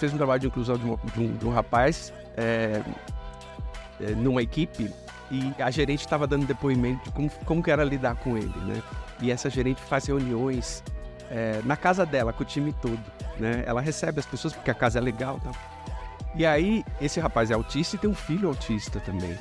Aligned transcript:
fez 0.00 0.12
um 0.12 0.16
trabalho 0.16 0.40
de 0.40 0.46
inclusão 0.46 0.76
de, 0.76 0.84
uma, 0.84 0.98
de, 1.14 1.20
um, 1.20 1.36
de 1.36 1.46
um, 1.46 1.50
rapaz 1.50 2.12
é, 2.36 2.82
é, 4.00 4.10
numa 4.12 4.42
equipe 4.42 4.92
e 5.30 5.54
a 5.62 5.70
gerente 5.70 6.00
estava 6.00 6.26
dando 6.26 6.46
depoimento 6.46 7.04
de 7.04 7.10
como, 7.12 7.30
como 7.44 7.62
que 7.62 7.70
era 7.70 7.84
lidar 7.84 8.16
com 8.16 8.36
ele, 8.36 8.58
né? 8.66 8.82
E 9.20 9.30
essa 9.30 9.48
gerente 9.48 9.80
faz 9.80 10.06
reuniões 10.06 10.82
é, 11.30 11.60
na 11.64 11.76
casa 11.76 12.04
dela, 12.04 12.32
com 12.32 12.42
o 12.42 12.46
time 12.46 12.72
todo, 12.72 13.00
né? 13.38 13.62
Ela 13.64 13.80
recebe 13.80 14.18
as 14.18 14.26
pessoas 14.26 14.52
porque 14.52 14.70
a 14.70 14.74
casa 14.74 14.98
é 14.98 15.02
legal 15.02 15.38
tá? 15.38 15.52
E 16.34 16.46
aí, 16.46 16.84
esse 17.00 17.20
rapaz 17.20 17.50
é 17.50 17.54
autista 17.54 17.96
e 17.96 17.98
tem 17.98 18.08
um 18.08 18.14
filho 18.14 18.48
autista 18.48 19.00
também. 19.00 19.36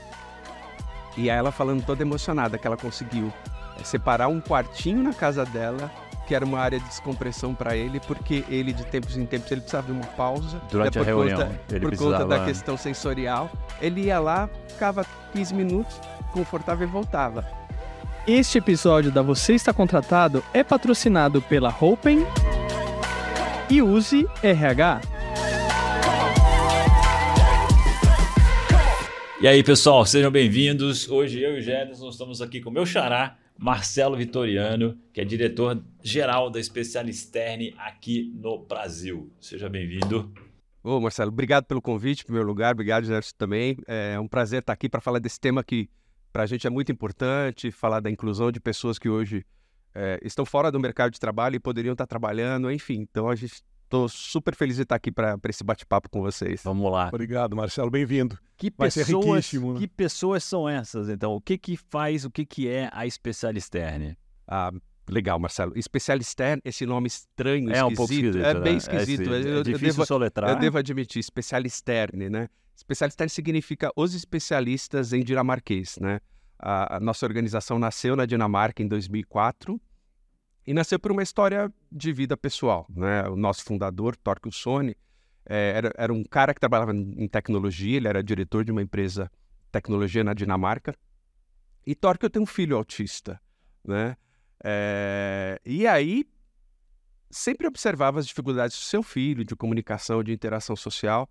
E 1.18 1.30
aí 1.30 1.38
ela 1.38 1.52
falando 1.52 1.84
toda 1.84 2.02
emocionada 2.02 2.58
que 2.58 2.68
ela 2.68 2.78
conseguiu 2.78 3.32
é, 3.80 3.84
separar 3.84 4.28
um 4.28 4.42
quartinho 4.42 5.02
na 5.02 5.14
casa 5.14 5.46
dela 5.46 5.92
que 6.30 6.36
era 6.36 6.46
uma 6.46 6.60
área 6.60 6.80
de 6.80 6.86
descompressão 6.86 7.56
para 7.56 7.76
ele, 7.76 8.00
porque 8.02 8.46
ele, 8.48 8.72
de 8.72 8.86
tempos 8.86 9.18
em 9.18 9.26
tempos, 9.26 9.52
ele 9.52 9.62
precisava 9.62 9.88
de 9.88 9.94
uma 9.94 10.06
pausa. 10.06 10.62
Durante 10.70 11.00
a 11.00 11.02
reunião, 11.02 11.40
conta, 11.40 11.60
ele 11.72 11.80
Por 11.80 11.90
precisava... 11.90 12.24
conta 12.24 12.38
da 12.38 12.46
questão 12.46 12.78
sensorial. 12.78 13.52
Ele 13.82 14.02
ia 14.02 14.20
lá, 14.20 14.48
ficava 14.68 15.04
15 15.34 15.56
minutos, 15.56 16.00
confortável 16.32 16.88
e 16.88 16.92
voltava. 16.92 17.44
Este 18.28 18.60
episódio 18.60 19.12
da 19.12 19.24
Você 19.24 19.56
Está 19.56 19.74
Contratado 19.74 20.44
é 20.54 20.64
patrocinado 20.64 21.42
pela 21.42 21.76
Hopen 21.82 22.24
e 23.68 23.82
Use 23.82 24.28
RH. 24.44 25.02
E 29.42 29.48
aí, 29.48 29.64
pessoal, 29.64 30.06
sejam 30.06 30.30
bem-vindos. 30.30 31.10
Hoje 31.10 31.42
eu 31.42 31.56
e 31.56 31.60
o 31.60 31.62
Jefferson 31.64 32.10
estamos 32.10 32.40
aqui 32.40 32.62
com 32.62 32.70
o 32.70 32.74
meu 32.74 32.86
xará, 32.86 33.39
Marcelo 33.60 34.16
Vitoriano, 34.16 34.98
que 35.12 35.20
é 35.20 35.26
diretor-geral 35.26 36.50
da 36.50 36.64
Specialisterne 36.64 37.76
aqui 37.78 38.32
no 38.34 38.66
Brasil. 38.66 39.30
Seja 39.38 39.68
bem-vindo. 39.68 40.34
Ô, 40.82 40.98
Marcelo, 41.02 41.30
obrigado 41.30 41.66
pelo 41.66 41.82
convite, 41.82 42.24
primeiro 42.24 42.48
lugar. 42.48 42.72
Obrigado, 42.72 43.04
Jefferson, 43.04 43.36
também. 43.38 43.76
É 43.86 44.18
um 44.18 44.30
prazer 44.30 44.62
estar 44.62 44.72
aqui 44.72 44.88
para 44.88 45.02
falar 45.02 45.20
desse 45.20 45.38
tema 45.38 45.62
que 45.62 45.90
para 46.32 46.44
a 46.44 46.46
gente 46.46 46.66
é 46.66 46.70
muito 46.70 46.90
importante, 46.90 47.70
falar 47.70 48.00
da 48.00 48.10
inclusão 48.10 48.50
de 48.50 48.62
pessoas 48.62 48.98
que 48.98 49.10
hoje 49.10 49.46
é, 49.94 50.18
estão 50.24 50.46
fora 50.46 50.72
do 50.72 50.80
mercado 50.80 51.12
de 51.12 51.20
trabalho 51.20 51.58
e 51.58 51.60
poderiam 51.60 51.92
estar 51.92 52.08
trabalhando, 52.08 52.72
enfim. 52.72 53.06
Então, 53.12 53.28
a 53.28 53.36
gente 53.36 53.62
Estou 53.90 54.08
super 54.08 54.54
feliz 54.54 54.76
de 54.76 54.84
estar 54.84 54.94
aqui 54.94 55.12
para 55.12 55.40
esse 55.50 55.64
bate-papo 55.64 56.12
com 56.12 56.22
vocês. 56.22 56.62
Vamos 56.64 56.92
lá. 56.92 57.08
Obrigado, 57.08 57.56
Marcelo. 57.56 57.90
Bem-vindo. 57.90 58.38
Que 58.56 58.72
Vai 58.78 58.92
pessoas, 58.92 59.52
né? 59.52 59.80
que 59.80 59.88
pessoas 59.88 60.44
são 60.44 60.70
essas, 60.70 61.10
então? 61.10 61.34
O 61.34 61.42
que 61.42 61.58
que 61.58 61.76
faz, 61.76 62.24
o 62.24 62.30
que 62.30 62.46
que 62.46 62.70
é 62.70 62.88
a 62.94 63.10
Specialisterne? 63.10 64.16
Ah, 64.48 64.72
legal, 65.10 65.40
Marcelo. 65.40 65.74
Specialisterne, 65.82 66.62
esse 66.64 66.86
nome 66.86 67.08
estranho, 67.08 67.72
é 67.72 67.84
um 67.84 67.92
pouco 67.92 68.14
esquisito, 68.14 68.38
é 68.38 68.54
né? 68.54 68.60
bem 68.60 68.78
esquisito. 68.78 69.34
É, 69.34 69.42
eu, 69.42 69.60
é 69.62 69.64
difícil 69.64 69.88
eu 69.88 69.94
devo, 69.94 70.06
soletrar. 70.06 70.52
Eu 70.52 70.60
devo 70.60 70.78
admitir, 70.78 71.24
Specialisterne, 71.24 72.30
né? 72.30 72.48
Specialisterne 72.78 73.32
significa 73.32 73.92
os 73.96 74.14
especialistas 74.14 75.14
em 75.14 75.24
dinamarquês, 75.24 75.98
né? 76.00 76.20
A, 76.60 76.98
a 76.98 77.00
nossa 77.00 77.26
organização 77.26 77.80
nasceu 77.80 78.16
na 78.16 78.28
Dinamarca 78.28 78.84
em 78.84 78.88
2004 78.88 79.82
e 80.70 80.74
nasceu 80.74 81.00
por 81.00 81.12
uma 81.12 81.24
história 81.24 81.74
de 81.92 82.14
vida 82.14 82.38
pessoal. 82.38 82.86
Né? 82.96 83.28
O 83.28 83.36
nosso 83.36 83.64
fundador, 83.64 84.16
Torquil 84.16 84.52
Sony, 84.52 84.96
é, 85.44 85.74
era, 85.76 85.92
era, 85.98 86.14
um 86.14 86.24
cara 86.24 86.54
que 86.54 86.60
trabalhava 86.60 86.94
em 86.94 87.28
tecnologia, 87.28 87.98
ele 87.98 88.08
era 88.08 88.22
diretor 88.22 88.64
de 88.64 88.72
uma 88.72 88.80
empresa 88.80 89.32
de 89.64 89.72
tecnologia 89.72 90.24
na 90.24 90.32
Dinamarca. 90.32 90.94
E 91.88 91.96
Torquil 91.96 92.30
tem 92.30 92.40
um 92.40 92.46
filho 92.46 92.78
autista. 92.78 93.42
Né? 93.84 94.16
É, 94.64 95.60
e 95.66 95.88
aí, 95.88 96.24
sempre 97.32 97.66
observava 97.66 98.20
as 98.20 98.28
dificuldades 98.28 98.78
do 98.78 98.84
seu 98.84 99.02
filho, 99.02 99.44
de 99.44 99.56
comunicação, 99.56 100.24
de 100.24 100.32
interação 100.32 100.76
social. 100.76 101.28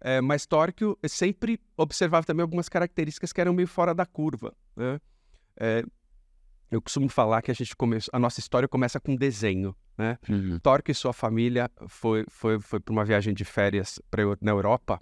É, 0.00 0.20
mas 0.20 0.46
Torquil 0.46 0.98
sempre 1.06 1.60
observava 1.76 2.26
também 2.26 2.42
algumas 2.42 2.68
características 2.68 3.32
que 3.32 3.40
eram 3.40 3.52
meio 3.52 3.68
fora 3.68 3.94
da 3.94 4.04
curva. 4.04 4.52
Né? 4.74 5.00
É, 5.56 5.84
eu 6.70 6.80
costumo 6.80 7.08
falar 7.08 7.42
que 7.42 7.50
a 7.50 7.54
gente 7.54 7.74
começou, 7.74 8.10
a 8.14 8.18
nossa 8.18 8.40
história 8.40 8.68
começa 8.68 9.00
com 9.00 9.16
desenho, 9.16 9.74
né? 9.98 10.18
Uhum. 10.28 10.58
Torque 10.60 10.92
e 10.92 10.94
sua 10.94 11.12
família 11.12 11.70
foi 11.88 12.24
foi 12.28 12.60
foi 12.60 12.80
para 12.80 12.92
uma 12.92 13.04
viagem 13.04 13.34
de 13.34 13.44
férias 13.44 14.00
pra, 14.10 14.22
na 14.40 14.52
Europa 14.52 15.00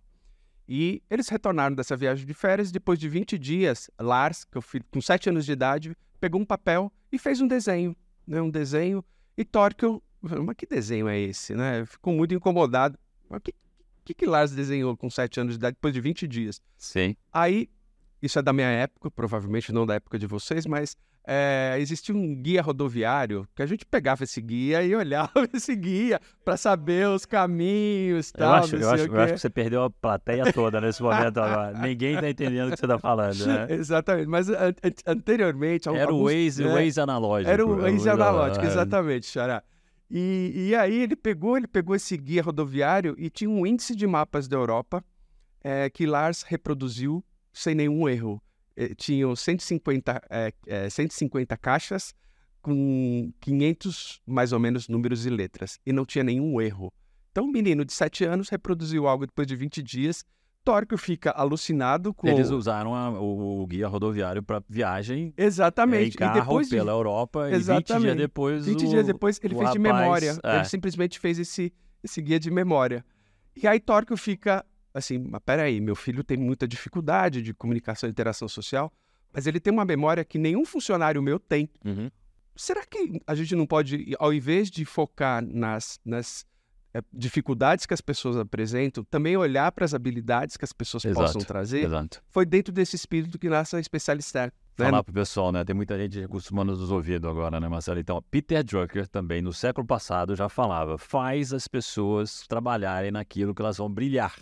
e 0.69 1.03
eles 1.11 1.29
retornaram 1.29 1.75
dessa 1.75 1.97
viagem 1.97 2.27
de 2.27 2.34
férias 2.34 2.71
depois 2.71 2.99
de 2.99 3.09
20 3.09 3.39
dias. 3.39 3.91
Lars, 3.99 4.45
que 4.45 4.59
o 4.59 4.61
filho, 4.61 4.84
com 4.91 5.01
7 5.01 5.31
anos 5.31 5.47
de 5.47 5.53
idade, 5.53 5.97
pegou 6.21 6.41
um 6.41 6.45
papel 6.45 6.93
e 7.11 7.19
fez 7.19 7.41
um 7.41 7.47
desenho, 7.47 7.97
né? 8.27 8.41
Um 8.41 8.50
desenho 8.50 9.05
e 9.37 9.45
Torque, 9.45 9.87
mas 10.21 10.56
que 10.56 10.67
desenho 10.67 11.09
é 11.09 11.19
esse, 11.19 11.55
né? 11.55 11.87
Ficou 11.87 12.12
muito 12.12 12.35
incomodado. 12.35 12.99
Mas 13.31 13.41
que 13.43 13.55
que, 14.09 14.15
que 14.15 14.25
Lars 14.25 14.53
desenhou 14.53 14.97
com 14.97 15.11
7 15.11 15.41
anos 15.41 15.53
de 15.53 15.59
idade 15.59 15.75
depois 15.75 15.93
de 15.93 16.00
20 16.00 16.27
dias? 16.27 16.62
Sim. 16.79 17.15
Aí 17.31 17.69
isso 18.23 18.39
é 18.39 18.43
da 18.43 18.53
minha 18.53 18.69
época, 18.69 19.11
provavelmente 19.11 19.73
não 19.73 19.87
da 19.87 19.95
época 19.95 20.19
de 20.19 20.27
vocês, 20.27 20.67
mas 20.67 20.97
é, 21.31 21.77
existia 21.79 22.15
um 22.15 22.34
guia 22.34 22.62
rodoviário 22.62 23.47
que 23.55 23.62
a 23.62 23.67
gente 23.67 23.84
pegava 23.84 24.25
esse 24.25 24.41
guia 24.41 24.83
e 24.83 24.95
olhava 24.97 25.47
esse 25.53 25.77
guia 25.77 26.19
para 26.45 26.56
saber 26.56 27.06
os 27.06 27.27
caminhos 27.27 28.33
tal. 28.33 28.49
Eu 28.49 28.55
acho, 28.55 28.77
eu 28.77 28.91
acho, 28.91 29.05
eu 29.05 29.21
acho 29.21 29.33
que 29.34 29.41
você 29.41 29.51
perdeu 29.51 29.84
a 29.84 29.91
plateia 29.91 30.51
toda 30.53 30.81
nesse 30.81 31.03
momento 31.03 31.39
agora. 31.39 31.79
Ninguém 31.79 32.15
está 32.15 32.31
entendendo 32.31 32.69
o 32.69 32.71
que 32.73 32.79
você 32.79 32.87
está 32.87 32.99
falando, 32.99 33.47
né? 33.47 33.67
Exatamente. 33.71 34.27
Mas 34.27 34.49
an 34.49 34.73
anteriormente... 35.06 35.89
Era 35.89 36.11
alguns, 36.11 36.21
o 36.21 36.25
Waze, 36.25 36.65
né? 36.65 36.73
Waze 36.73 37.00
analógico. 37.00 37.50
Era 37.50 37.67
o 37.67 37.77
Waze 37.77 38.09
analógico, 38.09 38.65
exatamente, 38.65 39.27
Xará. 39.27 39.62
E, 40.11 40.69
e 40.71 40.75
aí 40.75 41.03
ele 41.03 41.15
pegou, 41.15 41.59
ele 41.59 41.67
pegou 41.67 41.95
esse 41.95 42.17
guia 42.17 42.43
rodoviário 42.43 43.15
e 43.19 43.29
tinha 43.29 43.50
um 43.50 43.67
índice 43.67 43.95
de 43.95 44.06
mapas 44.06 44.49
da 44.49 44.56
Europa 44.56 45.05
é, 45.62 45.91
que 45.91 46.06
Lars 46.06 46.43
reproduziu 46.43 47.23
sem 47.59 47.75
nenhum 47.75 48.09
erro. 48.09 48.43
Eh, 48.77 48.95
tinham 48.95 49.35
150, 49.35 50.23
é, 50.31 50.53
é, 50.67 50.91
150 50.91 51.57
caixas 51.57 52.15
com 52.63 53.33
500, 53.41 54.21
mais 54.27 54.53
ou 54.53 54.61
menos, 54.61 54.89
números 54.89 55.27
e 55.27 55.31
letras. 55.31 55.79
E 55.85 55.93
não 55.93 56.05
tinha 56.05 56.23
nenhum 56.23 56.61
erro. 56.61 56.93
Então, 57.33 57.45
um 57.45 57.51
menino 57.51 57.85
de 57.85 57.93
7 57.93 58.25
anos 58.25 58.49
reproduziu 58.49 59.07
algo 59.07 59.27
depois 59.27 59.47
de 59.47 59.57
20 59.57 59.83
dias. 59.83 60.25
Tórico 60.65 60.97
fica 60.99 61.31
alucinado 61.31 62.13
com. 62.13 62.29
Eles 62.29 62.51
usaram 62.51 62.95
a, 62.95 63.11
o, 63.11 63.63
o, 63.63 63.67
guia 63.67 63.89
rodoviário 63.89 64.43
para 64.43 64.63
viagem. 64.69 65.33
Exatamente. 65.37 66.17
É, 66.17 66.19
carro, 66.19 66.37
e 66.37 66.41
depois 66.41 66.69
pela 66.69 66.93
Europa. 66.93 67.51
Exatamente. 67.51 67.91
E 67.91 67.95
20 67.95 68.03
dias 68.03 68.17
depois. 68.17 68.67
20 68.67 68.85
o, 68.85 68.89
dias 68.89 69.07
depois 69.07 69.41
ele 69.43 69.55
fez 69.55 69.59
rapaz, 69.59 69.73
de 69.73 69.79
memória. 69.79 70.39
É. 70.43 70.57
Ele 70.57 70.65
simplesmente 70.65 71.19
fez 71.19 71.39
esse, 71.39 71.73
esse 72.03 72.21
guia 72.21 72.39
de 72.39 72.51
memória. 72.51 73.05
E 73.57 73.67
aí 73.67 73.81
Tórico 73.81 74.17
fica 74.17 74.65
assim, 74.99 75.19
mas 75.19 75.41
peraí, 75.45 75.81
meu 75.81 75.97
filho 75.97 76.23
tem 76.23 76.37
muita 76.37 76.67
dificuldade 76.67 77.43
de 77.43 77.55
comunicação 77.55 78.09
e 78.09 78.11
interação 78.11 78.49
social, 78.49 78.93
mas 79.33 79.47
ele 79.47 79.61
tem 79.61 79.73
uma 79.73 79.85
memória 79.85 80.25
que 80.25 80.39
nenhum 80.39 80.65
funcionário 80.65 81.23
meu 81.23 81.39
tem. 81.39 81.71
Uhum. 81.85 82.11
Será 82.57 82.85
que 82.85 83.21
a 83.27 83.35
gente 83.35 83.55
não 83.55 83.67
pode, 83.67 84.15
ao 84.19 84.33
invés 84.33 84.71
de 84.71 84.85
focar 84.85 85.45
nas, 85.47 86.01
nas 86.05 86.45
é, 86.93 87.01
dificuldades 87.13 87.87
que 87.87 87.95
as 87.95 88.01
pessoas 88.01 88.37
apresentam, 88.37 89.05
também 89.05 89.37
olhar 89.37 89.71
para 89.71 89.85
as 89.85 89.95
habilidades 89.95 90.57
que 90.57 90.65
as 90.65 90.73
pessoas 90.73 91.05
exato, 91.05 91.21
possam 91.21 91.43
trazer? 91.43 91.85
Exato. 91.85 92.23
Foi 92.29 92.45
dentro 92.45 92.73
desse 92.73 92.97
espírito 92.97 93.39
que 93.39 93.49
nasce 93.49 93.77
a 93.77 93.81
especialista. 93.81 94.47
Né? 94.47 94.87
Falar 94.87 95.05
pro 95.05 95.13
pessoal, 95.13 95.53
né? 95.53 95.65
Tem 95.65 95.75
muita 95.75 95.99
gente 95.99 96.25
acostumando 96.25 96.77
nos 96.77 96.91
ouvidos 96.91 97.29
agora, 97.29 97.61
né, 97.61 97.69
Marcelo? 97.69 98.01
Então, 98.01 98.23
Peter 98.31 98.65
Drucker 98.65 99.07
também, 99.07 99.43
no 99.43 99.53
século 99.53 99.87
passado, 99.87 100.35
já 100.35 100.49
falava: 100.49 100.97
faz 100.97 101.53
as 101.53 101.69
pessoas 101.69 102.47
trabalharem 102.49 103.11
naquilo 103.11 103.55
que 103.55 103.63
elas 103.63 103.77
vão 103.77 103.89
brilhar 103.91 104.35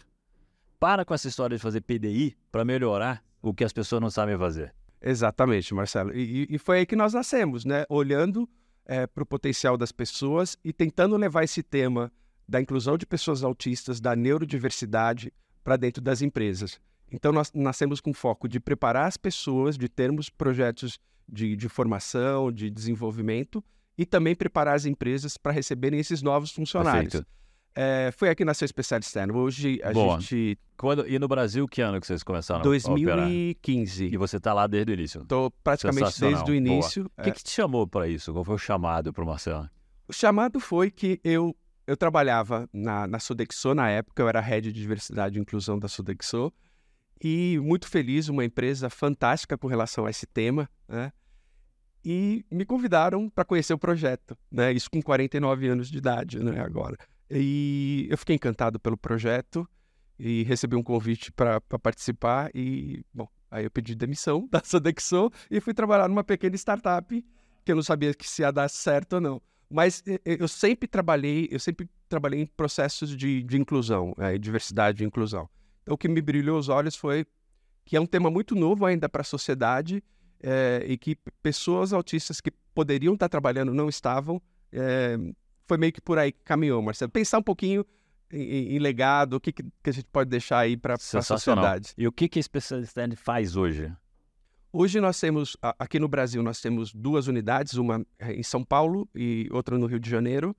para 0.79 1.05
com 1.05 1.15
essa 1.15 1.29
história 1.29 1.57
de 1.57 1.63
fazer 1.63 1.81
PDI 1.81 2.37
para 2.51 2.65
melhorar 2.65 3.23
o 3.43 3.55
que 3.55 3.65
as 3.65 3.73
pessoas 3.73 4.03
não 4.03 4.11
sabem 4.11 4.37
fazer. 4.37 4.75
Exatamente, 5.01 5.73
Marcelo. 5.75 6.15
E, 6.15 6.47
e 6.51 6.59
foi 6.59 6.79
aí 6.79 6.87
que 6.87 6.97
nós 6.97 7.13
nascemos, 7.13 7.65
né? 7.65 7.85
Olhando 7.89 8.49
é, 8.85 9.07
para 9.07 9.23
o 9.23 9.27
potencial 9.27 9.77
das 9.77 9.93
pessoas 9.93 10.57
e 10.65 10.73
tentando 10.73 11.17
levar 11.17 11.45
esse 11.45 11.63
tema 11.63 12.13
da 12.49 12.61
inclusão 12.61 12.97
de 12.97 13.05
pessoas 13.05 13.43
autistas, 13.43 14.01
da 14.01 14.15
neurodiversidade 14.15 15.33
para 15.63 15.77
dentro 15.77 16.03
das 16.03 16.23
empresas. 16.23 16.81
Então, 17.11 17.33
nós 17.33 17.53
nascemos 17.55 18.01
com 18.01 18.13
foco 18.13 18.49
de 18.49 18.59
preparar 18.59 19.07
as 19.07 19.17
pessoas, 19.17 19.77
de 19.77 19.89
termos 19.89 20.29
projetos 20.29 20.99
de, 21.29 21.57
de 21.57 21.69
formação, 21.69 22.51
de 22.53 22.71
desenvolvimento 22.71 23.63
e 23.99 24.05
também 24.05 24.35
preparar 24.35 24.75
as 24.75 24.87
empresas 24.87 25.37
para 25.37 25.53
receberem 25.53 25.99
esses 25.99 26.23
novos 26.23 26.51
funcionários. 26.51 27.13
Perfeito. 27.13 27.37
É, 27.79 28.11
foi 28.11 28.31
aqui 28.31 28.39
que 28.39 28.45
nasceu 28.47 28.65
o 28.65 28.69
Specialist 28.69 29.15
Hoje 29.35 29.79
a 29.85 29.93
Boa. 29.93 30.19
gente. 30.19 30.59
Quando, 30.79 31.07
e 31.07 31.19
no 31.19 31.29
Brasil, 31.29 31.69
que 31.69 31.83
ano 31.83 32.01
que 32.01 32.07
vocês 32.07 32.23
começaram 32.23 32.63
2015. 32.63 33.11
a 33.11 33.13
operar? 33.13 33.31
E 33.31 34.17
você 34.17 34.39
está 34.39 34.55
lá 34.55 34.67
desde 34.67 34.93
o 34.93 34.95
início? 34.95 35.21
Estou 35.21 35.51
praticamente 35.63 36.19
desde 36.19 36.51
o 36.51 36.55
início. 36.55 37.05
O 37.19 37.23
que, 37.23 37.29
é... 37.29 37.33
que 37.33 37.45
te 37.45 37.51
chamou 37.51 37.87
para 37.87 38.09
isso? 38.09 38.33
Qual 38.33 38.43
foi 38.47 38.55
o 38.55 38.59
chamado 38.59 39.13
para 39.13 39.23
o 39.23 39.27
Marcelo? 39.27 39.69
O 40.09 40.13
chamado 40.13 40.59
foi 40.59 40.91
que 40.91 41.21
eu, 41.23 41.55
eu 41.87 41.99
trabalhava 41.99 42.67
na, 42.73 43.07
na 43.07 43.19
Sodexo 43.19 43.75
na 43.75 43.91
época, 43.91 44.23
eu 44.23 44.29
era 44.29 44.41
head 44.41 44.73
de 44.73 44.81
diversidade 44.81 45.39
e 45.39 45.43
inclusão 45.43 45.79
da 45.79 45.87
Sodexo. 45.87 46.51
E 47.23 47.59
muito 47.63 47.89
feliz, 47.89 48.31
uma 48.31 48.45
empresa 48.45 48.89
fantástica 48.89 49.59
com 49.59 49.67
relação 49.67 50.07
a 50.07 50.11
esse 50.11 50.27
tema, 50.27 50.67
né? 50.89 51.13
E 52.03 52.43
me 52.51 52.65
convidaram 52.65 53.29
para 53.29 53.45
conhecer 53.45 53.75
o 53.75 53.79
projeto, 53.79 54.37
né? 54.51 54.73
Isso 54.73 54.91
com 54.91 55.03
49 55.03 55.69
anos 55.69 55.91
de 55.91 55.99
idade, 55.99 56.39
né? 56.43 56.61
Agora. 56.61 56.97
E 57.31 58.07
eu 58.11 58.17
fiquei 58.19 58.37
encantado 58.37 58.79
pelo 58.79 58.97
projeto 58.97 59.69
e 60.19 60.45
recebi 60.45 60.77
um 60.77 60.83
convite 60.83 61.33
para 61.33 61.61
participar 61.61 62.51
e, 62.55 63.05
bom, 63.13 63.29
aí 63.51 63.65
eu 63.65 63.71
pedi 63.71 63.95
demissão 63.95 64.47
da 64.51 64.63
Sodexo 64.65 65.31
e 65.51 65.61
fui 65.61 65.75
trabalhar 65.75 66.09
numa 66.09 66.25
pequena 66.25 66.57
startup 66.57 67.25
que 67.65 67.73
eu 67.73 67.77
não 67.77 67.83
sabia 67.83 68.15
que 68.15 68.29
se 68.29 68.43
ia 68.43 68.53
dar 68.53 68.69
certo 68.69 69.15
ou 69.15 69.21
não. 69.21 69.43
Mas 69.69 70.03
eu 70.25 70.47
sempre 70.47 70.87
trabalhei, 70.87 71.49
eu 71.51 71.59
sempre 71.59 71.91
trabalhei 72.09 72.41
em 72.41 72.47
processos 72.47 73.17
de, 73.17 73.43
de 73.43 73.57
inclusão, 73.57 74.15
é, 74.17 74.39
diversidade 74.39 75.03
e 75.03 75.07
inclusão. 75.07 75.49
Então, 75.83 75.95
o 75.95 75.99
que 75.99 76.09
me 76.09 76.23
brilhou 76.23 76.57
os 76.57 76.69
olhos 76.69 76.95
foi 76.95 77.27
que 77.85 77.97
é 77.97 78.01
um 78.01 78.07
tema 78.07 78.31
muito 78.31 78.55
novo 78.55 78.87
ainda 78.87 79.09
para 79.09 79.23
a 79.23 79.25
sociedade 79.25 80.03
é, 80.41 80.85
e 80.87 80.97
que 80.97 81.17
pessoas 81.43 81.93
autistas 81.93 82.41
que 82.41 82.53
poderiam 82.75 83.15
estar 83.15 83.29
trabalhando 83.29 83.75
não 83.75 83.89
estavam. 83.89 84.41
É, 84.73 85.17
foi 85.67 85.77
meio 85.77 85.93
que 85.93 86.01
por 86.01 86.19
aí 86.19 86.33
que 86.33 86.43
caminhou, 86.45 86.81
Marcelo. 86.81 87.11
Pensar 87.11 87.39
um 87.39 87.43
pouquinho 87.43 87.85
em, 88.33 88.77
em 88.77 88.79
legado, 88.79 89.35
o 89.35 89.41
que, 89.41 89.53
que, 89.53 89.65
a 89.85 89.91
gente 89.91 90.07
pode 90.13 90.31
deixar 90.31 90.59
aí 90.59 90.77
para 90.77 90.95
a 90.95 90.99
sociedade. 91.23 91.93
E 91.97 92.07
o 92.07 92.13
que, 92.13 92.29
que 92.29 92.39
a 92.39 92.43
Specialist 92.43 92.95
faz 93.17 93.57
hoje? 93.57 93.93
Hoje 94.73 95.01
nós 95.01 95.19
temos, 95.19 95.57
aqui 95.79 95.99
no 95.99 96.09
Brasil, 96.09 96.43
nós 96.43 96.61
temos 96.61 96.93
duas 96.93 97.29
unidades, 97.29 97.75
uma 97.75 98.05
em 98.21 98.43
São 98.43 98.63
Paulo 98.63 99.09
e 99.15 99.49
outra 99.51 99.79
no 99.79 99.87
Rio 99.87 99.99
de 99.99 100.11
Janeiro. 100.11 100.55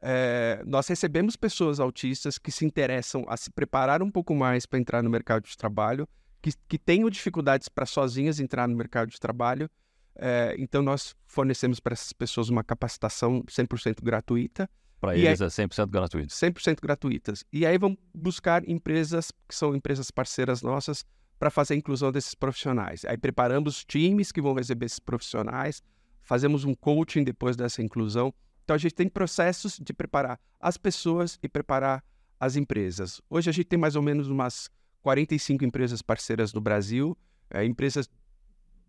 É, 0.00 0.62
nós 0.66 0.88
recebemos 0.88 1.36
pessoas 1.36 1.78
autistas 1.78 2.36
que 2.36 2.50
se 2.50 2.66
interessam 2.66 3.24
a 3.28 3.36
se 3.36 3.50
preparar 3.50 4.02
um 4.02 4.10
pouco 4.10 4.34
mais 4.34 4.66
para 4.66 4.78
entrar 4.78 5.02
no 5.02 5.08
mercado 5.08 5.44
de 5.44 5.56
trabalho, 5.56 6.08
que, 6.42 6.50
que 6.68 6.76
tenham 6.76 7.08
dificuldades 7.08 7.68
para 7.68 7.86
sozinhas 7.86 8.40
entrar 8.40 8.68
no 8.68 8.76
mercado 8.76 9.10
de 9.10 9.18
trabalho. 9.18 9.70
É, 10.16 10.54
então, 10.58 10.82
nós 10.82 11.14
fornecemos 11.26 11.80
para 11.80 11.94
essas 11.94 12.12
pessoas 12.12 12.48
uma 12.48 12.62
capacitação 12.62 13.42
100% 13.44 14.02
gratuita. 14.02 14.68
Para 15.00 15.16
eles 15.16 15.40
é 15.40 15.46
100% 15.46 15.88
gratuito. 15.88 16.32
100% 16.32 16.80
gratuitas. 16.80 17.44
E 17.52 17.66
aí 17.66 17.76
vão 17.76 17.98
buscar 18.14 18.68
empresas 18.68 19.32
que 19.48 19.54
são 19.54 19.74
empresas 19.74 20.10
parceiras 20.10 20.62
nossas 20.62 21.04
para 21.42 21.50
fazer 21.50 21.74
a 21.74 21.76
inclusão 21.76 22.12
desses 22.12 22.36
profissionais. 22.36 23.04
Aí 23.04 23.16
preparamos 23.16 23.84
times 23.84 24.30
que 24.30 24.40
vão 24.40 24.54
receber 24.54 24.86
esses 24.86 25.00
profissionais, 25.00 25.82
fazemos 26.22 26.64
um 26.64 26.72
coaching 26.72 27.24
depois 27.24 27.56
dessa 27.56 27.82
inclusão. 27.82 28.32
Então 28.62 28.76
a 28.76 28.78
gente 28.78 28.94
tem 28.94 29.08
processos 29.08 29.76
de 29.76 29.92
preparar 29.92 30.38
as 30.60 30.76
pessoas 30.76 31.36
e 31.42 31.48
preparar 31.48 32.04
as 32.38 32.54
empresas. 32.54 33.20
Hoje 33.28 33.50
a 33.50 33.52
gente 33.52 33.66
tem 33.66 33.78
mais 33.78 33.96
ou 33.96 34.02
menos 34.02 34.28
umas 34.28 34.70
45 35.02 35.64
empresas 35.64 36.00
parceiras 36.00 36.52
no 36.52 36.60
Brasil, 36.60 37.18
é, 37.50 37.64
empresas 37.64 38.08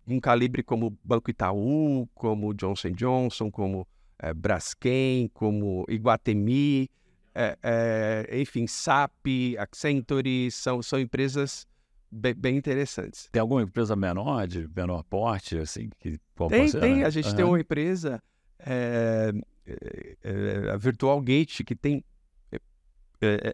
um 0.08 0.20
calibre 0.20 0.64
como 0.64 0.98
Banco 1.04 1.30
Itaú, 1.32 2.08
como 2.14 2.54
Johnson 2.54 2.92
Johnson, 2.92 3.50
como 3.50 3.88
é, 4.20 4.34
Braskem, 4.34 5.30
como 5.34 5.86
Iguatemi, 5.90 6.90
é, 7.36 7.58
é, 7.64 8.40
enfim, 8.42 8.68
SAP, 8.68 9.28
Accenture, 9.58 10.52
são, 10.52 10.82
são 10.82 11.00
empresas 11.00 11.66
bem, 12.12 12.34
bem, 12.34 12.58
interessantes. 12.58 13.28
Tem 13.32 13.42
alguma 13.42 13.64
empresa 13.64 13.96
menor, 13.96 14.48
de 14.48 14.70
menor 14.76 15.04
porte, 15.04 15.58
assim, 15.58 15.90
que 16.00 16.20
Tem, 16.50 16.72
tem. 16.72 17.04
A 17.04 17.10
gente 17.10 17.30
uhum. 17.30 17.36
tem 17.36 17.46
uma 17.46 17.60
empresa, 17.60 18.22
a 20.72 20.78
Virtual 20.78 21.20
Gate, 21.22 21.64
que 21.64 21.76
tem... 21.76 22.04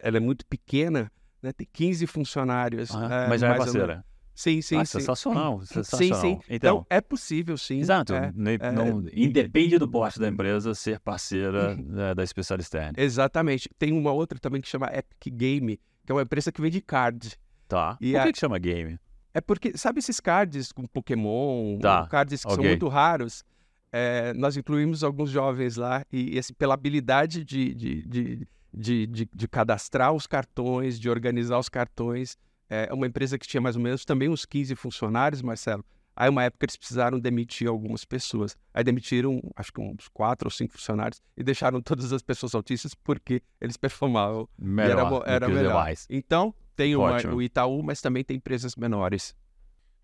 ela 0.02 0.18
é 0.18 0.20
muito 0.20 0.44
pequena, 0.46 1.10
né? 1.42 1.52
tem 1.52 1.66
15 1.72 2.06
funcionários. 2.06 2.90
Uhum. 2.90 3.08
mas 3.28 3.40
já 3.40 3.54
é 3.54 3.56
parceira. 3.56 4.04
Sim, 4.40 4.62
sim, 4.62 4.76
ah, 4.76 4.86
sim. 4.86 5.00
Sensacional, 5.00 5.60
sensacional. 5.66 6.18
Sim, 6.18 6.28
sim. 6.30 6.40
Então, 6.48 6.78
então 6.78 6.86
é 6.88 6.98
possível, 7.02 7.58
sim. 7.58 7.78
Exato. 7.78 8.14
É, 8.14 8.32
é, 8.58 8.72
não, 8.72 9.04
independe 9.12 9.76
do 9.76 9.86
porte 9.86 10.18
da 10.18 10.28
empresa 10.28 10.74
ser 10.74 10.98
parceira 10.98 11.76
né, 11.76 12.14
da 12.14 12.26
Specialist 12.26 12.72
Exatamente. 12.96 13.68
Tem 13.78 13.92
uma 13.92 14.12
outra 14.12 14.38
também 14.38 14.62
que 14.62 14.68
chama 14.68 14.86
Epic 14.86 15.36
Game, 15.36 15.78
que 16.06 16.10
é 16.10 16.14
uma 16.14 16.22
empresa 16.22 16.50
que 16.50 16.58
vende 16.58 16.80
card. 16.80 17.36
Tá. 17.68 17.98
E 18.00 18.12
Por 18.12 18.22
que, 18.22 18.28
a... 18.28 18.32
que 18.32 18.38
chama 18.38 18.58
game? 18.58 18.98
É 19.34 19.42
porque, 19.42 19.76
sabe 19.76 19.98
esses 19.98 20.18
cards 20.18 20.72
com 20.72 20.86
Pokémon, 20.86 21.78
tá. 21.78 22.06
cards 22.06 22.40
que 22.40 22.50
okay. 22.50 22.56
são 22.56 22.64
muito 22.64 22.88
raros? 22.88 23.44
É, 23.92 24.32
nós 24.32 24.56
incluímos 24.56 25.04
alguns 25.04 25.28
jovens 25.28 25.76
lá 25.76 26.02
e, 26.10 26.38
assim, 26.38 26.54
pela 26.54 26.72
habilidade 26.72 27.44
de, 27.44 27.74
de, 27.74 28.02
de, 28.08 28.48
de, 28.72 29.06
de, 29.06 29.28
de 29.34 29.48
cadastrar 29.48 30.14
os 30.14 30.26
cartões, 30.26 30.98
de 30.98 31.10
organizar 31.10 31.58
os 31.58 31.68
cartões, 31.68 32.38
é 32.70 32.94
uma 32.94 33.06
empresa 33.06 33.36
que 33.36 33.46
tinha 33.46 33.60
mais 33.60 33.76
ou 33.76 33.82
menos 33.82 34.04
também 34.04 34.28
uns 34.28 34.44
15 34.44 34.74
funcionários, 34.76 35.42
Marcelo. 35.42 35.84
Aí, 36.14 36.28
uma 36.28 36.44
época, 36.44 36.66
eles 36.66 36.76
precisaram 36.76 37.18
demitir 37.18 37.68
algumas 37.68 38.04
pessoas. 38.04 38.56
Aí, 38.72 38.84
demitiram, 38.84 39.40
acho 39.56 39.72
que 39.72 39.80
uns 39.80 40.08
quatro 40.08 40.46
ou 40.46 40.50
cinco 40.50 40.74
funcionários 40.74 41.20
e 41.36 41.42
deixaram 41.42 41.80
todas 41.80 42.12
as 42.12 42.22
pessoas 42.22 42.54
autistas 42.54 42.94
porque 42.94 43.42
eles 43.60 43.76
performavam. 43.76 44.48
Melhor 44.58 45.22
era, 45.26 45.46
era 45.46 45.48
melhor. 45.48 45.92
Então, 46.08 46.54
tem 46.76 46.94
uma, 46.94 47.16
o 47.34 47.42
Itaú, 47.42 47.82
mas 47.82 48.00
também 48.00 48.22
tem 48.22 48.36
empresas 48.36 48.76
menores. 48.76 49.34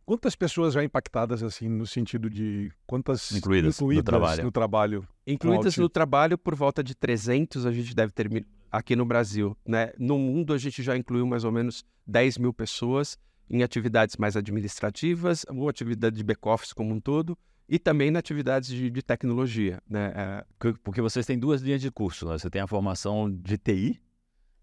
Quantas 0.04 0.36
pessoas 0.36 0.74
já 0.74 0.84
impactadas, 0.84 1.42
assim, 1.42 1.68
no 1.68 1.86
sentido 1.86 2.30
de 2.30 2.70
quantas 2.86 3.32
incluídas, 3.32 3.76
incluídas 3.76 4.04
no 4.04 4.04
trabalho? 4.04 4.44
No 4.44 4.52
trabalho 4.52 5.08
incluídas 5.26 5.76
no 5.76 5.88
trabalho 5.88 6.38
por 6.38 6.54
volta 6.54 6.82
de 6.82 6.94
300 6.94 7.66
a 7.66 7.72
gente 7.72 7.94
deve 7.94 8.12
ter 8.12 8.30
aqui 8.70 8.96
no 8.96 9.04
Brasil. 9.04 9.56
Né? 9.66 9.92
No 9.98 10.18
mundo 10.18 10.52
a 10.52 10.58
gente 10.58 10.82
já 10.82 10.96
incluiu 10.96 11.26
mais 11.26 11.44
ou 11.44 11.52
menos 11.52 11.84
10 12.06 12.38
mil 12.38 12.52
pessoas 12.52 13.18
em 13.48 13.62
atividades 13.62 14.16
mais 14.16 14.36
administrativas 14.36 15.44
ou 15.48 15.68
atividade 15.68 16.16
de 16.16 16.24
back-office 16.24 16.72
como 16.72 16.92
um 16.92 17.00
todo 17.00 17.38
e 17.68 17.78
também 17.78 18.10
na 18.10 18.18
atividades 18.18 18.68
de, 18.68 18.90
de 18.90 19.02
tecnologia. 19.02 19.80
Né? 19.88 20.12
É... 20.14 20.44
Porque 20.82 21.00
vocês 21.00 21.26
têm 21.26 21.38
duas 21.38 21.62
linhas 21.62 21.80
de 21.80 21.90
curso. 21.90 22.26
Né? 22.26 22.38
Você 22.38 22.48
tem 22.50 22.60
a 22.60 22.66
formação 22.66 23.30
de 23.30 23.58
TI, 23.58 24.00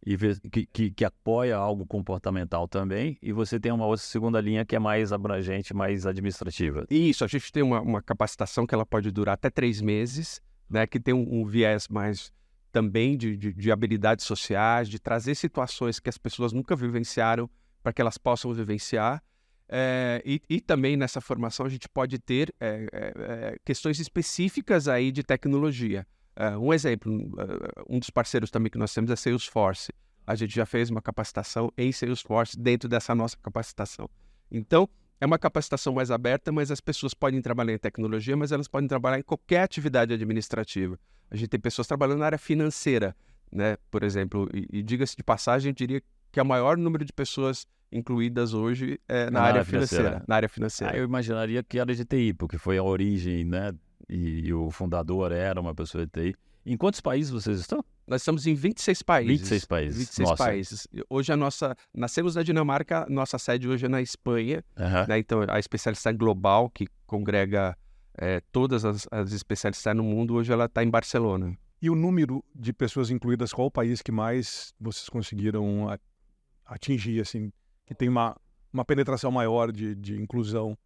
e 0.06 0.18
que, 0.50 0.66
que, 0.66 0.92
que, 0.92 1.06
apoia 1.06 1.56
algo 1.56 1.86
comportamental 1.86 2.68
também, 2.68 3.18
e 3.22 3.32
você 3.32 3.58
tem 3.60 3.72
uma 3.72 3.86
outra 3.86 4.06
segunda 4.06 4.40
linha 4.42 4.66
que 4.66 4.76
é 4.76 4.80
mais 4.80 5.14
abrangente, 5.14 5.74
mais 5.74 6.06
administrativa. 6.06 6.86
Isso, 6.90 7.24
a 7.24 7.28
gente 7.28 7.52
tem 7.52 7.64
uma, 7.64 7.80
uma 7.80 8.02
capacitação 8.02 8.68
que 8.68 8.76
ela 8.76 8.86
pode 8.86 9.12
durar 9.12 9.36
até 9.36 9.50
três 9.50 9.82
meses, 9.82 10.42
né, 10.70 10.86
que 10.86 11.00
tem 11.00 11.14
um, 11.14 11.42
um 11.42 11.46
viés 11.46 11.88
mais 11.88 12.34
também 12.74 13.16
de, 13.16 13.38
de, 13.38 13.54
de, 13.54 13.72
habilidades 13.72 14.26
sociais, 14.26 14.90
de 14.90 15.00
trazer 15.00 15.36
situações 15.36 16.00
que 16.00 16.10
as 16.10 16.18
pessoas 16.18 16.52
nunca 16.52 16.76
vivenciaram 16.76 17.48
para 17.84 17.94
que 17.94 18.02
elas 18.02 18.18
possam 18.18 18.52
vivenciar. 18.52 19.24
É, 19.70 20.22
e, 20.26 20.42
e, 20.50 20.60
também 20.60 20.98
nessa 20.98 21.22
formação 21.22 21.66
a 21.66 21.70
gente 21.70 21.88
pode 21.88 22.20
ter 22.20 22.54
é, 22.60 22.88
é, 22.92 23.56
questões 23.64 24.00
específicas 24.00 24.88
aí 24.88 25.12
de 25.12 25.24
tecnologia. 25.24 26.06
Um 26.60 26.74
exemplo, 26.74 27.14
um 27.88 28.00
dos 28.00 28.10
parceiros 28.10 28.50
também 28.50 28.72
que 28.72 28.78
nós 28.78 28.92
temos 28.92 29.12
é 29.12 29.16
Salesforce. 29.16 29.94
A 30.26 30.34
gente 30.34 30.56
já 30.56 30.66
fez 30.66 30.90
uma 30.90 31.00
capacitação 31.00 31.72
em 31.78 31.92
Salesforce 31.92 32.60
dentro 32.60 32.90
dessa 32.90 33.14
nossa 33.14 33.38
capacitação. 33.38 34.10
Então, 34.52 34.90
é 35.24 35.26
uma 35.26 35.40
capacitação 35.40 35.94
mais 35.94 36.12
aberta, 36.12 36.52
mas 36.52 36.70
as 36.70 36.82
pessoas 36.82 37.14
podem 37.14 37.42
trabalhar 37.42 37.74
em 37.74 37.78
tecnologia, 37.78 38.36
mas 38.36 38.52
elas 38.52 38.68
podem 38.68 38.90
trabalhar 38.90 39.18
em 39.18 39.22
qualquer 39.22 39.62
atividade 39.64 40.14
administrativa. 40.14 41.00
A 41.32 41.38
gente 41.38 41.48
tem 41.48 41.60
pessoas 41.62 41.88
trabalhando 41.88 42.20
na 42.20 42.26
área 42.26 42.38
financeira, 42.38 43.16
né? 43.50 43.78
Por 43.90 44.04
exemplo, 44.04 44.50
e, 44.54 44.80
e 44.80 44.84
diga-se 44.84 45.16
de 45.16 45.24
passagem, 45.24 45.70
eu 45.70 45.74
diria 45.74 46.04
que 46.30 46.42
o 46.42 46.44
maior 46.46 46.76
número 46.78 47.06
de 47.06 47.14
pessoas 47.14 47.66
incluídas 47.90 48.54
hoje 48.54 49.00
é 49.08 49.26
na, 49.26 49.32
na 49.32 49.40
área, 49.40 49.52
área 49.54 49.66
financeira, 49.66 50.04
financeira, 50.04 50.26
Na 50.28 50.36
área 50.36 50.50
financeira. 50.50 50.94
Ah, 50.94 50.98
eu 50.98 51.06
imaginaria 51.06 51.64
que 51.64 51.80
era 51.80 51.96
de 51.96 52.04
TI, 52.04 52.34
porque 52.34 52.58
foi 52.58 52.78
a 52.78 52.84
origem, 52.84 53.46
né, 53.46 53.74
e, 54.10 54.48
e, 54.48 54.54
o 54.54 54.70
fundador 54.72 55.32
era 55.32 55.62
uma 55.62 55.74
pessoa 55.74 56.06
de 56.06 56.12
TI. 56.12 56.36
Em 56.66 56.76
quantos 56.76 57.00
países 57.00 57.32
vocês 57.32 57.62
estão? 57.62 57.82
Nós 58.06 58.22
estamos 58.22 58.46
em 58.46 58.54
26 58.54 59.02
países. 59.02 59.40
26 59.40 59.66
países. 59.66 59.98
26 59.98 60.30
nossa. 60.30 60.44
países. 60.44 60.88
Hoje 61.10 61.32
a 61.32 61.38
nossa. 61.38 61.76
Nascemos 61.94 62.36
na 62.36 62.44
Dinamarca, 62.44 63.06
nossa 63.10 63.38
sede 63.38 63.68
hoje 63.68 63.86
é 63.86 63.90
na 63.90 64.02
Espanha. 64.02 64.64
Uhum. 64.78 65.08
Né? 65.08 65.20
Então, 65.20 65.46
a 65.48 65.60
especialista 65.60 66.12
global, 66.12 66.70
que 66.70 66.88
congrega 67.06 67.78
é, 68.18 68.42
todas 68.52 68.84
as, 68.84 69.08
as 69.10 69.32
especialistas 69.32 69.96
no 69.96 70.04
mundo, 70.04 70.36
hoje 70.36 70.52
ela 70.52 70.66
está 70.66 70.84
em 70.84 70.90
Barcelona. 70.90 71.58
E 71.82 71.90
o 71.90 71.96
número 71.96 72.44
de 72.56 72.72
pessoas 72.72 73.10
incluídas, 73.10 73.52
qual 73.52 73.68
o 73.68 73.72
país 73.72 74.02
que 74.02 74.12
mais 74.12 74.74
vocês 74.80 75.10
conseguiram 75.10 75.88
atingir, 76.66 77.22
assim, 77.22 77.52
que 77.86 77.94
tem 77.94 78.08
uma, 78.08 78.36
uma 78.72 78.86
penetração 78.86 79.32
maior 79.32 79.72
de, 79.72 79.96
de 79.96 80.22
inclusão? 80.22 80.78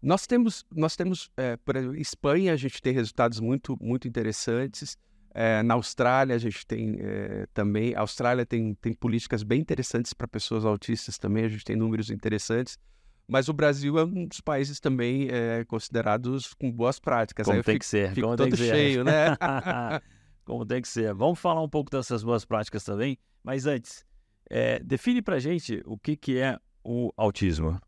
Nós 0.00 0.26
temos, 0.26 0.66
nós 0.70 0.94
temos 0.96 1.30
é, 1.36 1.56
por 1.56 1.76
exemplo, 1.76 1.96
Espanha, 1.96 2.52
a 2.52 2.56
gente 2.56 2.80
tem 2.82 2.92
resultados 2.92 3.40
muito, 3.40 3.76
muito 3.80 4.06
interessantes. 4.06 4.98
É, 5.36 5.64
na 5.64 5.74
Austrália, 5.74 6.36
a 6.36 6.38
gente 6.38 6.64
tem 6.64 6.96
é, 7.00 7.46
também. 7.52 7.92
A 7.96 8.00
Austrália 8.00 8.46
tem, 8.46 8.72
tem 8.74 8.94
políticas 8.94 9.42
bem 9.42 9.60
interessantes 9.60 10.12
para 10.12 10.28
pessoas 10.28 10.64
autistas 10.64 11.18
também, 11.18 11.44
a 11.44 11.48
gente 11.48 11.64
tem 11.64 11.74
números 11.74 12.08
interessantes. 12.08 12.78
Mas 13.26 13.48
o 13.48 13.52
Brasil 13.52 13.98
é 13.98 14.04
um 14.04 14.26
dos 14.26 14.40
países 14.40 14.78
também 14.78 15.28
é, 15.30 15.64
considerados 15.64 16.54
com 16.54 16.70
boas 16.70 17.00
práticas. 17.00 17.46
Como 17.46 17.56
Aí 17.56 17.64
tem 17.64 17.74
fico, 17.74 17.80
que 17.80 17.86
ser, 17.86 18.10
fico 18.10 18.20
como 18.26 18.36
todo 18.36 18.48
tem 18.48 18.58
que 18.58 18.64
cheio, 18.64 19.02
ser. 19.02 19.04
né? 19.04 19.36
como 20.44 20.64
tem 20.64 20.80
que 20.80 20.88
ser. 20.88 21.12
Vamos 21.14 21.40
falar 21.40 21.62
um 21.62 21.68
pouco 21.68 21.90
dessas 21.90 22.22
boas 22.22 22.44
práticas 22.44 22.84
também, 22.84 23.18
mas 23.42 23.66
antes, 23.66 24.04
define 24.84 25.22
para 25.22 25.38
gente 25.38 25.82
o 25.86 25.98
que, 25.98 26.16
que 26.16 26.38
é 26.38 26.58
o 26.84 27.10
autismo. 27.16 27.80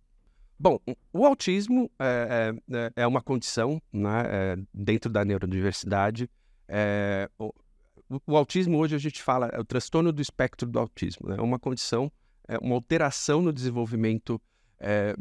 Bom, 0.58 0.80
o 1.12 1.26
autismo 1.26 1.90
é, 1.98 2.54
é, 2.96 3.06
uma 3.06 3.20
condição 3.20 3.80
né, 3.92 4.56
dentro 4.72 5.10
da 5.12 5.22
neurodiversidade. 5.22 6.30
É, 6.68 7.28
o, 7.38 7.52
o, 8.26 8.37
autismo 8.37 8.78
hoje 8.78 8.94
a 8.94 8.99
gente 8.99 9.23
fala 9.23 9.49
é 9.49 9.61
o 9.61 9.64
transtorno 9.64 10.12
do 10.12 10.20
espectro 10.20 10.68
do 10.68 10.78
autismo, 10.78 11.28
né? 11.28 11.37
é 11.38 11.42
uma 11.42 11.58
condição, 11.58 12.11
é 12.49 12.58
uma 12.58 12.75
alteração 12.75 13.40
no 13.40 13.52
desenvolvimento 13.52 14.40
é, 14.78 15.14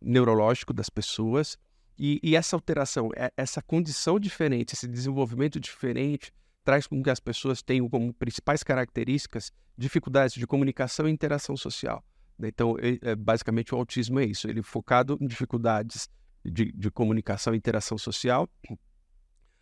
neurológico 0.00 0.72
das 0.72 0.88
pessoas 0.88 1.58
e, 1.98 2.20
e, 2.22 2.34
essa 2.34 2.56
alteração, 2.56 3.10
é, 3.16 3.32
essa 3.36 3.62
condição 3.62 4.18
diferente, 4.18 4.74
esse 4.74 4.88
desenvolvimento 4.88 5.60
diferente 5.60 6.32
traz 6.64 6.86
com 6.86 7.02
que 7.02 7.10
as 7.10 7.20
pessoas 7.20 7.62
tenham 7.62 7.88
como 7.88 8.12
principais 8.14 8.62
características 8.62 9.52
dificuldades 9.76 10.34
de 10.34 10.46
comunicação 10.46 11.08
e 11.08 11.12
interação 11.12 11.56
social. 11.56 12.02
Né? 12.38 12.48
Então, 12.48 12.76
é, 12.80 13.14
basicamente, 13.14 13.74
o 13.74 13.78
autismo 13.78 14.18
é 14.18 14.24
isso, 14.24 14.48
ele 14.48 14.60
é 14.60 14.62
focado 14.62 15.18
em 15.20 15.26
dificuldades 15.26 16.08
de, 16.44 16.72
de 16.72 16.90
comunicação 16.90 17.54
e 17.54 17.56
interação 17.56 17.98
social. 17.98 18.48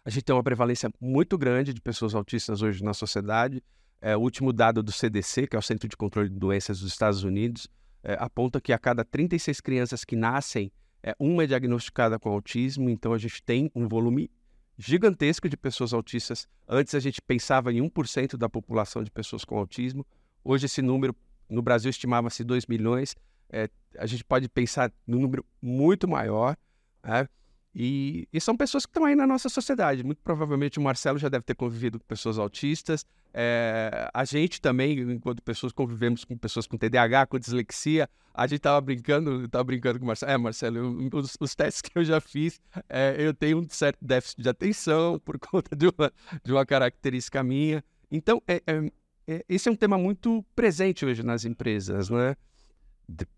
A 0.05 0.11
gente 0.11 0.25
tem 0.25 0.35
uma 0.35 0.43
prevalência 0.43 0.91
muito 1.01 1.39
grande 1.39 1.73
de 1.73 1.81
pessoas 1.81 2.15
autistas 2.15 2.61
hoje 2.61 2.83
na 2.83 2.93
sociedade. 2.93 3.63
É, 4.01 4.17
o 4.17 4.21
último 4.21 4.53
dado 4.53 4.83
do 4.83 4.91
CDC, 4.91 5.47
que 5.47 5.55
é 5.55 5.59
o 5.59 5.63
Centro 5.63 5.89
de 5.89 5.97
Controle 5.97 6.29
de 6.29 6.37
Doenças 6.37 6.81
dos 6.81 6.91
Estados 6.91 7.23
Unidos, 7.23 7.69
é, 8.03 8.17
aponta 8.19 8.61
que 8.61 8.73
a 8.73 8.79
cada 8.79 9.05
36 9.05 9.61
crianças 9.61 10.05
que 10.05 10.17
nascem, 10.17 10.73
é, 11.05 11.15
uma 11.21 11.45
é 11.45 11.47
diagnosticada 11.47 12.19
com 12.19 12.31
autismo. 12.31 12.91
Então, 12.91 13.13
a 13.13 13.19
gente 13.19 13.41
tem 13.45 13.71
um 13.77 13.87
volume 13.87 14.29
gigantesco 14.77 15.49
de 15.49 15.57
pessoas 15.57 15.93
autistas. 15.93 16.49
Antes, 16.67 16.97
a 16.97 17.01
gente 17.01 17.23
pensava 17.23 17.73
em 17.73 17.81
1% 17.81 18.37
da 18.37 18.49
população 18.49 19.05
de 19.05 19.11
pessoas 19.11 19.45
com 19.45 19.57
autismo. 19.57 20.05
Hoje, 20.43 20.67
esse 20.67 20.83
número 20.83 21.15
no 21.49 21.63
Brasil 21.63 21.91
estimava-se 21.91 22.43
2 22.43 22.67
milhões. 22.67 23.15
É, 23.49 23.69
a 23.97 24.07
gente 24.07 24.25
pode 24.25 24.49
pensar 24.49 24.93
num 25.07 25.21
número 25.21 25.47
muito 25.61 26.09
maior. 26.09 26.57
Né? 27.05 27.29
E, 27.75 28.29
e, 28.31 28.41
são 28.41 28.55
pessoas 28.55 28.85
que 28.85 28.91
estão 28.91 29.05
aí 29.05 29.15
na 29.15 29.27
nossa 29.27 29.49
sociedade. 29.49 30.05
Muito 30.05 30.21
provavelmente 30.23 30.79
o 30.79 30.83
Marcelo 30.83 31.19
já 31.19 31.29
deve 31.29 31.45
ter 31.45 31.55
convivido 31.55 31.99
com 31.99 32.05
pessoas 32.07 32.39
autistas. 32.39 33.07
É, 33.33 34.11
a 34.13 34.25
gente 34.27 34.61
também, 34.61 34.99
enquanto 35.01 35.43
pessoas, 35.43 35.73
convivemos 35.73 36.23
com 36.25 36.37
pessoas 36.37 36.67
com 36.67 36.77
TDAH, 36.77 37.27
com 37.27 37.39
dislexia. 37.39 38.09
A 38.35 38.47
gente 38.47 38.59
estava 38.59 38.81
brincando, 38.81 39.45
estava 39.45 39.65
brincando 39.65 39.99
com 39.99 40.05
o 40.05 40.07
Marcelo. 40.07 40.33
É, 40.33 40.37
Marcelo, 40.37 40.77
eu, 40.77 41.11
os, 41.19 41.37
os, 41.41 41.55
testes 41.55 41.81
que 41.81 41.99
eu 41.99 42.05
já 42.05 42.21
fiz, 42.21 42.61
é, 42.89 43.17
eu 43.19 43.33
tenho 43.33 43.59
um 43.59 43.67
certo 43.69 43.99
déficit 44.03 44.43
de 44.43 44.49
atenção 44.51 45.19
por 45.25 45.39
conta 45.39 45.75
de 45.75 45.87
uma, 45.87 46.13
de 46.45 46.53
uma 46.53 46.67
característica 46.67 47.43
minha. 47.43 47.83
Então, 48.11 48.43
é, 48.47 48.63
é, 48.67 48.93
é 49.27 49.45
esse 49.49 49.69
é 49.69 49.73
um 49.73 49.77
tema 49.77 49.97
muito 49.97 50.45
presente 50.55 51.07
hoje 51.07 51.23
nas 51.23 51.47
empresas, 51.47 52.11
né? 52.11 52.37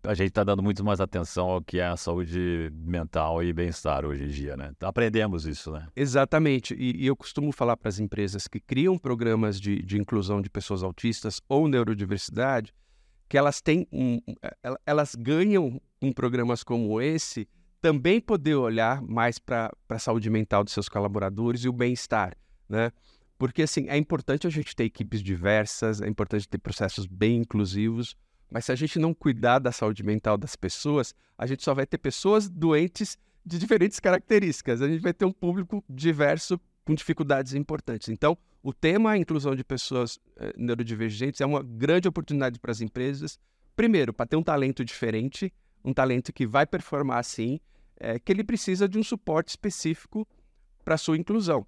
A 0.03 0.13
gente 0.13 0.29
está 0.29 0.43
dando 0.43 0.61
muito 0.63 0.83
mais 0.83 0.99
atenção 0.99 1.49
ao 1.49 1.61
que 1.61 1.79
é 1.79 1.85
a 1.85 1.97
saúde 1.97 2.71
mental 2.73 3.43
e 3.43 3.51
bem-estar 3.53 4.05
hoje 4.05 4.25
em 4.25 4.27
dia, 4.27 4.55
né? 4.55 4.71
Aprendemos 4.81 5.45
isso, 5.45 5.71
né? 5.71 5.87
Exatamente. 5.95 6.73
E, 6.73 7.03
e 7.03 7.07
eu 7.07 7.15
costumo 7.15 7.51
falar 7.51 7.77
para 7.77 7.89
as 7.89 7.99
empresas 7.99 8.47
que 8.47 8.59
criam 8.59 8.97
programas 8.97 9.59
de, 9.59 9.81
de 9.81 9.97
inclusão 9.97 10.41
de 10.41 10.49
pessoas 10.49 10.83
autistas 10.83 11.41
ou 11.47 11.67
neurodiversidade 11.67 12.73
que 13.27 13.37
elas 13.37 13.61
têm 13.61 13.87
um, 13.91 14.19
elas 14.85 15.15
ganham 15.15 15.81
em 16.01 16.11
programas 16.11 16.63
como 16.63 17.01
esse 17.01 17.47
também 17.81 18.19
poder 18.19 18.55
olhar 18.55 19.01
mais 19.01 19.37
para 19.37 19.71
a 19.89 19.99
saúde 19.99 20.29
mental 20.29 20.63
dos 20.63 20.73
seus 20.73 20.89
colaboradores 20.89 21.63
e 21.63 21.69
o 21.69 21.73
bem-estar, 21.73 22.35
né? 22.67 22.91
Porque 23.37 23.63
assim 23.63 23.87
é 23.89 23.97
importante 23.97 24.47
a 24.47 24.49
gente 24.49 24.75
ter 24.75 24.85
equipes 24.85 25.21
diversas, 25.21 26.01
é 26.01 26.07
importante 26.07 26.47
ter 26.47 26.57
processos 26.57 27.05
bem 27.05 27.37
inclusivos 27.37 28.15
mas 28.49 28.65
se 28.65 28.71
a 28.71 28.75
gente 28.75 28.99
não 28.99 29.13
cuidar 29.13 29.59
da 29.59 29.71
saúde 29.71 30.03
mental 30.03 30.37
das 30.37 30.55
pessoas, 30.55 31.13
a 31.37 31.45
gente 31.45 31.63
só 31.63 31.73
vai 31.73 31.85
ter 31.85 31.97
pessoas 31.97 32.49
doentes 32.49 33.17
de 33.45 33.59
diferentes 33.59 33.99
características. 33.99 34.81
A 34.81 34.87
gente 34.87 35.01
vai 35.01 35.13
ter 35.13 35.25
um 35.25 35.31
público 35.31 35.83
diverso 35.89 36.59
com 36.85 36.93
dificuldades 36.93 37.53
importantes. 37.53 38.09
Então, 38.09 38.37
o 38.63 38.73
tema 38.73 39.11
a 39.11 39.17
inclusão 39.17 39.55
de 39.55 39.63
pessoas 39.63 40.19
eh, 40.37 40.53
neurodivergentes 40.57 41.41
é 41.41 41.45
uma 41.45 41.61
grande 41.61 42.07
oportunidade 42.07 42.59
para 42.59 42.71
as 42.71 42.81
empresas. 42.81 43.39
Primeiro, 43.75 44.13
para 44.13 44.25
ter 44.25 44.35
um 44.35 44.43
talento 44.43 44.83
diferente, 44.85 45.53
um 45.83 45.93
talento 45.93 46.31
que 46.33 46.47
vai 46.47 46.65
performar 46.65 47.19
assim, 47.19 47.59
é, 47.97 48.19
que 48.19 48.31
ele 48.31 48.43
precisa 48.43 48.87
de 48.87 48.97
um 48.97 49.03
suporte 49.03 49.49
específico 49.49 50.27
para 50.83 50.97
sua 50.97 51.17
inclusão. 51.17 51.65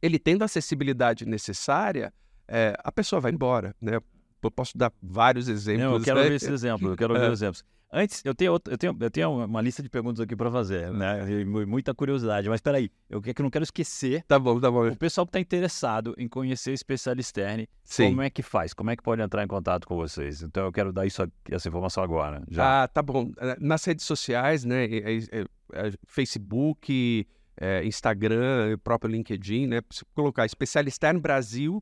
Ele 0.00 0.18
tendo 0.18 0.42
a 0.42 0.44
acessibilidade 0.44 1.26
necessária, 1.26 2.12
é, 2.46 2.74
a 2.82 2.92
pessoa 2.92 3.20
vai 3.20 3.32
embora, 3.32 3.74
né? 3.80 4.00
Eu 4.46 4.50
posso 4.50 4.76
dar 4.76 4.92
vários 5.02 5.48
exemplos. 5.48 5.84
Não, 5.84 5.96
eu 5.96 6.02
quero 6.02 6.20
né? 6.20 6.28
ver 6.28 6.34
esse 6.34 6.52
exemplo, 6.52 6.90
eu 6.90 6.96
quero 6.96 7.14
ver 7.14 7.28
é. 7.28 7.32
exemplos. 7.32 7.64
Antes, 7.96 8.22
eu 8.24 8.34
tenho, 8.34 8.50
outro, 8.50 8.74
eu 8.74 8.76
tenho, 8.76 8.96
eu 8.98 9.10
tenho 9.10 9.44
uma 9.44 9.60
lista 9.60 9.80
de 9.80 9.88
perguntas 9.88 10.18
aqui 10.18 10.34
para 10.34 10.50
fazer, 10.50 10.90
né? 10.90 11.24
muita 11.64 11.94
curiosidade. 11.94 12.48
Mas 12.48 12.56
espera 12.56 12.78
aí, 12.78 12.90
eu 13.08 13.22
que 13.22 13.40
não 13.40 13.48
quero 13.48 13.62
esquecer. 13.62 14.24
Tá 14.26 14.36
bom, 14.36 14.58
tá 14.58 14.68
bom. 14.68 14.88
O 14.88 14.96
pessoal 14.96 15.24
que 15.24 15.28
está 15.28 15.38
interessado 15.38 16.12
em 16.18 16.26
conhecer 16.26 16.70
o 16.70 16.74
especialista 16.74 17.40
Sim. 17.84 18.08
como 18.08 18.22
é 18.22 18.30
que 18.30 18.42
faz? 18.42 18.74
Como 18.74 18.90
é 18.90 18.96
que 18.96 19.02
pode 19.02 19.22
entrar 19.22 19.44
em 19.44 19.46
contato 19.46 19.86
com 19.86 19.94
vocês? 19.94 20.42
Então 20.42 20.64
eu 20.64 20.72
quero 20.72 20.92
dar 20.92 21.06
isso, 21.06 21.22
essa 21.48 21.68
informação 21.68 22.02
agora. 22.02 22.42
Já. 22.50 22.82
Ah, 22.82 22.88
tá 22.88 23.00
bom. 23.00 23.30
É, 23.38 23.56
nas 23.60 23.84
redes 23.84 24.04
sociais, 24.04 24.64
né? 24.64 24.86
É, 24.86 25.16
é, 25.16 25.44
é, 25.72 25.92
Facebook, 26.04 27.28
Instagram, 27.84 28.76
próprio 28.82 29.12
LinkedIn, 29.12 29.68
né? 29.68 29.80
Se 29.90 30.04
colocar 30.16 30.44
especialista 30.44 31.12
Brasil 31.12 31.80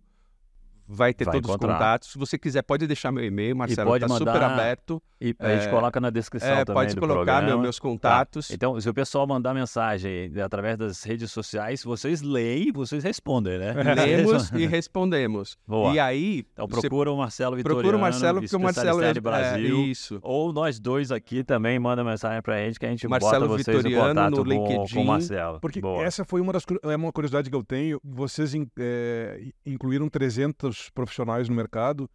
vai 0.92 1.14
ter 1.14 1.24
vai 1.24 1.34
todos 1.34 1.48
encontrar. 1.48 1.68
os 1.68 1.74
contatos. 1.74 2.12
Se 2.12 2.18
você 2.18 2.38
quiser, 2.38 2.62
pode 2.62 2.86
deixar 2.86 3.10
meu 3.10 3.24
e-mail, 3.24 3.56
Marcelo, 3.56 3.96
está 3.96 4.08
super 4.08 4.42
aberto. 4.42 5.02
E 5.20 5.34
a 5.38 5.54
gente 5.54 5.68
é, 5.68 5.70
coloca 5.70 6.00
na 6.00 6.10
descrição 6.10 6.50
é, 6.50 6.64
também 6.64 6.82
Pode 6.82 6.96
colocar 6.96 7.42
meu, 7.42 7.58
meus 7.60 7.78
contatos. 7.78 8.48
Tá. 8.48 8.54
Então, 8.54 8.78
se 8.80 8.88
o 8.90 8.92
pessoal 8.92 9.24
mandar 9.24 9.54
mensagem 9.54 10.32
através 10.44 10.76
das 10.76 11.04
redes 11.04 11.30
sociais, 11.30 11.84
vocês 11.84 12.22
leem 12.22 12.68
e 12.68 12.72
vocês 12.72 13.04
respondem, 13.04 13.56
né? 13.56 13.72
Lemos 13.94 14.50
e 14.50 14.66
respondemos. 14.66 15.56
Boa. 15.64 15.94
E 15.94 16.00
aí... 16.00 16.44
Então, 16.52 16.66
procura 16.66 17.12
o 17.12 17.16
Marcelo 17.16 17.54
Vitoriano, 17.54 17.80
Procura 17.82 17.96
o 17.96 18.00
Marcelo, 18.00 18.40
porque 18.40 18.56
o 18.56 18.60
Marcelo 18.60 19.00
é... 19.00 19.14
Brasil. 19.14 19.78
É, 19.78 19.80
isso. 19.82 20.18
Ou 20.22 20.52
nós 20.52 20.80
dois 20.80 21.12
aqui 21.12 21.44
também 21.44 21.78
manda 21.78 22.02
mensagem 22.02 22.42
pra 22.42 22.58
gente 22.58 22.80
que 22.80 22.86
a 22.86 22.90
gente 22.90 23.06
Marcelo 23.06 23.46
bota 23.46 23.62
vocês 23.62 23.76
Vitoriano 23.76 24.10
em 24.10 24.14
contato 24.14 24.36
no 24.36 24.42
LinkedIn, 24.42 24.94
com, 24.94 25.02
o 25.02 25.06
Marcelo. 25.06 25.60
Porque 25.60 25.80
Boa. 25.80 26.02
essa 26.02 26.24
foi 26.24 26.40
uma 26.40 26.52
das 26.52 26.64
é 26.82 26.96
uma 26.96 27.12
curiosidade 27.12 27.48
que 27.48 27.54
eu 27.54 27.62
tenho. 27.62 28.00
Vocês 28.02 28.52
é, 28.76 29.40
incluíram 29.64 30.08
300 30.08 30.81
profissionais 30.90 31.48
no 31.48 31.54
mercado, 31.54 32.08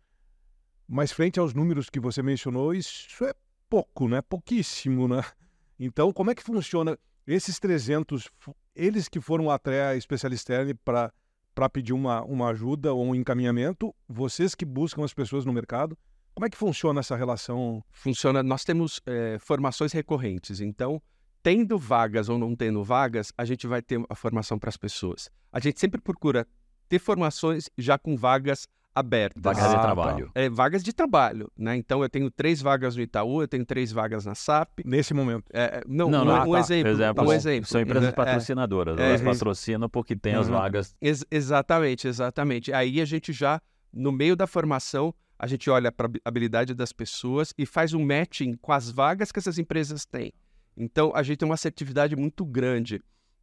mas 0.87 1.11
frente 1.11 1.39
aos 1.39 1.53
números 1.53 1.89
que 1.89 1.99
você 1.99 2.21
mencionou, 2.21 2.73
isso 2.73 3.25
é 3.25 3.33
pouco, 3.69 4.07
né? 4.07 4.21
Pouquíssimo, 4.21 5.07
né? 5.07 5.23
Então, 5.79 6.11
como 6.11 6.31
é 6.31 6.35
que 6.35 6.43
funciona 6.43 6.97
esses 7.25 7.59
300, 7.59 8.29
eles 8.75 9.09
que 9.09 9.19
foram 9.19 9.51
até 9.51 9.87
a 9.87 9.95
especialista 9.95 10.53
para 10.83 11.13
para 11.57 11.67
pedir 11.67 11.91
uma, 11.91 12.23
uma 12.23 12.49
ajuda 12.49 12.93
ou 12.93 13.03
um 13.03 13.15
encaminhamento, 13.15 13.91
vocês 14.07 14.53
que 14.53 14.63
buscam 14.63 15.03
as 15.03 15.11
pessoas 15.11 15.43
no 15.43 15.51
mercado, 15.51 15.97
como 16.35 16.45
é 16.45 16.51
que 16.51 16.55
funciona 16.55 16.99
essa 16.99 17.15
relação? 17.15 17.83
Funciona, 17.89 18.43
nós 18.43 18.63
temos 18.63 19.01
é, 19.07 19.39
formações 19.39 19.91
recorrentes, 19.91 20.61
então, 20.61 21.01
tendo 21.41 21.75
vagas 21.75 22.29
ou 22.29 22.37
não 22.37 22.55
tendo 22.55 22.83
vagas, 22.83 23.33
a 23.35 23.43
gente 23.43 23.65
vai 23.65 23.81
ter 23.81 23.99
a 24.07 24.13
formação 24.13 24.59
para 24.59 24.69
as 24.69 24.77
pessoas. 24.77 25.31
A 25.51 25.59
gente 25.59 25.79
sempre 25.79 25.99
procura 25.99 26.45
ter 26.87 26.99
formações 26.99 27.69
já 27.77 27.97
com 27.97 28.15
vagas 28.15 28.67
abertas. 28.97 29.41
Vagas 29.41 29.63
ah, 29.63 29.75
de 29.75 29.81
trabalho. 29.81 30.31
É, 30.33 30.49
vagas 30.49 30.83
de 30.83 30.91
trabalho, 30.91 31.51
né? 31.55 31.77
Então 31.77 32.01
eu 32.01 32.09
tenho 32.09 32.31
três 32.31 32.61
vagas 32.61 32.95
no 32.95 33.01
Itaú, 33.01 33.41
eu 33.41 33.47
tenho 33.47 33.65
três 33.65 33.91
vagas 33.91 34.25
na 34.25 34.33
SAP. 34.33 34.79
Nesse 34.83 35.13
momento. 35.13 35.43
É, 35.53 35.61
é 35.61 35.83
não, 35.87 36.09
não, 36.09 36.25
não, 36.25 36.49
um, 36.49 36.51
tá. 36.53 36.59
exemplo, 36.59 36.91
exemplo, 36.91 37.27
um 37.27 37.33
exemplo. 37.33 37.69
São 37.69 37.79
empresas 37.79 38.09
é, 38.09 38.11
patrocinadoras, 38.11 38.99
elas 38.99 39.21
patrocinam 39.21 39.87
porque 39.87 40.15
tem 40.15 40.33
as 40.33 40.47
uhum. 40.47 40.53
vagas. 40.53 40.95
Ex 40.99 41.23
exatamente, 41.29 42.07
exatamente. 42.07 42.73
Aí 42.73 42.99
a 42.99 43.05
gente 43.05 43.31
já, 43.31 43.61
no 43.93 44.11
meio 44.11 44.35
da 44.35 44.47
formação, 44.47 45.13
a 45.37 45.45
gente 45.45 45.69
olha 45.69 45.91
para 45.91 46.07
a 46.07 46.11
habilidade 46.25 46.73
das 46.73 46.91
pessoas 46.91 47.53
e 47.57 47.65
faz 47.65 47.93
um 47.93 48.03
matching 48.03 48.55
com 48.59 48.71
as 48.71 48.89
vagas 48.89 49.31
que 49.31 49.37
essas 49.37 49.59
empresas 49.59 50.05
têm. 50.05 50.33
Então 50.75 51.11
a 51.15 51.21
gente 51.21 51.37
tem 51.37 51.47
uma 51.47 51.55
assertividade 51.55 52.15
muito 52.15 52.43
grande. 52.43 52.99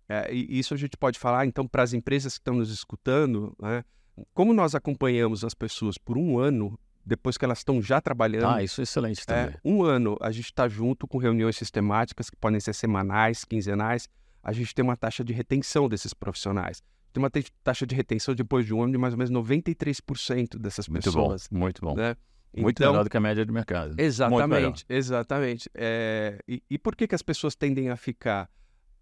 É, 0.09 0.33
e 0.33 0.59
isso 0.59 0.75
a 0.75 0.77
gente 0.77 0.97
pode 0.97 1.19
falar, 1.19 1.47
então, 1.47 1.67
para 1.67 1.83
as 1.83 1.93
empresas 1.93 2.35
que 2.35 2.41
estão 2.41 2.55
nos 2.57 2.71
escutando, 2.71 3.57
né? 3.61 3.85
Como 4.33 4.53
nós 4.53 4.75
acompanhamos 4.75 5.45
as 5.45 5.55
pessoas 5.55 5.99
por 5.99 6.17
um 6.17 6.39
ano, 6.39 6.79
depois 7.05 7.37
que 7.37 7.45
elas 7.45 7.59
estão 7.59 7.83
já 7.83 8.01
trabalhando. 8.01 8.47
Ah, 8.47 8.63
isso 8.63 8.81
é 8.81 8.85
excelente 8.85 9.23
é, 9.23 9.25
também. 9.25 9.55
É, 9.55 9.61
um 9.65 9.83
ano 9.83 10.17
a 10.21 10.31
gente 10.31 10.47
está 10.47 10.69
junto 10.69 11.07
com 11.07 11.19
reuniões 11.19 11.57
sistemáticas 11.57 12.31
que 12.31 12.37
podem 12.37 12.61
ser 12.61 12.75
semanais, 12.75 13.45
quinzenais. 13.45 14.09
A 14.43 14.53
gente 14.53 14.75
tem 14.75 14.85
uma 14.85 14.97
taxa 14.97 15.25
de 15.25 15.33
retenção 15.33 15.89
desses 15.89 16.15
profissionais. 16.15 16.83
Tem 17.13 17.23
uma 17.23 17.31
taxa 17.63 17.87
de 17.87 17.95
retenção 17.95 18.35
depois 18.35 18.67
de 18.67 18.75
um 18.75 18.83
ano 18.83 18.93
de 18.93 18.99
mais 18.99 19.15
ou 19.15 19.19
menos 19.19 19.33
93% 19.33 20.59
dessas 20.59 20.89
muito 20.89 21.05
pessoas. 21.05 21.49
Bom, 21.51 21.59
muito 21.59 21.81
bom. 21.81 21.95
Né? 21.95 22.17
Muito 22.57 22.81
então, 22.81 22.93
melhor 22.93 23.05
do 23.05 23.11
que 23.11 23.17
a 23.17 23.21
média 23.21 23.45
do 23.45 23.53
mercado. 23.53 23.95
Exatamente, 23.99 24.85
exatamente. 24.89 25.69
É, 25.75 26.39
e, 26.47 26.63
e 26.71 26.79
por 26.79 26.95
que, 26.95 27.09
que 27.09 27.15
as 27.15 27.23
pessoas 27.23 27.57
tendem 27.57 27.89
a 27.89 27.97
ficar? 27.97 28.49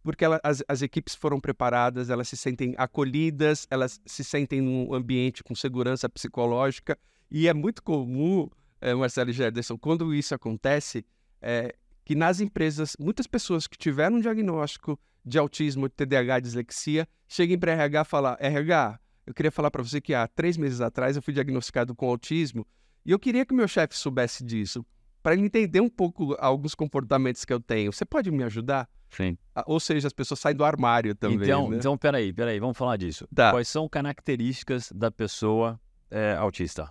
Porque 0.02 0.25
ela, 0.25 0.40
as, 0.42 0.62
as, 0.68 0.82
equipes 0.82 1.14
foram 1.14 1.40
preparadas, 1.40 2.11
elas 2.11 2.28
se 2.28 2.37
sentem 2.37 2.75
acolhidas, 2.76 3.66
elas 3.71 4.00
se 4.04 4.25
sentem 4.25 4.61
num 4.61 4.92
ambiente 4.92 5.44
com 5.44 5.54
segurança 5.54 6.09
psicológica. 6.09 6.99
E 7.30 7.49
é 7.49 7.54
muito 7.54 7.82
comum, 7.82 8.49
é, 8.80 8.92
Marcelo 8.94 9.30
e 9.30 9.32
Gerderson, 9.32 9.78
quando 9.78 10.14
isso 10.14 10.35
acontece, 10.35 11.04
é, 11.40 11.75
que 12.04 12.14
nas 12.14 12.40
empresas, 12.40 12.97
muitas 12.99 13.26
pessoas 13.26 13.66
que 13.66 13.78
tiveram 13.78 14.16
um 14.16 14.21
diagnóstico 14.21 14.99
de 15.25 15.38
autismo, 15.38 15.88
TDAH, 15.88 16.40
dislexia, 16.40 17.09
cheguem 17.28 17.59
para 17.59 17.73
RH 17.73 18.04
falar: 18.04 18.37
RH, 18.40 18.99
eu 19.26 19.32
queria 19.32 19.52
falar 19.52 19.71
para 19.71 19.82
você 19.82 20.00
que 20.00 20.14
há 20.14 20.26
três 20.26 20.56
meses 20.56 20.80
atrás 20.80 21.16
eu 21.16 21.23
fui 21.23 21.32
diagnosticado 21.32 21.94
com 21.94 22.09
autismo 22.09 22.66
e 23.04 23.12
eu 23.12 23.18
queria 23.18 23.47
que 23.47 23.54
meu 23.54 23.68
chefe 23.68 23.97
soubesse 23.97 24.44
disso, 24.44 24.85
para 25.22 25.34
ele 25.34 25.42
entender 25.42 25.80
um 25.80 25.88
pouco 25.88 26.34
alguns 26.38 26.74
comportamentos 26.74 27.44
que 27.44 27.52
eu 27.52 27.60
tenho. 27.60 27.92
Você 27.92 28.04
pode 28.04 28.30
me 28.30 28.42
ajudar? 28.44 28.88
Sim. 29.10 29.36
Ah, 29.54 29.64
Ou 29.66 29.78
seja, 29.78 30.06
as 30.06 30.12
pessoas 30.12 30.40
saem 30.40 30.56
do 30.56 30.64
armário 30.64 31.14
também. 31.14 31.42
Então, 31.42 31.70
né? 31.70 31.76
então, 31.76 31.96
peraí, 31.98 32.32
peraí, 32.32 32.58
vamos 32.58 32.76
falar 32.76 32.96
disso. 32.96 33.28
Tá. 33.34 33.50
Quais 33.50 33.68
são 33.68 33.88
características 33.88 34.90
da 34.90 35.10
pessoa 35.10 35.78
é, 36.10 36.34
autista? 36.34 36.90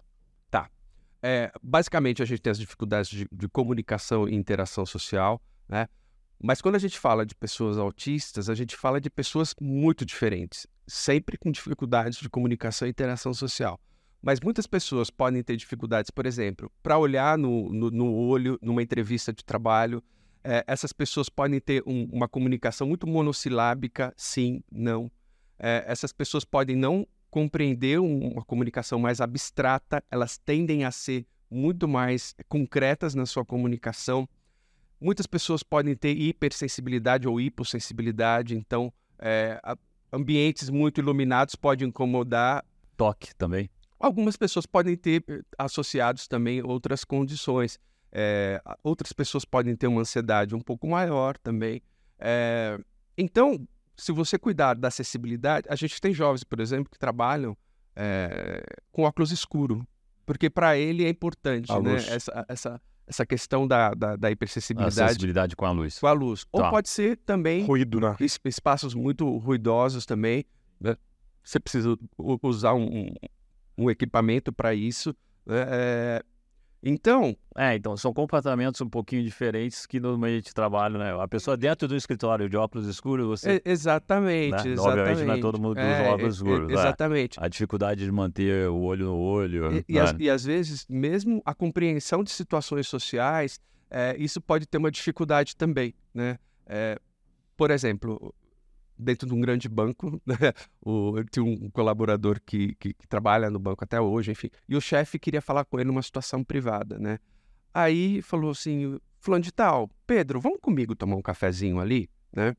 É, 1.21 1.51
basicamente, 1.61 2.23
a 2.23 2.25
gente 2.25 2.41
tem 2.41 2.49
as 2.49 2.57
dificuldades 2.57 3.09
de, 3.09 3.27
de 3.31 3.47
comunicação 3.47 4.27
e 4.27 4.33
interação 4.33 4.85
social, 4.85 5.41
né? 5.69 5.87
Mas 6.43 6.59
quando 6.59 6.75
a 6.75 6.79
gente 6.79 6.97
fala 6.97 7.23
de 7.23 7.35
pessoas 7.35 7.77
autistas, 7.77 8.49
a 8.49 8.55
gente 8.55 8.75
fala 8.75 8.99
de 8.99 9.11
pessoas 9.11 9.53
muito 9.61 10.03
diferentes, 10.03 10.65
sempre 10.87 11.37
com 11.37 11.51
dificuldades 11.51 12.17
de 12.17 12.27
comunicação 12.27 12.87
e 12.87 12.91
interação 12.91 13.31
social. 13.31 13.79
Mas 14.21 14.39
muitas 14.39 14.67
pessoas 14.67 15.09
podem 15.09 15.41
ter 15.41 15.55
dificuldades, 15.57 16.11
por 16.11 16.25
exemplo, 16.25 16.71
para 16.83 16.97
olhar 16.97 17.37
no, 17.37 17.71
no, 17.73 17.89
no 17.89 18.13
olho 18.13 18.59
numa 18.61 18.83
entrevista 18.83 19.33
de 19.33 19.43
trabalho. 19.43 20.03
É, 20.43 20.63
essas 20.67 20.93
pessoas 20.93 21.27
podem 21.27 21.59
ter 21.59 21.83
um- 21.87 22.07
uma 22.11 22.27
comunicação 22.27 22.87
muito 22.87 23.07
monossilábica, 23.07 24.13
sim, 24.15 24.61
não. 24.71 25.11
É, 25.57 25.83
essas 25.87 26.11
pessoas 26.13 26.45
podem 26.45 26.75
não 26.75 27.07
compreender 27.31 27.99
um- 27.99 28.33
uma 28.33 28.43
comunicação 28.43 28.99
mais 28.99 29.21
abstrata, 29.21 30.03
elas 30.11 30.37
tendem 30.37 30.83
a 30.83 30.91
ser 30.91 31.25
muito 31.49 31.87
mais 31.87 32.35
concretas 32.47 33.15
na 33.15 33.25
sua 33.25 33.43
comunicação. 33.43 34.27
Muitas 34.99 35.25
pessoas 35.25 35.63
podem 35.63 35.95
ter 35.95 36.11
hipersensibilidade 36.15 37.27
ou 37.27 37.41
hipossensibilidade, 37.41 38.55
então 38.55 38.93
é, 39.17 39.59
ambientes 40.13 40.69
muito 40.69 40.99
iluminados 40.99 41.55
podem 41.55 41.87
incomodar. 41.87 42.63
Toque 42.95 43.33
também. 43.35 43.69
Algumas 44.01 44.35
pessoas 44.35 44.65
podem 44.65 44.95
ter 44.97 45.23
eh, 45.27 45.41
associados 45.57 46.27
também 46.27 46.61
outras 46.63 47.03
condições. 47.03 47.79
É, 48.11 48.61
outras 48.83 49.13
pessoas 49.13 49.45
podem 49.45 49.75
ter 49.75 49.87
uma 49.87 50.01
ansiedade 50.01 50.53
um 50.55 50.59
pouco 50.59 50.87
maior 50.87 51.37
também. 51.37 51.81
É, 52.19 52.77
então, 53.17 53.65
se 53.95 54.11
você 54.11 54.37
cuidar 54.37 54.73
da 54.75 54.87
acessibilidade, 54.89 55.67
a 55.69 55.75
gente 55.75 56.01
tem 56.01 56.13
jovens, 56.13 56.43
por 56.43 56.59
exemplo, 56.59 56.89
que 56.91 56.99
trabalham 56.99 57.55
é, 57.95 58.63
com 58.91 59.03
óculos 59.03 59.31
escuro, 59.31 59.87
porque 60.25 60.49
para 60.49 60.77
ele 60.77 61.05
é 61.05 61.09
importante 61.09 61.71
né, 61.81 61.95
essa, 62.07 62.45
essa, 62.49 62.81
essa 63.07 63.25
questão 63.25 63.67
da, 63.67 63.93
da, 63.93 64.15
da 64.15 64.27
A 64.27 64.31
hipersensibilidade 64.31 64.95
sensibilidade 64.95 65.55
com 65.55 65.65
a 65.65 65.71
luz. 65.71 65.99
com 65.99 66.07
a 66.07 66.11
luz. 66.13 66.45
Ou 66.51 66.61
Tá. 66.61 66.69
pode 66.69 66.89
ser 66.89 67.17
também 67.17 67.63
Ruído, 67.65 67.99
né? 67.99 68.15
es- 68.19 68.39
espaços 68.45 68.93
muito 68.93 69.37
ruidosos 69.37 70.05
também. 70.05 70.43
né? 70.79 70.95
Você 71.43 71.59
precisa 71.59 71.97
usar 72.43 72.73
um, 72.73 73.13
um- 73.77 73.89
equipamento 73.89 74.51
para 74.53 74.73
isso. 74.73 75.15
né? 75.45 75.65
É, 75.69 76.23
Então, 76.83 77.35
É, 77.55 77.75
então 77.75 77.95
são 77.95 78.11
comportamentos 78.11 78.81
um 78.81 78.89
pouquinho 78.89 79.23
diferentes 79.23 79.85
que 79.85 79.99
no 79.99 80.17
meio 80.17 80.41
de 80.41 80.51
trabalho, 80.51 80.97
né? 80.97 81.13
A 81.21 81.27
pessoa 81.27 81.55
dentro 81.55 81.87
do 81.87 81.95
escritório 81.95 82.49
de 82.49 82.57
óculos 82.57 82.87
escuros, 82.87 83.27
você. 83.27 83.57
e- 83.63 83.69
exatamente, 83.69 84.51
Né? 84.67 84.73
exatamente. 84.73 84.79
Obviamente 84.99 85.25
não 85.27 85.33
é 85.35 85.39
todo 85.39 85.61
mundo 85.61 85.75
que 85.75 85.81
usa 85.81 85.89
É, 85.91 86.09
óculos 86.09 86.33
e- 86.33 86.37
escuros, 86.37 86.69
e- 86.71 86.73
né? 86.73 86.79
Exatamente. 86.79 87.39
A 87.39 87.47
dificuldade 87.47 88.03
de 88.03 88.11
manter 88.11 88.67
o 88.69 88.79
olho 88.81 89.05
no 89.07 89.15
olho. 89.17 89.75
E, 89.77 89.85
e, 89.89 89.93
né? 89.93 90.01
às, 90.01 90.15
e 90.19 90.29
às 90.29 90.43
vezes, 90.43 90.85
mesmo 90.89 91.39
a 91.45 91.53
compreensão 91.53 92.23
de 92.23 92.31
situações 92.31 92.87
sociais, 92.87 93.59
é, 93.89 94.15
isso 94.17 94.41
pode 94.41 94.65
ter 94.65 94.77
uma 94.79 94.89
dificuldade 94.89 95.55
também, 95.55 95.93
né? 96.13 96.39
É, 96.65 96.97
por 97.55 97.69
exemplo, 97.69 98.33
dentro 99.01 99.27
de 99.27 99.33
um 99.33 99.41
grande 99.41 99.67
banco, 99.67 100.21
né, 100.25 100.53
o, 100.81 101.17
eu 101.17 101.25
tinha 101.25 101.43
um 101.43 101.69
colaborador 101.69 102.39
que, 102.45 102.75
que, 102.75 102.93
que 102.93 103.07
trabalha 103.07 103.49
no 103.49 103.59
banco 103.59 103.83
até 103.83 103.99
hoje, 103.99 104.31
enfim, 104.31 104.49
e 104.67 104.75
o 104.75 104.81
chefe 104.81 105.19
queria 105.19 105.41
falar 105.41 105.65
com 105.65 105.79
ele 105.79 105.87
numa 105.87 106.01
situação 106.01 106.43
privada, 106.43 106.97
né? 106.99 107.19
Aí 107.73 108.21
falou 108.21 108.51
assim, 108.51 108.99
fulano 109.19 109.43
de 109.43 109.51
tal, 109.51 109.89
Pedro, 110.05 110.39
vamos 110.39 110.59
comigo 110.61 110.95
tomar 110.95 111.15
um 111.15 111.21
cafezinho 111.21 111.79
ali, 111.79 112.09
né? 112.33 112.55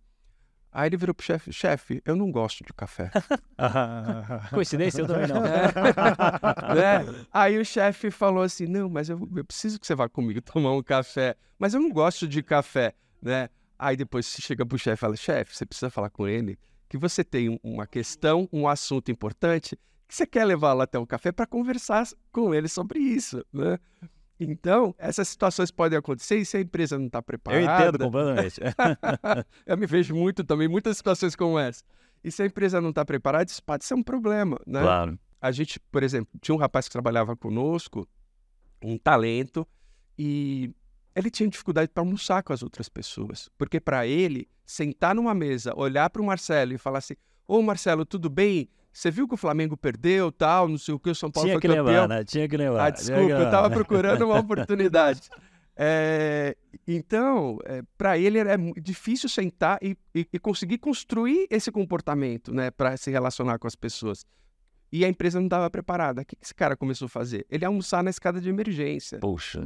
Aí 0.75 0.89
ele 0.89 0.97
virou 0.97 1.15
pro 1.15 1.25
chefe, 1.25 1.53
chefe, 1.53 2.03
eu 2.03 2.17
não 2.17 2.33
gosto 2.33 2.65
de 2.65 2.73
café. 2.73 3.11
Coincidência, 4.55 5.03
eu 5.03 5.07
também 5.07 5.27
não. 5.27 5.43
né? 5.45 7.27
Aí 7.31 7.59
o 7.59 7.65
chefe 7.65 8.11
falou 8.11 8.43
assim: 8.43 8.67
Não, 8.67 8.89
mas 8.89 9.11
eu, 9.11 9.29
eu 9.37 9.45
preciso 9.45 9.79
que 9.79 9.87
você 9.87 9.95
vá 9.95 10.09
comigo 10.09 10.41
tomar 10.41 10.73
um 10.73 10.83
café, 10.83 11.37
mas 11.59 11.75
eu 11.75 11.81
não 11.81 11.91
gosto 11.91 12.27
de 12.27 12.43
café, 12.43 12.95
né? 13.21 13.51
Aí 13.79 13.97
depois 13.97 14.27
você 14.27 14.41
chega 14.43 14.65
pro 14.65 14.79
chefe 14.79 14.95
e 14.95 15.01
fala: 15.01 15.17
Chefe, 15.17 15.57
você 15.57 15.67
precisa 15.67 15.91
falar 15.91 16.11
com 16.11 16.27
ele 16.29 16.59
que 16.89 16.97
você 16.99 17.25
tem 17.25 17.49
um- 17.49 17.59
uma 17.63 17.87
questão, 17.87 18.49
um 18.53 18.69
assunto 18.69 19.11
importante, 19.11 19.77
que 20.07 20.15
você 20.15 20.27
quer 20.27 20.45
levá-lo 20.45 20.83
até 20.83 20.99
o 20.99 21.07
café 21.07 21.33
para 21.33 21.47
conversar 21.47 22.07
com 22.31 22.55
ele 22.55 22.69
sobre 22.69 22.99
isso, 22.99 23.45
né? 23.53 23.79
Então, 24.39 24.95
essas 24.99 25.29
situações 25.29 25.71
podem 25.71 25.97
acontecer 25.99 26.37
e 26.37 26.45
se 26.45 26.57
a 26.57 26.61
empresa 26.61 26.99
não 26.99 27.07
está 27.07 27.19
Eu 27.21 27.23
preparada. 27.23 27.89
entendo 27.89 28.05
completamente. 28.05 28.61
eu 29.67 29.79
me 29.79 29.87
vejo 29.87 30.15
muito 30.15 30.43
também, 30.45 30.69
muitas 30.69 30.97
situações 30.97 31.35
como 31.37 31.59
essa. 31.59 31.83
E 32.25 32.31
se 32.31 32.43
a 32.43 32.47
empresa 32.47 32.81
não 32.81 32.91
está 32.91 33.05
preparada, 33.05 33.51
isso 33.51 33.63
pode 33.63 33.85
ser 33.85 33.95
um 33.95 34.03
problema, 34.03 34.59
né? 34.67 34.81
Claro. 34.83 35.19
a 35.41 35.51
gente, 35.51 35.79
por 35.91 36.03
exemplo, 36.03 36.29
tinha 36.41 36.55
um 36.55 36.59
rapaz 36.59 36.87
que 36.87 36.93
trabalhava 36.93 37.35
conosco, 37.37 38.07
um 38.83 38.99
talento, 38.99 39.67
e 40.19 40.71
ele 41.15 41.31
tinha 41.31 41.49
dificuldade 41.49 41.91
para 41.93 42.03
almoçar 42.03 42.43
com 42.43 42.53
as 42.53 42.63
outras 42.63 42.89
pessoas. 42.89 43.49
Porque 43.59 43.79
para 43.81 44.07
ele, 44.07 44.49
sentar 44.65 45.15
numa 45.15 45.35
mesa, 45.35 45.73
olhar 45.77 46.09
para 46.11 46.23
o 46.23 46.25
Marcelo 46.25 46.73
e 46.73 46.79
falar 46.79 46.99
assim: 46.99 47.15
Ô 47.47 47.61
Marcelo, 47.63 48.05
tudo 48.05 48.29
bem? 48.31 48.69
Você 48.93 49.11
viu 49.11 49.27
que 49.27 49.35
o 49.35 49.39
Flamengo 49.39 49.75
perdeu, 49.77 50.31
tal, 50.31 50.69
não 50.69 50.77
sei 50.77 50.93
o 50.95 50.99
que, 50.99 51.09
o 51.11 51.15
São 51.15 51.31
Paulo 51.31 51.47
Tinha 51.49 51.55
foi 51.55 51.63
que 51.63 51.69
campeão. 51.69 51.85
lembrar, 51.87 52.09
né? 52.09 52.25
Tinha 52.25 52.47
que 52.47 52.57
lembrar. 52.57 52.85
Ah, 52.85 52.91
desculpa, 52.91 53.25
que 53.27 53.33
eu 53.33 53.45
estava 53.45 53.71
procurando 53.71 54.23
uma 54.27 54.39
oportunidade. 54.41 55.23
É, 55.75 56.55
então, 56.87 57.59
para 57.97 58.19
ele 58.19 58.39
era 58.39 58.57
difícil 58.81 59.29
sentar 59.29 59.79
e, 59.83 59.97
e- 60.15 60.27
e 60.31 60.39
conseguir 60.39 60.77
construir 60.79 61.47
esse 61.51 61.73
comportamento, 61.73 62.53
né, 62.53 62.71
para 62.71 62.97
se 62.99 63.11
relacionar 63.11 63.59
com 63.59 63.67
as 63.67 63.75
pessoas. 63.75 64.27
E 64.93 65.03
a 65.07 65.09
empresa 65.09 65.39
não 65.41 65.47
estava 65.47 65.71
preparada. 65.71 66.21
O 66.21 66.25
que 66.27 66.37
que 66.37 66.45
esse 66.45 66.55
cara 66.55 66.77
começou 66.77 67.07
a 67.07 67.09
fazer? 67.09 67.47
Ele 67.49 67.65
ia 67.65 67.69
almoçar 67.69 68.05
na 68.05 68.11
escada 68.11 68.39
de 68.43 68.51
emergência. 68.51 69.19
Poxa, 69.19 69.65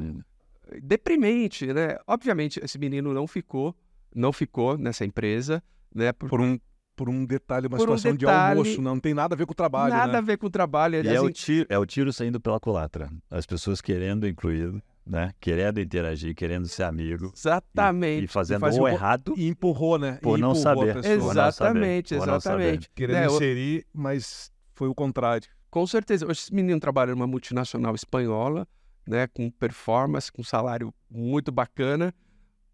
Deprimente, 0.82 1.66
né? 1.72 1.96
Obviamente, 2.06 2.60
esse 2.62 2.78
menino 2.78 3.12
não 3.12 3.26
ficou, 3.26 3.74
não 4.14 4.32
ficou 4.32 4.76
nessa 4.78 5.04
empresa, 5.04 5.62
né? 5.94 6.12
Por, 6.12 6.28
Por 6.28 6.40
um, 6.40 6.58
por 6.94 7.08
um 7.08 7.24
detalhe, 7.24 7.66
uma 7.66 7.76
Por 7.76 7.88
um 7.90 7.96
situação 7.96 8.12
de 8.12 8.18
detalhe- 8.26 8.58
almoço, 8.60 8.82
não, 8.82 8.94
não 8.94 9.00
tem 9.00 9.14
nada 9.14 9.34
a 9.34 9.38
ver 9.38 9.46
com 9.46 9.52
o 9.52 9.54
trabalho, 9.56 9.92
nada 9.94 10.12
né? 10.12 10.18
a 10.18 10.20
ver 10.22 10.36
com 10.38 10.46
o 10.46 10.50
trabalho. 10.50 11.04
E 11.04 11.08
é 11.08 11.20
o, 11.20 11.28
em- 11.28 11.32
tiro, 11.32 11.66
é 11.68 11.78
o 11.78 11.86
tiro 11.86 12.12
saindo 12.12 12.40
pela 12.40 12.58
culatra. 12.58 13.10
As 13.30 13.46
pessoas 13.46 13.80
querendo 13.80 14.26
incluir, 14.26 14.72
né? 15.06 15.32
Querendo 15.40 15.80
interagir, 15.80 16.34
querendo 16.34 16.66
ser 16.66 16.82
amigo. 16.84 17.32
Exatamente. 17.36 18.22
E, 18.22 18.24
e 18.24 18.28
fazendo 18.28 18.60
faz 18.60 18.76
o 18.78 18.82
um- 18.82 18.88
errado 18.88 19.34
E 19.36 19.46
empurrou, 19.48 19.98
né? 19.98 20.18
por 20.22 20.38
E 20.38 20.40
não 20.40 20.54
saber. 20.54 20.94
pessoa. 20.94 21.02
Por 21.18 21.34
não 21.34 21.52
saber, 21.52 21.78
Exatamente, 21.78 22.16
por 22.16 22.26
não 22.26 22.40
saber. 22.40 22.62
exatamente. 22.62 22.90
Querendo 22.94 23.16
Né, 23.20 23.26
inserir, 23.26 23.86
mas 23.92 24.50
foi 24.74 24.88
o 24.88 24.94
contrário. 24.94 25.48
Com 25.70 25.86
certeza. 25.86 26.24
Hoje 26.26 26.40
esse 26.40 26.54
menino 26.54 26.80
trabalha 26.80 27.12
numa 27.14 27.26
multinacional 27.26 27.94
espanhola, 27.94 28.66
né, 29.06 29.26
com 29.26 29.50
performance, 29.50 30.30
com 30.32 30.42
salário 30.42 30.92
muito 31.10 31.50
bacana, 31.52 32.14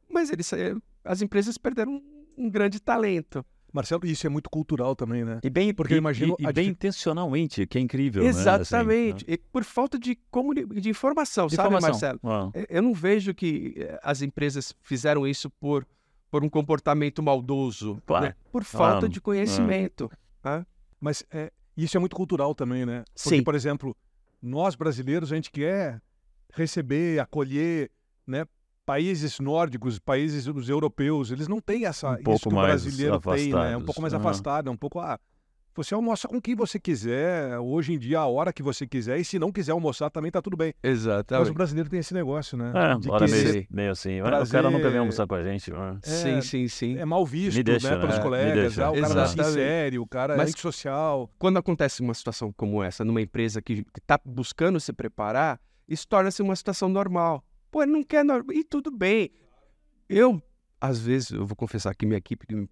mas 0.08 0.30
ele, 0.30 0.42
sa- 0.42 0.56
as 1.04 1.22
empresas 1.22 1.58
perderam 1.58 2.02
um, 2.36 2.48
grande 2.50 2.80
talento. 2.80 3.44
Marcelo, 3.72 4.04
isso 4.04 4.26
é 4.26 4.30
muito 4.30 4.50
cultural 4.50 4.94
também, 4.94 5.24
né? 5.24 5.40
E 5.42 5.48
bem, 5.48 5.72
Porque 5.72 5.94
eu 5.94 5.96
e- 5.96 5.98
imagino 5.98 6.36
e, 6.38 6.42
e 6.42 6.46
bem 6.52 6.64
difi- 6.64 6.70
intencionalmente, 6.72 7.66
que 7.66 7.78
é 7.78 7.80
incrível, 7.80 8.22
né? 8.22 8.28
Assim, 8.28 8.40
Exatamente. 8.40 9.26
né? 9.26 9.34
E 9.34 9.38
por 9.38 9.64
falta 9.64 9.98
de, 9.98 10.14
comuni- 10.30 10.66
de 10.66 10.90
informação, 10.90 11.46
De 11.46 11.56
sabe, 11.56 11.68
informação. 11.68 11.90
Marcelo? 11.90 12.20
Ah. 12.24 12.50
Eh, 12.54 12.66
Eu 12.68 12.82
não 12.82 12.92
vejo 12.92 13.32
que 13.34 13.74
eh, 13.78 13.98
as 14.02 14.20
empresas 14.20 14.74
fizeram 14.82 15.26
isso 15.26 15.48
por, 15.48 15.86
por 16.30 16.44
um 16.44 16.50
comportamento 16.50 17.22
maldoso, 17.22 17.98
Claro. 18.04 18.26
né? 18.26 18.34
por 18.50 18.62
falta 18.62 19.06
Ah, 19.06 19.08
de 19.08 19.20
conhecimento. 19.22 20.10
Mas 21.00 21.24
é, 21.30 21.50
isso 21.76 21.96
é 21.96 22.00
muito 22.00 22.14
cultural 22.14 22.54
também, 22.54 22.84
né? 22.84 23.04
Porque, 23.14 23.36
Sim. 23.36 23.42
por 23.42 23.54
exemplo, 23.54 23.96
nós 24.42 24.74
brasileiros, 24.74 25.32
a 25.32 25.34
gente 25.34 25.50
quer 25.50 26.00
receber, 26.52 27.18
acolher, 27.20 27.90
né? 28.26 28.44
Países 28.84 29.38
nórdicos, 29.38 29.98
países 29.98 30.46
os 30.48 30.68
europeus, 30.68 31.30
eles 31.30 31.46
não 31.48 31.60
têm 31.60 31.86
essa 31.86 32.10
Um 32.10 32.14
isso 32.14 32.22
pouco 32.24 32.40
que 32.40 32.48
o 32.48 32.52
mais 32.52 32.82
brasileiro 32.82 33.20
tem, 33.20 33.48
né? 33.50 33.54
Um 33.54 33.60
afastados. 33.60 33.84
pouco 33.86 34.02
mais 34.02 34.14
Ah. 34.14 34.16
afastado, 34.16 34.68
é 34.68 34.72
um 34.72 34.76
pouco 34.76 34.98
ah, 34.98 35.18
você 35.74 35.94
almoça 35.94 36.28
com 36.28 36.38
quem 36.40 36.54
você 36.54 36.78
quiser, 36.80 37.58
hoje 37.60 37.94
em 37.94 37.98
dia 37.98 38.18
a 38.18 38.26
hora 38.26 38.52
que 38.52 38.62
você 38.62 38.86
quiser, 38.86 39.18
e 39.18 39.24
se 39.24 39.38
não 39.38 39.50
quiser 39.52 39.72
almoçar 39.72 40.10
também 40.10 40.30
tá 40.32 40.42
tudo 40.42 40.54
bem. 40.56 40.74
Mas 41.30 41.48
o 41.48 41.54
brasileiro 41.54 41.88
tem 41.88 42.00
esse 42.00 42.12
negócio, 42.12 42.58
né? 42.58 42.72
É, 42.74 42.98
de 42.98 43.08
hora 43.10 43.24
querer- 43.24 43.52
meio, 43.52 43.66
meio 43.70 43.90
assim. 43.92 44.18
"Ah, 44.20 44.42
O 44.42 44.48
cara 44.50 44.68
nunca 44.70 44.90
vem 44.90 44.98
almoçar 44.98 45.26
com 45.28 45.34
a 45.36 45.42
gente. 45.42 45.72
ah." 45.72 45.96
É, 46.02 46.06
Sim, 46.10 46.40
sim, 46.42 46.68
sim. 46.68 46.98
é 46.98 47.04
mal 47.06 47.24
visto, 47.24 47.56
Me 47.56 47.62
deixa, 47.62 47.88
né, 47.88 47.96
pelos 47.96 48.16
né? 48.16 48.16
Me 48.16 48.22
colegas. 48.22 48.54
deixa. 48.74 48.84
Ah, 48.84 48.90
o 48.90 48.94
cara 48.94 49.14
não 49.14 49.22
Exatamente. 49.22 49.48
insere, 49.48 49.98
o 50.00 50.06
cara 50.06 50.36
Mas- 50.36 50.48
é 50.48 50.50
antissocial. 50.50 51.30
quando 51.38 51.56
acontece 51.56 52.02
uma 52.02 52.12
situação 52.14 52.52
como 52.52 52.82
essa 52.82 53.02
numa 53.04 53.22
empresa 53.22 53.62
que 53.62 53.86
está 53.96 54.20
buscando 54.26 54.78
se 54.80 54.92
preparar, 54.92 55.58
isso 55.92 56.06
torna-se 56.08 56.40
uma 56.42 56.56
situação 56.56 56.88
normal. 56.88 57.44
Pô, 57.70 57.82
ele 57.82 57.92
não 57.92 58.02
quer 58.02 58.24
normal. 58.24 58.54
E 58.56 58.64
tudo 58.64 58.90
bem. 58.90 59.30
Eu, 60.08 60.42
às 60.80 60.98
vezes, 61.00 61.30
eu 61.30 61.46
vou 61.46 61.56
confessar 61.56 61.94
que 61.94 62.04
minha 62.06 62.18
equipe 62.18 62.46
me 62.54 62.68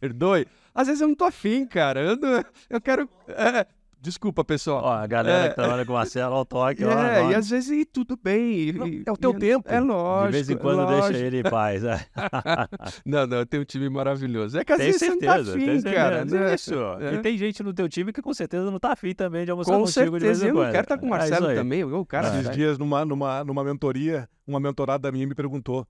perdoe, 0.00 0.46
às 0.74 0.86
vezes 0.88 1.00
eu 1.00 1.08
não 1.08 1.14
tô 1.14 1.24
afim, 1.24 1.66
cara. 1.66 2.00
Eu, 2.02 2.16
não- 2.16 2.44
eu 2.68 2.80
quero. 2.80 3.08
é, 3.28 3.66
Desculpa, 4.02 4.42
pessoal. 4.42 4.82
Ó, 4.82 4.92
a 4.92 5.06
galera 5.06 5.44
É. 5.44 5.48
que 5.50 5.54
trabalha 5.56 5.84
com 5.84 5.92
o 5.92 5.94
Marcelo, 5.96 6.34
ó, 6.34 6.40
o 6.40 6.44
toque, 6.46 6.82
ó, 6.84 6.88
É, 6.90 7.22
ó. 7.22 7.30
e 7.30 7.34
às 7.34 7.50
vezes 7.50 7.68
e 7.70 7.84
tudo 7.84 8.16
bem. 8.16 8.68
e- 8.68 8.72
Não, 8.72 8.86
é 9.06 9.12
o 9.12 9.16
teu 9.16 9.32
e- 9.32 9.38
tempo. 9.38 9.68
É 9.70 9.78
lógico. 9.78 10.26
De 10.28 10.32
vez 10.32 10.48
em 10.50 10.56
quando 10.56 10.78
lógico. 10.78 11.08
deixa 11.12 11.26
ele 11.26 11.40
em 11.40 11.42
paz. 11.42 11.84
é. 11.84 12.00
Não, 13.04 13.26
não, 13.26 13.36
eu 13.38 13.46
tenho 13.46 13.62
um 13.62 13.66
time 13.66 13.88
maravilhoso. 13.90 14.58
É 14.58 14.64
que 14.64 14.72
às 14.72 14.78
Tenho 14.78 14.92
vezes 14.92 15.00
certeza, 15.06 15.44
você 15.44 15.50
não 15.50 15.52
tá 15.52 15.52
afim, 15.52 15.64
certeza. 15.82 15.94
cara. 15.94 16.24
né? 16.24 16.54
Isso. 16.54 16.74
É. 17.00 17.14
E 17.14 17.18
tem 17.18 17.36
gente 17.36 17.62
no 17.62 17.74
teu 17.74 17.88
time 17.88 18.10
que 18.12 18.22
com 18.22 18.32
certeza 18.32 18.70
não 18.70 18.78
tá 18.78 18.92
afim 18.92 19.14
também 19.14 19.44
de 19.44 19.50
almoçar 19.50 19.72
Com 19.74 19.80
contigo 19.84 20.18
de 20.18 20.24
vez 20.24 20.38
certeza, 20.38 20.44
em 20.46 20.48
eu 20.48 20.54
quando. 20.54 20.64
não 20.66 20.72
quero 20.72 20.84
estar 20.84 20.98
com 20.98 21.04
o 21.04 21.08
É 21.08 21.10
Marcelo 21.10 21.54
também. 21.54 21.84
O 21.84 22.06
cara, 22.06 22.28
É. 22.28 22.40
Esses 22.40 22.50
dias, 22.56 22.78
numa, 22.78 23.04
numa, 23.04 23.44
numa 23.44 23.62
mentoria, 23.62 24.28
uma 24.46 24.58
mentorada 24.58 25.12
minha 25.12 25.26
me 25.26 25.34
perguntou: 25.34 25.86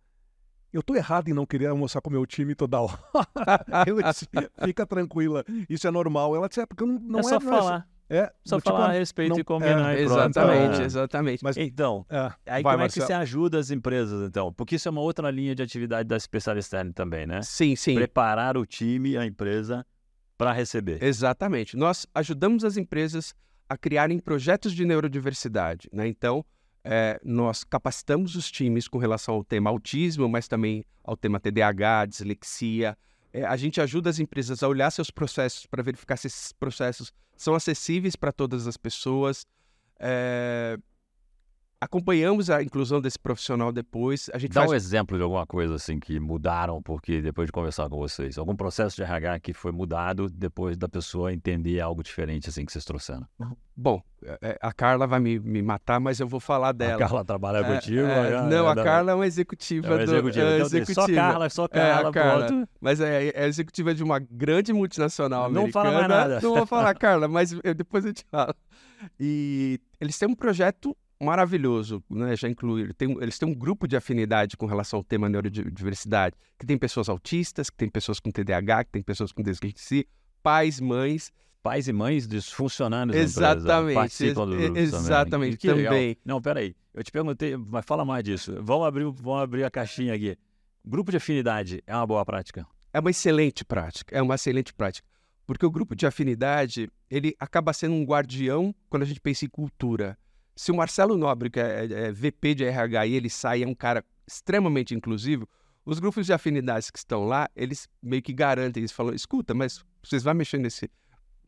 Eu 0.72 0.82
tô 0.82 0.94
errado 0.96 1.28
em 1.28 1.32
não 1.32 1.46
querer 1.46 1.66
almoçar 1.66 2.00
com 2.00 2.10
o 2.10 2.12
meu 2.12 2.26
time 2.26 2.54
toda 2.56 2.80
hora. 2.80 2.98
eu 3.86 4.02
disse, 4.02 4.26
fica 4.64 4.84
tranquila, 4.86 5.44
isso 5.68 5.86
é 5.86 5.90
normal. 5.90 6.34
Ela 6.34 6.48
disse, 6.48 6.60
é 6.60 6.66
porque 6.66 6.84
não, 6.84 6.98
não 7.00 7.18
é 7.18 7.20
é. 7.20 7.22
só 7.24 7.38
não 7.40 7.46
é 7.52 7.58
falar. 7.58 7.86
É, 7.86 7.99
Só 8.44 8.56
do 8.56 8.62
tipo, 8.62 8.72
falar 8.76 8.90
a 8.90 8.92
respeito 8.92 9.30
não- 9.30 9.38
e 9.38 9.44
combinar 9.44 9.94
é, 9.96 10.00
e. 10.00 10.02
Exatamente, 10.04 10.80
É. 10.82 10.84
exatamente. 10.84 11.44
Mas- 11.44 11.56
Então, 11.56 12.04
é. 12.10 12.18
aí 12.46 12.62
Vai, 12.62 12.62
como 12.62 12.72
é 12.72 12.76
que 12.76 12.98
Marcelo. 12.98 13.06
você 13.06 13.12
ajuda 13.12 13.58
as 13.58 13.70
empresas, 13.70 14.26
então? 14.28 14.52
Porque 14.52 14.76
isso 14.76 14.88
é 14.88 14.90
uma 14.90 15.00
outra 15.00 15.30
linha 15.30 15.54
de 15.54 15.62
atividade 15.62 16.08
da 16.08 16.18
Specialisterne 16.18 16.92
também, 16.92 17.26
né? 17.26 17.40
Sim, 17.42 17.76
sim. 17.76 17.94
Preparar 17.94 18.56
o 18.56 18.66
time, 18.66 19.16
a 19.16 19.24
empresa, 19.24 19.86
para 20.36 20.52
receber. 20.52 21.02
Exatamente. 21.02 21.76
Nós 21.76 22.06
ajudamos 22.14 22.64
as 22.64 22.76
empresas 22.76 23.34
a 23.68 23.76
criarem 23.76 24.18
projetos 24.18 24.72
de 24.72 24.84
neurodiversidade. 24.84 25.88
Né? 25.92 26.08
Então, 26.08 26.44
é, 26.82 27.20
nós 27.22 27.62
capacitamos 27.62 28.34
os 28.34 28.50
times 28.50 28.88
com 28.88 28.98
relação 28.98 29.34
ao 29.34 29.44
tema 29.44 29.70
autismo, 29.70 30.28
mas 30.28 30.48
também 30.48 30.84
ao 31.04 31.16
tema 31.16 31.38
TDAH, 31.38 32.06
dislexia. 32.06 32.96
É, 33.32 33.44
a 33.44 33.56
gente 33.56 33.80
ajuda 33.80 34.10
as 34.10 34.18
empresas 34.18 34.62
a 34.62 34.68
olhar 34.68 34.90
seus 34.90 35.10
processos 35.10 35.66
para 35.66 35.82
verificar 35.82 36.16
se 36.16 36.26
esses 36.26 36.52
processos 36.52 37.12
são 37.36 37.54
acessíveis 37.54 38.16
para 38.16 38.32
todas 38.32 38.66
as 38.66 38.76
pessoas. 38.76 39.46
É, 39.98 40.78
acompanhamos 41.80 42.50
a 42.50 42.62
inclusão 42.62 43.00
desse 43.00 43.18
profissional 43.18 43.72
depois. 43.72 44.28
A 44.34 44.38
gente 44.38 44.52
Dá 44.52 44.60
faz 44.60 44.70
um 44.70 44.74
exemplo 44.74 45.16
de 45.16 45.22
alguma 45.22 45.46
coisa 45.46 45.74
assim 45.76 45.98
que 45.98 46.20
mudaram 46.20 46.82
porque 46.82 47.22
depois 47.22 47.46
de 47.46 47.52
conversar 47.52 47.88
com 47.88 47.96
vocês. 47.96 48.36
Algum 48.36 48.54
processo 48.54 48.96
de 48.96 49.02
RH 49.02 49.40
que 49.40 49.54
foi 49.54 49.72
mudado 49.72 50.28
depois 50.28 50.76
da 50.76 50.88
pessoa 50.88 51.32
entender 51.32 51.80
algo 51.80 52.02
diferente 52.02 52.50
assim 52.50 52.66
que 52.66 52.72
vocês 52.72 52.84
trouxeram. 52.84 53.26
Bom, 53.74 54.02
é, 54.42 54.58
a 54.60 54.72
Carla 54.74 55.06
vai 55.06 55.18
me, 55.20 55.38
me 55.38 55.62
matar, 55.62 55.98
mas 55.98 56.20
eu 56.20 56.28
vou 56.28 56.38
falar 56.38 56.72
dela. 56.72 56.96
A 56.96 56.98
Carla 56.98 57.24
trabalha 57.24 57.58
É, 57.58 57.64
contigo? 57.74 58.00
é, 58.06 58.28
é, 58.28 58.42
não, 58.42 58.66
é 58.68 58.70
a 58.70 58.74
da- 58.74 58.84
Carla 58.84 59.12
é 59.12 59.14
uma 59.14 59.26
executiva 59.26 59.86
é 59.86 59.90
uma 59.90 59.96
do. 59.96 60.02
executiva. 60.12 60.44
é 60.44 60.54
Então, 60.56 60.66
executiva. 60.66 61.00
Só 61.06 61.14
Carla, 61.14 61.48
só 61.48 61.68
Carla, 61.68 62.12
Carla. 62.12 62.46
pronto. 62.46 62.68
Mas 62.78 63.00
é, 63.00 63.28
é 63.28 63.46
executiva 63.46 63.94
de 63.94 64.02
uma 64.04 64.18
grande 64.18 64.70
multinacional 64.74 65.50
Não 65.50 65.62
americana. 65.62 65.84
fala 65.84 65.96
mais 65.98 66.08
nada. 66.08 66.40
Não 66.42 66.54
vou 66.56 66.66
falar, 66.66 66.94
Carla, 66.94 67.26
mas 67.26 67.52
eu- 67.52 67.74
depois 67.74 68.04
eu 68.04 68.12
te 68.12 68.24
falo. 68.30 68.54
E 69.18 69.80
eles 69.98 70.18
têm 70.18 70.28
um 70.28 70.34
projeto 70.34 70.94
maravilhoso, 71.20 72.02
né? 72.08 72.34
Já 72.36 72.48
incluíram. 72.48 72.92
Tem, 72.94 73.10
eles 73.20 73.38
têm 73.38 73.48
um 73.48 73.54
grupo 73.54 73.86
de 73.86 73.96
afinidade 73.96 74.56
com 74.56 74.66
relação 74.66 74.98
ao 74.98 75.04
tema 75.04 75.28
neurodiversidade, 75.28 76.36
que 76.58 76.66
tem 76.66 76.78
pessoas 76.78 77.08
autistas, 77.08 77.68
que 77.70 77.76
tem 77.76 77.88
pessoas 77.88 78.18
com 78.18 78.30
TDAH, 78.30 78.84
que 78.84 78.92
tem 78.92 79.02
pessoas 79.02 79.32
com 79.32 79.42
dislexia, 79.42 80.04
pais, 80.42 80.80
mães. 80.80 81.30
Pais 81.62 81.88
e 81.88 81.92
mães 81.92 82.26
desfuncionários 82.26 83.14
da 83.14 83.20
Exatamente, 83.20 83.68
empresa 83.68 83.94
participam 83.94 84.46
do 84.46 84.56
grupo 84.56 84.66
também. 84.68 84.82
exatamente, 84.82 85.66
legal. 85.66 85.92
também. 85.92 86.16
Não, 86.24 86.40
peraí. 86.40 86.74
Eu 86.94 87.04
te 87.04 87.12
perguntei, 87.12 87.54
mas 87.54 87.84
fala 87.84 88.02
mais 88.02 88.24
disso. 88.24 88.54
Vamos 88.62 88.86
abrir, 88.86 89.04
vamos 89.04 89.42
abrir 89.42 89.64
a 89.64 89.70
caixinha 89.70 90.14
aqui. 90.14 90.38
Grupo 90.82 91.10
de 91.10 91.18
afinidade 91.18 91.82
é 91.86 91.94
uma 91.94 92.06
boa 92.06 92.24
prática? 92.24 92.66
É 92.94 92.98
uma 92.98 93.10
excelente 93.10 93.62
prática, 93.62 94.16
é 94.16 94.22
uma 94.22 94.36
excelente 94.36 94.72
prática. 94.72 95.06
Porque 95.46 95.66
o 95.66 95.70
grupo 95.70 95.94
de 95.94 96.06
afinidade, 96.06 96.88
ele 97.10 97.36
acaba 97.38 97.74
sendo 97.74 97.94
um 97.94 98.04
guardião 98.04 98.74
quando 98.88 99.02
a 99.02 99.06
gente 99.06 99.20
pensa 99.20 99.44
em 99.44 99.48
cultura. 99.48 100.16
Se 100.60 100.70
o 100.70 100.76
Marcelo 100.76 101.16
Nobre, 101.16 101.48
que 101.48 101.58
é, 101.58 101.86
é 101.90 102.12
VP 102.12 102.54
de 102.54 102.64
RH, 102.66 103.06
e 103.06 103.14
ele 103.14 103.30
sai, 103.30 103.62
é 103.62 103.66
um 103.66 103.74
cara 103.74 104.04
extremamente 104.26 104.94
inclusivo, 104.94 105.48
os 105.86 105.98
grupos 105.98 106.26
de 106.26 106.34
afinidades 106.34 106.90
que 106.90 106.98
estão 106.98 107.24
lá, 107.24 107.48
eles 107.56 107.88
meio 108.02 108.20
que 108.20 108.34
garantem, 108.34 108.82
eles 108.82 108.92
falam, 108.92 109.14
escuta, 109.14 109.54
mas 109.54 109.82
vocês 110.02 110.22
vão 110.22 110.34
mexer 110.34 110.58
nesse, 110.58 110.90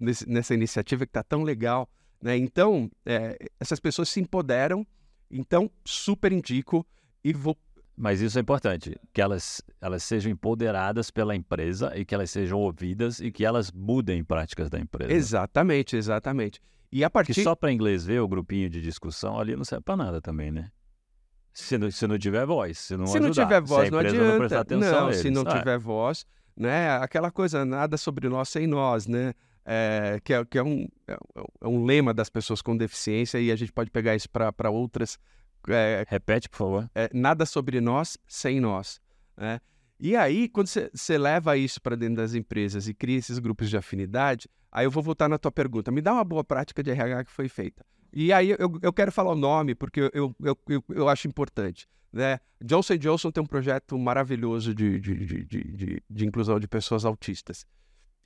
nesse- 0.00 0.26
nessa 0.26 0.54
iniciativa 0.54 1.04
que 1.04 1.10
está 1.10 1.22
tão 1.22 1.42
legal. 1.42 1.90
Né? 2.22 2.38
Então, 2.38 2.90
é, 3.04 3.36
essas 3.60 3.78
pessoas 3.78 4.08
se 4.08 4.18
empoderam, 4.18 4.86
então 5.30 5.70
super 5.84 6.32
indico 6.32 6.82
e 7.22 7.34
vou 7.34 7.54
Mas 7.94 8.22
isso 8.22 8.38
é 8.38 8.40
importante, 8.40 8.98
que 9.12 9.20
elas, 9.20 9.60
elas 9.78 10.02
sejam 10.04 10.32
empoderadas 10.32 11.10
pela 11.10 11.36
empresa 11.36 11.92
e 11.94 12.02
que 12.06 12.14
elas 12.14 12.30
sejam 12.30 12.58
ouvidas 12.58 13.20
e 13.20 13.30
que 13.30 13.44
elas 13.44 13.70
mudem 13.70 14.24
práticas 14.24 14.70
da 14.70 14.80
empresa. 14.80 15.12
Exatamente, 15.12 15.98
exatamente. 15.98 16.62
E 16.92 17.02
a 17.02 17.08
partir 17.10 17.42
só 17.42 17.54
para 17.54 17.72
inglês 17.72 18.04
ver 18.04 18.20
o 18.20 18.28
grupinho 18.28 18.68
de 18.68 18.80
discussão 18.82 19.38
ali 19.40 19.56
não 19.56 19.64
serve 19.64 19.82
para 19.82 19.96
nada 19.96 20.20
também, 20.20 20.50
né? 20.52 20.70
Se 21.54 21.76
não, 21.78 21.90
se 21.90 22.06
não 22.06 22.18
tiver 22.18 22.46
voz, 22.46 22.78
se 22.78 22.96
não 22.96 23.06
se 23.06 23.18
não 23.18 23.28
ajudar, 23.28 23.44
tiver 23.44 23.60
voz, 23.62 23.90
não 23.90 23.98
adianta. 23.98 24.76
não 24.76 25.08
a 25.08 25.12
se 25.12 25.30
não 25.30 25.42
Ah, 25.46 25.58
tiver 25.58 25.78
voz, 25.78 26.26
né? 26.56 26.96
Aquela 26.96 27.30
coisa, 27.30 27.64
nada 27.64 27.96
sobre 27.96 28.28
nós 28.28 28.48
sem 28.48 28.66
nós, 28.66 29.06
né? 29.06 29.34
É, 29.64 30.18
que 30.24 30.34
é, 30.34 30.44
que 30.44 30.58
é, 30.58 30.62
um, 30.62 30.88
é, 31.06 31.16
é 31.60 31.68
um 31.68 31.84
lema 31.84 32.12
das 32.12 32.28
pessoas 32.28 32.60
com 32.60 32.76
deficiência 32.76 33.38
e 33.38 33.52
a 33.52 33.56
gente 33.56 33.72
pode 33.72 33.90
pegar 33.90 34.14
isso 34.16 34.28
para 34.28 34.70
outras. 34.70 35.18
é, 35.68 36.04
Repete, 36.08 36.48
por 36.48 36.56
favor. 36.56 36.90
é, 36.94 37.08
nada 37.12 37.46
sobre 37.46 37.80
nós 37.80 38.18
sem 38.26 38.60
nós. 38.60 39.00
Né? 39.36 39.60
E 40.04 40.16
aí, 40.16 40.48
quando 40.48 40.66
você 40.66 41.16
leva 41.16 41.56
isso 41.56 41.80
para 41.80 41.94
dentro 41.94 42.16
das 42.16 42.34
empresas 42.34 42.88
e 42.88 42.92
cria 42.92 43.16
esses 43.16 43.38
grupos 43.38 43.70
de 43.70 43.76
afinidade, 43.76 44.48
aí 44.72 44.84
eu 44.84 44.90
vou 44.90 45.00
voltar 45.00 45.28
na 45.28 45.38
tua 45.38 45.52
pergunta. 45.52 45.92
Me 45.92 46.02
dá 46.02 46.12
uma 46.12 46.24
boa 46.24 46.42
prática 46.42 46.82
de 46.82 46.90
RH 46.90 47.26
que 47.26 47.30
foi 47.30 47.48
feita. 47.48 47.86
E 48.12 48.32
aí 48.32 48.50
eu, 48.50 48.80
eu 48.82 48.92
quero 48.92 49.12
falar 49.12 49.30
o 49.30 49.36
nome, 49.36 49.76
porque 49.76 50.00
eu, 50.00 50.34
eu, 50.40 50.56
eu, 50.66 50.84
eu, 50.88 51.08
acho 51.08 51.28
importante. 51.28 51.88
Né? 52.12 52.40
Johnson 52.60 52.96
Johnson 52.96 53.30
tem 53.30 53.44
um 53.44 53.46
projeto 53.46 53.96
maravilhoso 53.96 54.74
de, 54.74 54.98
de, 54.98 55.14
de, 55.24 55.44
de, 55.44 55.64
de, 55.72 56.02
de 56.10 56.26
inclusão 56.26 56.58
de 56.58 56.66
pessoas 56.66 57.04
autistas. 57.04 57.64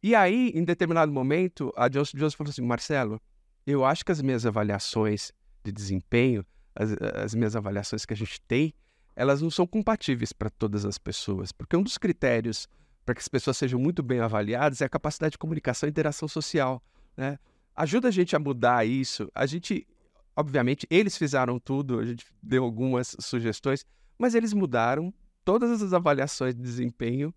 E 0.02 0.14
aí, 0.14 0.52
em 0.54 0.64
determinado 0.64 1.12
momento, 1.12 1.70
a 1.76 1.88
Johnson 1.88 2.16
Johnson 2.16 2.38
falou 2.38 2.50
assim, 2.52 2.62
Marcelo, 2.62 3.20
eu 3.66 3.84
acho 3.84 4.02
que 4.02 4.12
as 4.12 4.22
minhas 4.22 4.46
avaliações 4.46 5.30
de 5.62 5.70
desempenho, 5.70 6.42
as, 6.74 6.92
as 7.22 7.34
minhas 7.34 7.54
avaliações 7.54 8.06
que 8.06 8.14
a 8.14 8.16
gente 8.16 8.40
tem, 8.48 8.72
elas 9.16 9.40
não 9.40 9.50
são 9.50 9.66
compatíveis 9.66 10.32
para 10.32 10.50
todas 10.50 10.84
as 10.84 10.98
pessoas, 10.98 11.50
porque 11.50 11.74
um 11.74 11.82
dos 11.82 11.96
critérios 11.96 12.68
para 13.04 13.14
que 13.14 13.20
as 13.20 13.28
pessoas 13.28 13.56
sejam 13.56 13.80
muito 13.80 14.02
bem 14.02 14.20
avaliadas 14.20 14.82
é 14.82 14.84
a 14.84 14.88
capacidade 14.88 15.32
de 15.32 15.38
comunicação 15.38 15.88
e 15.88 15.90
interação 15.90 16.28
social, 16.28 16.82
né? 17.16 17.38
Ajuda 17.74 18.08
a 18.08 18.10
gente 18.10 18.34
a 18.34 18.38
mudar 18.38 18.86
isso. 18.86 19.30
A 19.34 19.46
gente, 19.46 19.86
obviamente, 20.34 20.86
eles 20.90 21.16
fizeram 21.16 21.58
tudo, 21.58 22.00
a 22.00 22.04
gente 22.04 22.24
deu 22.42 22.64
algumas 22.64 23.14
sugestões, 23.20 23.84
mas 24.18 24.34
eles 24.34 24.52
mudaram 24.52 25.12
todas 25.44 25.82
as 25.82 25.92
avaliações 25.92 26.54
de 26.54 26.60
desempenho 26.60 27.32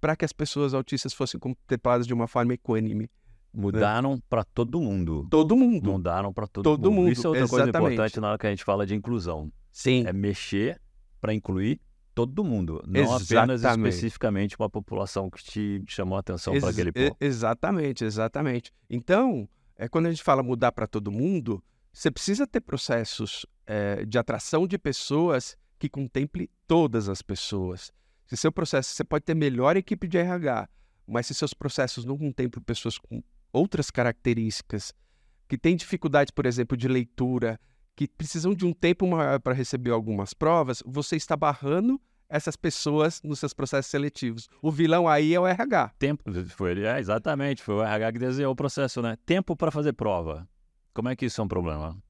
para 0.00 0.16
que 0.16 0.24
as 0.24 0.32
pessoas 0.32 0.74
autistas 0.74 1.12
fossem 1.12 1.38
contempladas 1.38 2.06
de 2.06 2.14
uma 2.14 2.26
forma 2.26 2.54
equânime. 2.54 3.08
Mudaram 3.52 4.18
para 4.28 4.44
todo 4.44 4.80
mundo. 4.80 5.26
Todo 5.30 5.56
mundo. 5.56 5.92
Mudaram 5.92 6.32
para 6.32 6.46
todo, 6.46 6.64
Todo 6.64 6.90
mundo, 6.90 7.10
Isso 7.10 7.26
é 7.26 7.30
outra 7.30 7.48
coisa 7.48 7.64
exatamente. 7.66 7.92
importante 7.94 8.20
na 8.20 8.28
hora 8.28 8.38
que 8.38 8.46
a 8.46 8.50
gente 8.50 8.64
fala 8.64 8.86
de 8.86 8.94
inclusão. 8.94 9.52
Sim. 9.70 10.04
É 10.06 10.12
mexer 10.12 10.80
para 11.20 11.34
incluir 11.34 11.80
todo 12.14 12.42
mundo, 12.44 12.82
não 12.86 13.14
apenas 13.14 13.60
Exatamente. 13.60 13.88
especificamente 13.94 14.56
uma 14.58 14.68
população 14.68 15.30
que 15.30 15.42
te 15.42 15.84
chamou 15.86 16.16
a 16.16 16.20
atenção 16.20 16.52
para 16.58 16.68
Ex- 16.68 16.78
aquele 16.78 16.90
e- 16.90 17.08
ponto. 17.10 17.16
Exatamente, 17.20 18.04
exatamente. 18.04 18.72
Então, 18.88 19.48
é, 19.76 19.88
quando 19.88 20.06
a 20.06 20.10
gente 20.10 20.22
fala 20.22 20.42
mudar 20.42 20.72
para 20.72 20.86
todo 20.86 21.10
mundo, 21.10 21.62
você 21.92 22.10
precisa 22.10 22.46
ter 22.46 22.60
processos 22.60 23.46
é, 23.66 24.04
de 24.04 24.18
atração 24.18 24.66
de 24.66 24.76
pessoas 24.78 25.56
que 25.78 25.88
contemple 25.88 26.50
todas 26.66 27.08
as 27.08 27.22
pessoas. 27.22 27.92
Se 28.26 28.36
seu 28.36 28.52
processo, 28.52 28.90
você 28.94 29.02
pode 29.04 29.24
ter 29.24 29.34
melhor 29.34 29.76
equipe 29.76 30.06
de 30.06 30.18
RH, 30.18 30.68
mas 31.06 31.26
se 31.26 31.34
seus 31.34 31.54
processos 31.54 32.04
não 32.04 32.18
contemplam 32.18 32.62
pessoas 32.62 32.98
com 32.98 33.22
outras 33.52 33.90
características, 33.90 34.92
que 35.48 35.58
têm 35.58 35.74
dificuldade, 35.74 36.32
por 36.32 36.46
exemplo, 36.46 36.76
de 36.76 36.86
leitura, 36.86 37.58
que 38.00 38.08
precisam 38.08 38.54
de 38.54 38.64
um 38.64 38.72
tempo 38.72 39.06
maior 39.06 39.38
para 39.38 39.52
receber 39.52 39.90
algumas 39.90 40.32
provas, 40.32 40.82
você 40.86 41.16
está 41.16 41.36
barrando 41.36 42.00
essas 42.30 42.56
pessoas 42.56 43.20
nos 43.22 43.38
seus 43.38 43.52
processos 43.52 43.90
seletivos. 43.90 44.48
O 44.62 44.70
vilão 44.70 45.06
aí 45.06 45.34
é 45.34 45.38
o 45.38 45.46
RH. 45.46 45.92
Tempo, 45.98 46.24
foi, 46.48 46.82
é, 46.82 46.98
exatamente, 46.98 47.62
foi 47.62 47.74
o 47.74 47.82
RH 47.82 48.12
que 48.12 48.18
desenhou 48.18 48.52
o 48.54 48.56
processo, 48.56 49.02
né? 49.02 49.18
Tempo 49.26 49.54
para 49.54 49.70
fazer 49.70 49.92
prova. 49.92 50.48
Como 50.94 51.10
é 51.10 51.16
que 51.16 51.26
isso 51.26 51.42
é 51.42 51.44
um 51.44 51.48
problema? 51.48 52.02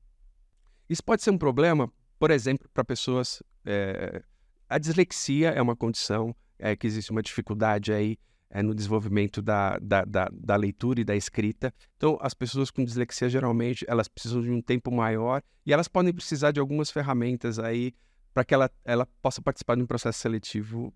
Isso 0.89 1.03
pode 1.03 1.25
ser 1.25 1.33
um 1.33 1.39
problema, 1.39 1.93
por 2.21 2.31
exemplo, 2.31 2.71
para 2.73 2.85
pessoas. 2.85 3.43
é, 3.65 4.23
a 4.69 4.79
dislexia 4.79 5.51
é 5.51 5.61
uma 5.61 5.75
condição 5.75 6.33
é, 6.57 6.77
que 6.77 6.87
existe 6.87 7.11
uma 7.11 7.21
dificuldade 7.21 7.93
aí 7.93 8.17
é, 8.51 8.63
no 8.63 8.75
desenvolvimento 8.75 9.41
da, 9.41 9.79
da, 9.79 10.05
da, 10.05 10.29
da 10.33 10.57
leitura 10.57 11.01
e 11.01 11.05
da 11.05 11.15
escrita. 11.15 11.73
Então, 11.97 12.19
as 12.21 12.35
pessoas 12.35 12.71
com 12.71 12.85
dislexia 12.85 13.29
geralmente 13.29 13.85
elas 13.89 14.09
precisam 14.09 14.43
de 14.43 14.51
um 14.51 14.61
tempo 14.61 14.91
maior 14.91 15.43
e 15.65 15.73
elas 15.73 15.89
podem 15.89 16.13
precisar 16.13 16.51
de 16.51 16.61
algumas 16.61 16.91
ferramentas 16.91 17.59
aí 17.59 17.95
para 18.35 18.45
que 18.45 18.55
ela, 18.55 18.71
ela 18.85 19.07
possa 19.23 19.41
participar 19.41 19.77
de 19.77 19.83
um 19.83 19.87
processo 19.87 20.19
seletivo. 20.19 20.93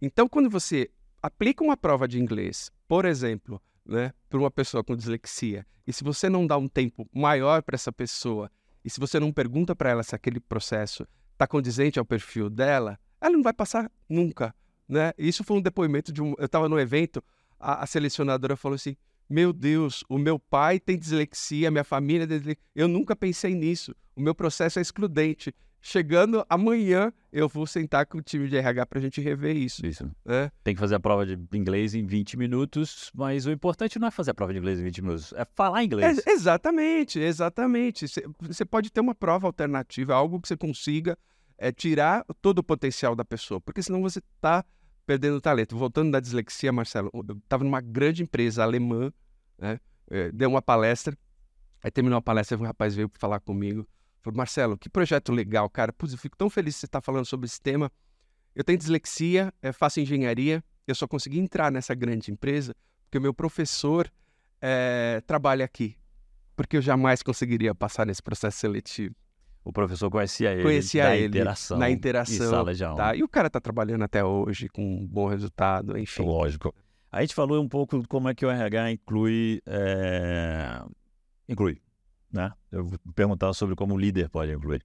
Então, 0.00 0.28
quando 0.28 0.48
você 0.48 0.90
aplica 1.22 1.64
uma 1.64 1.76
prova 1.76 2.06
de 2.06 2.20
inglês, 2.20 2.70
por 2.86 3.04
exemplo, 3.04 3.60
né, 3.84 4.12
para 4.28 4.38
uma 4.38 4.50
pessoa 4.50 4.82
com 4.82 4.96
dislexia. 4.96 5.66
E 5.86 5.92
se 5.92 6.02
você 6.02 6.28
não 6.28 6.46
dá 6.46 6.56
um 6.56 6.68
tempo 6.68 7.08
maior 7.12 7.62
para 7.62 7.76
essa 7.76 7.92
pessoa, 7.92 8.50
e 8.84 8.90
se 8.90 9.00
você 9.00 9.18
não 9.20 9.32
pergunta 9.32 9.74
para 9.74 9.90
ela 9.90 10.02
se 10.02 10.14
aquele 10.14 10.40
processo 10.40 11.06
está 11.32 11.46
condizente 11.46 11.98
ao 11.98 12.04
perfil 12.04 12.50
dela, 12.50 12.98
ela 13.20 13.32
não 13.32 13.42
vai 13.42 13.52
passar 13.52 13.90
nunca, 14.08 14.54
né? 14.88 15.12
Isso 15.18 15.42
foi 15.44 15.56
um 15.56 15.62
depoimento 15.62 16.12
de 16.12 16.22
um, 16.22 16.34
eu 16.38 16.46
estava 16.46 16.68
no 16.68 16.78
evento, 16.78 17.22
a, 17.58 17.82
a 17.82 17.86
selecionadora 17.86 18.56
falou 18.56 18.76
assim: 18.76 18.96
"Meu 19.28 19.52
Deus, 19.52 20.04
o 20.08 20.18
meu 20.18 20.38
pai 20.38 20.78
tem 20.78 20.98
dislexia, 20.98 21.70
minha 21.70 21.84
família 21.84 22.26
tem 22.26 22.38
dislexia. 22.38 22.62
Eu 22.74 22.88
nunca 22.88 23.16
pensei 23.16 23.54
nisso. 23.54 23.94
O 24.14 24.20
meu 24.20 24.34
processo 24.34 24.78
é 24.78 24.82
excludente. 24.82 25.54
Chegando 25.88 26.44
amanhã, 26.48 27.12
eu 27.30 27.48
vou 27.48 27.64
sentar 27.64 28.06
com 28.06 28.18
o 28.18 28.22
time 28.22 28.48
de 28.48 28.56
RH 28.56 28.86
para 28.86 28.98
a 28.98 29.02
gente 29.02 29.20
rever 29.20 29.56
isso. 29.56 29.86
Isso. 29.86 30.10
Né? 30.24 30.50
Tem 30.64 30.74
que 30.74 30.80
fazer 30.80 30.96
a 30.96 31.00
prova 31.00 31.24
de 31.24 31.38
inglês 31.52 31.94
em 31.94 32.04
20 32.04 32.36
minutos, 32.36 33.12
mas 33.14 33.46
o 33.46 33.52
importante 33.52 33.96
não 33.96 34.08
é 34.08 34.10
fazer 34.10 34.32
a 34.32 34.34
prova 34.34 34.52
de 34.52 34.58
inglês 34.58 34.80
em 34.80 34.82
20 34.82 35.02
minutos, 35.02 35.32
é 35.34 35.46
falar 35.54 35.84
inglês. 35.84 36.18
É, 36.26 36.30
exatamente, 36.32 37.20
exatamente. 37.20 38.06
Você 38.40 38.64
pode 38.64 38.90
ter 38.90 39.00
uma 39.00 39.14
prova 39.14 39.46
alternativa, 39.46 40.12
algo 40.12 40.40
que 40.40 40.48
você 40.48 40.56
consiga 40.56 41.16
é, 41.56 41.70
tirar 41.70 42.24
todo 42.42 42.58
o 42.58 42.64
potencial 42.64 43.14
da 43.14 43.24
pessoa, 43.24 43.60
porque 43.60 43.80
senão 43.80 44.02
você 44.02 44.18
está 44.18 44.64
perdendo 45.06 45.36
o 45.36 45.40
talento. 45.40 45.76
Voltando 45.76 46.10
da 46.10 46.20
dislexia, 46.20 46.72
Marcelo, 46.72 47.10
eu 47.14 47.36
estava 47.36 47.64
numa 47.64 47.80
grande 47.80 48.22
empresa 48.22 48.62
alemã, 48.62 49.12
né? 49.56 49.80
É, 50.10 50.30
deu 50.30 50.48
uma 50.48 50.62
palestra, 50.62 51.16
aí 51.82 51.90
terminou 51.90 52.18
a 52.18 52.22
palestra, 52.22 52.58
um 52.58 52.62
rapaz 52.62 52.94
veio 52.94 53.10
falar 53.14 53.40
comigo, 53.40 53.86
falou, 54.20 54.36
Marcelo, 54.36 54.76
que 54.76 54.88
projeto 54.88 55.32
legal, 55.32 55.68
cara, 55.68 55.92
Putz, 55.92 56.12
eu 56.12 56.18
fico 56.18 56.36
tão 56.36 56.48
feliz 56.48 56.74
que 56.74 56.80
você 56.80 56.86
está 56.86 57.00
falando 57.00 57.24
sobre 57.24 57.46
esse 57.46 57.60
tema. 57.60 57.90
Eu 58.54 58.62
tenho 58.62 58.78
dislexia, 58.78 59.52
é, 59.60 59.72
faço 59.72 60.00
engenharia, 60.00 60.62
eu 60.86 60.94
só 60.94 61.08
consegui 61.08 61.38
entrar 61.38 61.72
nessa 61.72 61.94
grande 61.94 62.30
empresa 62.30 62.74
porque 63.04 63.18
o 63.18 63.20
meu 63.20 63.32
professor 63.32 64.10
é, 64.60 65.22
trabalha 65.26 65.64
aqui, 65.64 65.96
porque 66.54 66.76
eu 66.76 66.82
jamais 66.82 67.22
conseguiria 67.22 67.74
passar 67.74 68.06
nesse 68.06 68.22
processo 68.22 68.58
seletivo. 68.58 69.14
O 69.68 69.72
professor 69.72 70.08
conhecia 70.08 70.52
ele 70.52 70.62
conhecia 70.62 71.02
da 71.02 71.16
ele 71.16 71.26
interação 71.26 71.76
na 71.76 71.90
em 71.90 71.94
interação. 71.94 72.48
sala 72.50 72.72
de 72.72 72.84
aula. 72.84 72.96
Tá? 72.96 73.16
E 73.16 73.22
o 73.24 73.28
cara 73.28 73.50
tá 73.50 73.60
trabalhando 73.60 74.02
até 74.04 74.24
hoje 74.24 74.68
com 74.68 74.80
um 75.00 75.04
bom 75.04 75.26
resultado, 75.26 75.98
enfim. 75.98 76.22
Lógico. 76.24 76.72
A 77.10 77.20
gente 77.20 77.34
falou 77.34 77.60
um 77.60 77.68
pouco 77.68 77.98
de 78.00 78.06
como 78.06 78.28
é 78.28 78.34
que 78.34 78.46
o 78.46 78.50
RH 78.50 78.92
inclui. 78.92 79.60
é, 79.66 80.80
Inclui. 81.48 81.80
Né? 82.32 82.52
Eu 82.70 82.84
vou 82.84 82.98
perguntar 83.14 83.52
sobre 83.54 83.74
como 83.74 83.94
o 83.94 83.98
líder 83.98 84.28
pode 84.28 84.52
incluir. 84.52 84.84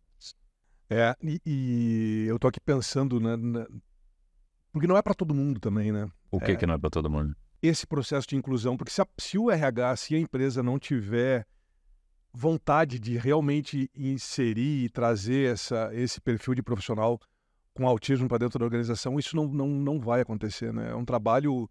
É, 0.89 1.15
e, 1.22 1.39
e 1.46 2.26
eu 2.28 2.39
tô 2.39 2.48
aqui 2.48 2.60
pensando, 2.60 3.20
né, 3.20 3.36
na- 3.38 3.67
porque 4.74 4.88
não 4.88 4.98
é 4.98 5.02
para 5.02 5.13
todo 5.13 5.34
mundo 5.34 5.60
também, 5.60 5.91
né? 5.91 6.10
O 6.32 6.39
que, 6.39 6.52
É. 6.52 6.56
que 6.56 6.65
não 6.65 6.74
é 6.74 6.78
para 6.78 6.89
todo 6.89 7.10
mundo? 7.10 7.36
Esse 7.62 7.86
processo 7.86 8.28
de 8.28 8.36
inclusão, 8.36 8.76
porque 8.76 8.91
se, 8.91 9.02
a- 9.02 9.08
se 9.20 9.38
o 9.38 9.52
RH, 9.52 9.96
se 9.98 10.15
a 10.15 10.20
empresa 10.20 10.63
não 10.63 10.80
tiver 10.80 11.46
vontade 12.34 13.00
de 13.00 13.17
realmente 13.17 13.89
inserir 13.96 14.86
e 14.86 14.89
trazer 14.89 15.54
essa, 15.54 15.89
esse 15.94 16.20
perfil 16.22 16.56
de 16.56 16.63
profissional 16.63 17.20
com 17.74 17.88
autismo 17.88 18.28
para 18.28 18.39
dentro 18.39 18.60
da 18.60 18.65
organização, 18.65 19.17
isso 19.17 19.36
não, 19.36 19.48
não, 19.48 19.67
não 19.67 20.00
vai 20.00 20.22
acontecer, 20.22 20.74
né? 20.74 20.91
É 20.91 20.96
um 20.96 21.06
trabalho 21.06 21.70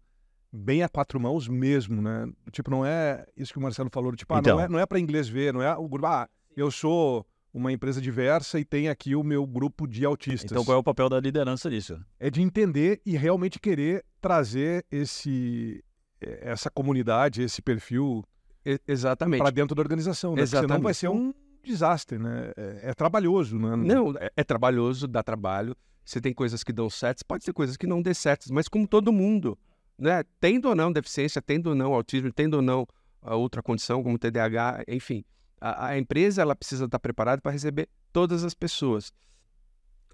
bem 0.51 0.83
a 0.83 0.89
quatro 0.89 1.19
mãos 1.19 1.47
mesmo, 1.47 2.01
né? 2.01 2.27
Tipo, 2.51 2.69
não 2.71 2.85
é 2.85 3.25
isso 3.37 3.53
que 3.53 3.59
o 3.59 3.61
Marcelo 3.61 3.89
falou, 3.91 4.15
tipo, 4.15 4.33
ah, 4.33 4.39
Então. 4.39 4.57
não 4.57 4.63
é, 4.63 4.67
não 4.67 4.79
é 4.79 4.85
para 4.85 4.99
inglês 4.99 5.27
ver, 5.29 5.53
não 5.53 5.61
é 5.61 5.75
o 5.75 5.87
grupo, 5.87 6.07
ah, 6.07 6.27
eu 6.55 6.69
sou 6.69 7.25
uma 7.53 7.71
empresa 7.71 8.01
diversa 8.01 8.59
e 8.59 8.65
tem 8.65 8.89
aqui 8.89 9.15
o 9.15 9.23
meu 9.23 9.45
grupo 9.45 9.87
de 9.87 10.05
autistas. 10.05 10.51
Então, 10.51 10.63
qual 10.63 10.77
é 10.77 10.79
o 10.79 10.83
papel 10.83 11.09
da 11.09 11.19
liderança 11.19 11.69
disso? 11.69 11.99
é 12.19 12.29
de 12.29 12.41
entender 12.41 13.01
e 13.05 13.17
realmente 13.17 13.59
querer 13.59 14.05
trazer 14.21 14.85
esse 14.89 15.83
eh, 16.21 16.39
essa 16.43 16.69
comunidade, 16.69 17.41
esse 17.41 17.61
perfil 17.61 18.23
exatamente. 18.87 19.41
para 19.41 19.51
dentro 19.51 19.75
da 19.75 19.81
organização, 19.81 20.31
né? 20.31 20.43
Porque 20.43 20.49
Senão 20.49 20.67
vai 20.81 20.91
Exatamente. 20.91 20.97
ser 20.97 21.09
um 21.09 21.33
desastre, 21.63 22.17
né? 22.17 22.51
É, 22.55 22.89
é 22.89 22.93
trabalhoso, 22.93 23.57
né? 23.57 23.75
Não, 23.75 24.13
é, 24.17 24.31
é 24.35 24.43
trabalhoso, 24.43 25.07
dá 25.07 25.23
trabalho. 25.23 25.75
Você 26.03 26.19
tem 26.19 26.33
coisas 26.33 26.63
que 26.63 26.73
dão 26.73 26.89
certo, 26.89 27.25
pode 27.25 27.45
ter 27.45 27.53
coisas 27.53 27.77
que 27.77 27.85
não 27.87 28.01
dê 28.01 28.13
certo, 28.13 28.51
mas 28.53 28.67
como 28.67 28.87
todo 28.87 29.11
mundo, 29.11 29.57
né? 29.97 30.23
Tendo 30.39 30.69
ou 30.69 30.75
não 30.75 30.91
deficiência, 30.91 31.41
tendo 31.41 31.67
ou 31.67 31.75
não 31.75 31.93
autismo, 31.93 32.31
tendo 32.31 32.55
ou 32.55 32.61
não 32.61 32.87
a 33.21 33.35
outra 33.35 33.61
condição, 33.61 34.01
como 34.03 34.17
TDAH, 34.17 34.83
enfim. 34.87 35.23
A, 35.59 35.87
a 35.87 35.97
empresa 35.97 36.41
ela 36.41 36.55
precisa 36.55 36.85
estar 36.85 36.99
preparada 36.99 37.41
para 37.41 37.51
receber 37.51 37.87
todas 38.11 38.43
as 38.43 38.53
pessoas. 38.53 39.13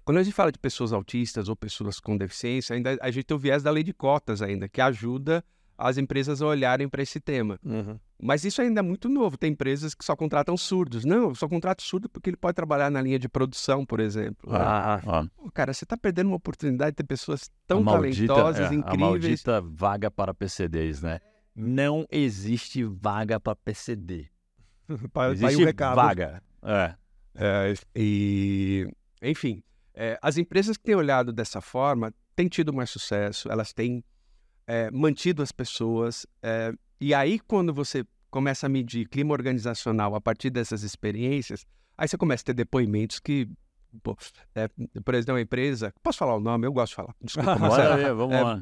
Quando 0.04 0.18
a 0.18 0.22
gente 0.22 0.34
fala 0.34 0.52
de 0.52 0.58
pessoas 0.58 0.92
autistas 0.92 1.48
ou 1.48 1.56
pessoas 1.56 2.00
com 2.00 2.16
deficiência, 2.16 2.74
ainda 2.74 2.96
a 3.00 3.10
gente 3.10 3.24
tem 3.24 3.36
o 3.36 3.40
viés 3.40 3.62
da 3.62 3.70
lei 3.70 3.82
de 3.82 3.92
cotas 3.92 4.40
ainda, 4.40 4.68
que 4.68 4.80
ajuda 4.80 5.44
as 5.76 5.96
empresas 5.96 6.42
a 6.42 6.46
olharem 6.46 6.88
para 6.88 7.02
esse 7.02 7.20
tema. 7.20 7.58
Uhum. 7.62 7.98
Mas 8.20 8.44
isso 8.44 8.60
ainda 8.60 8.80
é 8.80 8.82
muito 8.82 9.08
novo. 9.08 9.36
Tem 9.36 9.52
empresas 9.52 9.94
que 9.94 10.04
só 10.04 10.16
contratam 10.16 10.56
surdos. 10.56 11.04
Não, 11.04 11.28
eu 11.28 11.34
só 11.36 11.48
contrato 11.48 11.82
surdo 11.82 12.08
porque 12.08 12.28
ele 12.30 12.36
pode 12.36 12.54
trabalhar 12.54 12.90
na 12.90 13.00
linha 13.00 13.18
de 13.18 13.28
produção, 13.28 13.86
por 13.86 14.00
exemplo. 14.00 14.50
Ah, 14.52 15.00
ó, 15.06 15.24
Pô, 15.36 15.50
cara, 15.52 15.72
você 15.72 15.84
está 15.84 15.96
perdendo 15.96 16.26
uma 16.28 16.36
oportunidade 16.36 16.92
de 16.92 16.96
ter 16.96 17.04
pessoas 17.04 17.48
tão 17.66 17.78
a 17.78 17.82
maldita, 17.82 18.26
talentosas, 18.34 18.60
é, 18.60 18.68
A 18.68 18.74
incríveis. 18.74 19.00
maldita 19.00 19.60
vaga 19.60 20.10
para 20.10 20.34
PCDs, 20.34 21.00
né? 21.00 21.20
Não 21.54 22.06
existe 22.10 22.82
vaga 22.84 23.38
para 23.38 23.54
PCD. 23.56 24.28
O 25.14 25.22
Existe 25.32 25.64
recado. 25.64 25.96
vaga. 25.96 26.42
É. 26.62 26.94
É, 27.34 27.74
e, 27.94 28.88
enfim, 29.22 29.62
é, 29.94 30.18
as 30.22 30.38
empresas 30.38 30.76
que 30.76 30.82
têm 30.82 30.94
olhado 30.94 31.32
dessa 31.32 31.60
forma 31.60 32.12
têm 32.34 32.48
tido 32.48 32.72
mais 32.72 32.90
sucesso, 32.90 33.50
elas 33.52 33.72
têm 33.72 34.02
é, 34.66 34.90
mantido 34.90 35.42
as 35.42 35.52
pessoas. 35.52 36.26
E 37.00 37.14
aí, 37.14 37.38
quando 37.38 37.72
você 37.72 38.04
começa 38.30 38.66
a 38.66 38.68
medir 38.68 39.08
clima 39.08 39.32
organizacional 39.32 40.14
a 40.14 40.20
partir 40.20 40.50
dessas 40.50 40.82
experiências, 40.82 41.64
aí 41.96 42.06
você 42.08 42.16
começa 42.16 42.42
a 42.42 42.46
ter 42.46 42.54
depoimentos 42.54 43.18
que. 43.20 43.48
Pô, 44.02 44.14
é, 44.54 44.68
por 45.02 45.14
exemplo, 45.14 45.34
uma 45.34 45.40
empresa. 45.40 45.94
Posso 46.02 46.18
falar 46.18 46.36
o 46.36 46.40
nome? 46.40 46.66
Eu 46.66 46.72
gosto 46.72 46.90
de 46.90 46.96
falar. 46.96 47.14
Desculpa, 47.22 47.56
Bora 47.56 48.14
vamos 48.14 48.34
É, 48.36 48.42
lá. 48.42 48.60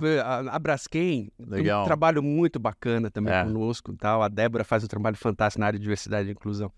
a, 0.53 0.57
a 0.57 0.59
Braskem 0.61 1.33
Legal. 1.37 1.83
um 1.83 1.85
trabalho 1.85 2.22
muito 2.22 2.61
bacana 2.61 3.11
também 3.11 3.35
É. 3.35 3.42
conosco 3.42 3.92
e 3.92 3.96
tal. 3.96 4.22
A 4.22 4.29
Débora 4.29 4.62
faz 4.62 4.85
um 4.85 4.87
trabalho 4.87 5.16
fantástico 5.16 5.59
na 5.61 5.66
área 5.66 5.79
de 5.79 5.83
diversidade 5.83 6.29
e 6.29 6.33
inclusão. 6.33 6.72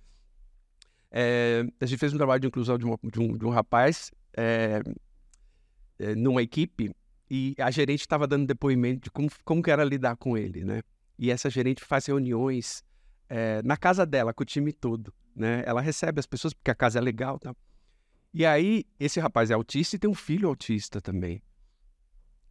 É, 1.11 1.65
a 1.81 1.87
gente 1.87 1.99
fez 1.99 2.13
um 2.13 2.17
trabalho 2.17 2.41
de 2.41 2.47
inclusão 2.47 2.79
de, 2.79 2.85
uma- 2.87 2.99
de 3.03 3.21
um, 3.21 3.37
de 3.37 3.45
um 3.45 3.51
rapaz 3.51 4.11
é, 4.37 4.83
é, 5.99 6.15
numa 6.15 6.43
equipe 6.43 6.91
e 7.31 7.55
a 7.59 7.71
gerente 7.71 8.01
estava 8.01 8.27
dando 8.27 8.47
depoimento 8.47 9.05
de 9.05 9.11
como, 9.11 9.29
como 9.45 9.63
que 9.63 9.71
era 9.71 9.85
lidar 9.85 10.17
com 10.17 10.37
ele, 10.39 10.65
né? 10.65 10.81
E 11.19 11.31
essa 11.31 11.51
gerente 11.51 11.85
faz 11.85 12.07
reuniões 12.07 12.85
é, 13.29 13.61
na 13.63 13.77
casa 13.77 14.07
dela, 14.07 14.33
com 14.33 14.43
o 14.43 14.47
time 14.47 14.73
todo, 14.73 15.13
né? 15.35 15.63
Ela 15.67 15.81
recebe 15.81 16.21
as 16.21 16.27
pessoas 16.27 16.55
porque 16.55 16.71
a 16.71 16.75
casa 16.75 16.99
é 16.99 17.03
legal 17.03 17.37
e 17.37 17.41
tal. 17.41 17.57
E 18.33 18.47
aí, 18.47 18.85
esse 19.01 19.19
rapaz 19.19 19.51
é 19.51 19.55
autista 19.55 19.97
e 19.97 19.99
tem 19.99 20.09
um 20.09 20.15
filho 20.15 20.49
autista 20.49 21.01
também. 21.01 21.43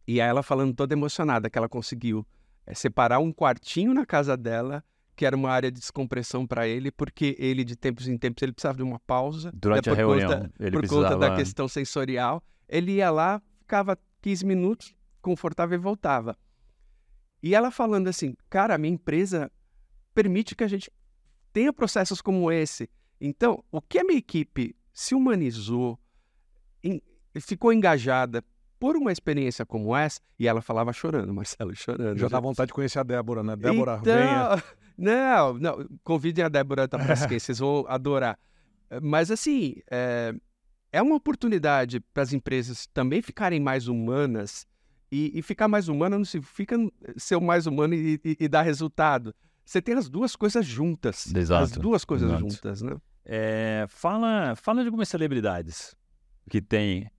E 0.06 0.20
aí 0.20 0.28
ela 0.28 0.42
falando 0.42 0.74
toda 0.74 0.94
emocionada 0.94 1.48
que 1.48 1.56
ela 1.56 1.68
conseguiu 1.68 2.26
é, 2.66 2.74
separar 2.74 3.18
um 3.20 3.32
quartinho 3.32 3.94
na 3.94 4.04
casa 4.04 4.36
dela, 4.36 4.84
que 5.14 5.24
era 5.26 5.36
uma 5.36 5.50
área 5.50 5.70
de 5.70 5.80
descompressão 5.80 6.46
para 6.46 6.66
ele, 6.66 6.90
porque 6.90 7.36
ele, 7.38 7.64
de 7.64 7.74
tempos 7.76 8.06
em 8.06 8.16
tempos, 8.16 8.42
ele 8.42 8.52
precisava 8.52 8.76
de 8.76 8.82
uma 8.82 8.98
pausa. 9.00 9.50
Durante 9.54 9.88
né, 9.88 9.92
a 9.92 9.96
reunião, 9.96 10.30
conta- 10.30 10.52
ele 10.60 10.70
por 10.70 10.80
precisava... 10.80 11.14
conta 11.14 11.28
da 11.28 11.36
questão 11.36 11.68
sensorial. 11.68 12.42
Ele 12.68 12.92
ia 12.92 13.10
lá, 13.10 13.40
ficava 13.60 13.98
15 14.22 14.44
minutos, 14.46 14.94
confortável 15.20 15.78
e 15.78 15.80
voltava. 15.80 16.36
E 17.42 17.54
ela 17.54 17.70
falando 17.70 18.08
assim, 18.08 18.34
cara, 18.50 18.74
a 18.74 18.78
minha 18.78 18.94
empresa 18.94 19.50
permite 20.14 20.54
que 20.56 20.64
a 20.64 20.68
gente 20.68 20.90
tenha 21.52 21.72
processos 21.72 22.20
como 22.20 22.50
esse. 22.50 22.88
Então, 23.20 23.62
o 23.70 23.80
que 23.80 23.98
a 23.98 24.04
minha 24.04 24.18
equipe 24.18 24.74
se 24.92 25.14
humanizou, 25.14 25.98
em- 26.82 27.00
ficou 27.40 27.72
engajada 27.72 28.44
por 28.78 28.96
uma 28.96 29.10
experiência 29.12 29.66
como 29.66 29.96
essa, 29.96 30.20
e 30.38 30.46
ela 30.46 30.62
falava 30.62 30.92
chorando, 30.92 31.32
Marcelo, 31.34 31.74
chorando. 31.74 32.18
Já 32.18 32.28
dá 32.28 32.40
vontade 32.40 32.68
de 32.68 32.74
conhecer 32.74 32.98
a 32.98 33.02
Débora, 33.02 33.42
né? 33.42 33.56
Débora, 33.56 33.98
então, 34.00 34.14
venha. 34.14 34.62
Não, 34.98 35.54
não, 35.54 35.88
convidem 36.02 36.44
a 36.44 36.48
Débora 36.48 36.88
da 36.88 36.98
Braskem, 36.98 37.38
vocês 37.38 37.60
vão 37.60 37.84
adorar. 37.86 38.36
Mas 39.00 39.30
assim, 39.30 39.76
é, 39.88 40.34
é 40.90 41.00
uma 41.00 41.14
oportunidade 41.14 42.00
para 42.00 42.24
as 42.24 42.32
empresas 42.32 42.88
também 42.88 43.22
ficarem 43.22 43.60
mais 43.60 43.86
humanas 43.86 44.66
e, 45.10 45.38
e 45.38 45.42
ficar 45.42 45.68
mais 45.68 45.88
humana 45.88 46.16
não 46.18 46.24
significa 46.24 46.76
ser 47.16 47.40
mais 47.40 47.66
humano 47.66 47.94
e, 47.94 48.20
e- 48.24 48.36
e 48.40 48.48
dar 48.48 48.62
resultado. 48.62 49.34
Você 49.64 49.82
tem 49.82 49.94
as 49.94 50.08
duas 50.08 50.34
coisas 50.36 50.64
juntas. 50.64 51.26
As 51.28 51.34
Exato, 51.34 51.80
duas 51.80 52.04
coisas 52.04 52.28
exato. 52.30 52.40
juntas, 52.50 52.82
né? 52.82 52.96
É, 53.24 53.84
fala, 53.88 54.54
fala 54.56 54.80
de 54.82 54.86
algumas 54.88 55.08
celebridades 55.08 55.94
que 56.50 56.62
tem, 56.62 57.10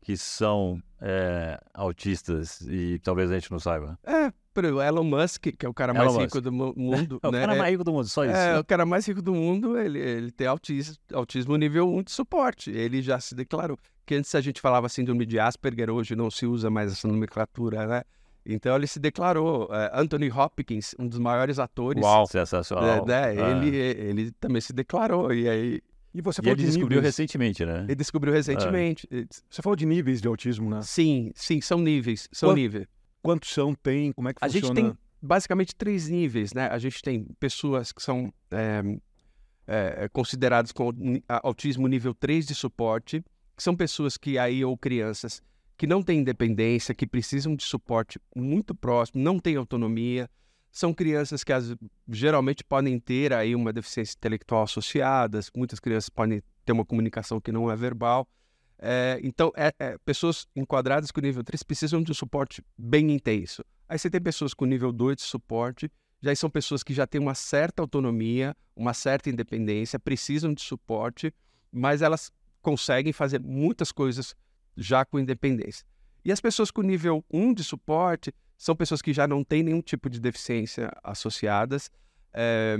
que 0.00 0.16
são 0.16 0.82
é, 1.00 1.60
autistas 1.72 2.60
e 2.62 2.98
talvez 2.98 3.30
a 3.30 3.34
gente 3.34 3.50
não 3.52 3.60
saiba. 3.60 3.96
É, 4.02 4.32
exemplo, 4.60 4.82
Elon 4.82 5.04
Musk, 5.04 5.46
que 5.58 5.66
é 5.66 5.68
o 5.68 5.74
cara 5.74 5.92
Elon 5.92 5.98
mais 6.04 6.12
Musk. 6.14 6.24
rico 6.26 6.40
do 6.40 6.52
mu- 6.52 6.74
mundo. 6.76 7.18
É 7.22 7.28
o 7.28 7.30
né? 7.30 7.40
cara 7.40 7.54
É- 7.54 7.58
mais 7.58 7.70
rico 7.72 7.84
do 7.84 7.92
mundo, 7.92 8.08
só 8.08 8.24
isso. 8.24 8.34
É, 8.34 8.58
o 8.58 8.64
cara 8.64 8.84
mais 8.86 9.06
rico 9.06 9.22
do 9.22 9.34
mundo, 9.34 9.78
ele, 9.78 9.98
ele 9.98 10.30
tem 10.30 10.46
autismo, 10.46 10.94
autismo 11.12 11.56
nível 11.56 11.88
1 11.88 12.02
de 12.02 12.12
suporte. 12.12 12.70
Ele 12.70 13.00
já 13.02 13.18
se 13.20 13.34
declarou. 13.34 13.78
Que 14.04 14.14
antes 14.16 14.34
a 14.34 14.40
gente 14.40 14.60
falava 14.60 14.88
síndrome 14.88 15.24
de 15.24 15.38
Asperger, 15.38 15.90
hoje 15.90 16.14
não 16.16 16.30
se 16.30 16.44
usa 16.46 16.68
mais 16.70 16.92
essa 16.92 17.06
nomenclatura, 17.08 17.86
né? 17.86 18.02
Então 18.44 18.74
ele 18.74 18.86
se 18.88 18.98
declarou. 18.98 19.68
é, 19.72 19.90
Anthony 19.94 20.28
Hopkins, 20.30 20.94
um 20.98 21.06
dos 21.06 21.18
maiores 21.20 21.58
atores. 21.60 22.02
Uau, 22.02 22.26
sensacional. 22.26 23.06
né, 23.06 23.32
né, 23.34 23.42
Ah. 23.42 23.50
ele, 23.50 23.76
ele 23.76 24.30
também 24.32 24.60
se 24.60 24.72
declarou. 24.72 25.32
E 25.32 25.48
aí 25.48 25.80
E 26.14 26.20
você 26.20 26.42
E 26.42 26.44
falou 26.44 26.52
ele 26.56 26.60
de 26.60 26.66
descobriu 26.66 26.96
níveis, 26.98 27.16
recentemente, 27.16 27.64
né? 27.64 27.84
ele 27.84 27.94
descobriu 27.94 28.34
recentemente. 28.34 29.08
Você 29.48 29.62
falou 29.62 29.74
de 29.74 29.86
níveis 29.86 30.20
de 30.20 30.28
autismo, 30.28 30.68
né? 30.68 30.80
Sim, 30.82 31.32
sim, 31.34 31.58
são 31.62 31.78
níveis. 31.78 32.28
São 32.30 32.52
níveis. 32.52 32.86
Quantos 33.22 33.50
são, 33.52 33.74
tem, 33.74 34.12
como 34.12 34.28
é 34.28 34.34
que 34.34 34.38
A 34.44 34.48
gente 34.48 34.66
funciona? 34.66 34.90
tem 34.90 34.98
basicamente 35.20 35.74
três 35.74 36.08
níveis, 36.08 36.52
né? 36.52 36.66
A 36.66 36.78
gente 36.78 37.00
tem 37.02 37.24
pessoas 37.38 37.92
que 37.92 38.02
são 38.02 38.32
é, 38.50 38.82
é, 39.66 40.08
consideradas 40.12 40.72
com 40.72 40.90
a- 41.28 41.40
autismo 41.46 41.86
nível 41.86 42.12
3 42.14 42.46
de 42.46 42.54
suporte, 42.54 43.24
que 43.56 43.62
são 43.62 43.76
pessoas 43.76 44.16
que 44.16 44.38
aí, 44.38 44.64
ou 44.64 44.76
crianças, 44.76 45.40
que 45.76 45.86
não 45.86 46.02
têm 46.02 46.20
independência, 46.20 46.94
que 46.94 47.06
precisam 47.06 47.54
de 47.54 47.62
suporte 47.64 48.18
muito 48.34 48.74
próximo, 48.74 49.22
não 49.22 49.38
têm 49.38 49.56
autonomia. 49.56 50.28
São 50.70 50.92
crianças 50.92 51.44
que 51.44 51.52
as- 51.52 51.74
geralmente 52.08 52.64
podem 52.64 52.98
ter 52.98 53.32
aí 53.32 53.54
uma 53.54 53.72
deficiência 53.72 54.14
intelectual 54.16 54.64
associada, 54.64 55.38
muitas 55.56 55.78
crianças 55.78 56.08
podem 56.08 56.42
ter 56.64 56.72
uma 56.72 56.84
comunicação 56.84 57.40
que 57.40 57.52
não 57.52 57.70
é 57.70 57.76
verbal. 57.76 58.26
É, 58.84 59.20
então, 59.22 59.52
é- 59.56 59.72
é, 59.78 59.96
pessoas 60.04 60.44
enquadradas 60.56 61.12
com 61.12 61.20
nível 61.20 61.44
3 61.44 61.62
precisam 61.62 62.02
de 62.02 62.10
um 62.10 62.14
suporte 62.14 62.64
bem 62.76 63.12
intenso. 63.12 63.64
Aí 63.88 63.96
você 63.96 64.10
tem 64.10 64.20
pessoas 64.20 64.52
com 64.52 64.64
nível 64.64 64.92
2 64.92 65.16
de 65.18 65.22
suporte, 65.22 65.88
já 66.20 66.34
são 66.34 66.50
pessoas 66.50 66.82
que 66.82 66.92
já 66.92 67.06
têm 67.06 67.20
uma 67.20 67.34
certa 67.34 67.80
autonomia, 67.80 68.56
uma 68.74 68.92
certa 68.92 69.30
independência, 69.30 70.00
precisam 70.00 70.52
de 70.52 70.62
suporte, 70.62 71.32
mas 71.70 72.02
elas 72.02 72.32
conseguem 72.60 73.12
fazer 73.12 73.40
muitas 73.40 73.92
coisas 73.92 74.34
já 74.76 75.04
com 75.04 75.18
independência. 75.18 75.86
E 76.24 76.32
as 76.32 76.40
pessoas 76.40 76.72
com 76.72 76.82
nível 76.82 77.24
1 77.30 77.54
de 77.54 77.62
suporte 77.62 78.32
são 78.58 78.74
pessoas 78.74 79.00
que 79.00 79.12
já 79.12 79.28
não 79.28 79.44
têm 79.44 79.62
nenhum 79.62 79.80
tipo 79.80 80.10
de 80.10 80.18
deficiência 80.18 80.90
associadas, 81.04 81.88
é, 82.32 82.76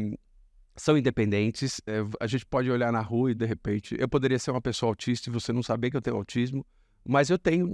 são 0.77 0.97
independentes. 0.97 1.81
é, 1.87 2.05
a 2.21 2.27
gente 2.27 2.47
pode 2.47 2.71
olhar 2.71 2.93
na 2.93 3.01
rua 3.01 3.31
e, 3.31 3.35
de 3.35 3.47
repente, 3.47 3.97
eu 3.99 4.09
poderia 4.09 4.39
ser 4.39 4.51
uma 4.51 4.61
pessoa 4.61 4.91
autista 4.91 5.29
e 5.29 5.33
você 5.33 5.53
não 5.53 5.63
saber 5.63 5.91
que 5.91 5.97
eu 5.97 6.03
tenho 6.03 6.17
autismo, 6.17 6.65
mas 7.05 7.31
eu 7.31 7.39
tenho, 7.39 7.73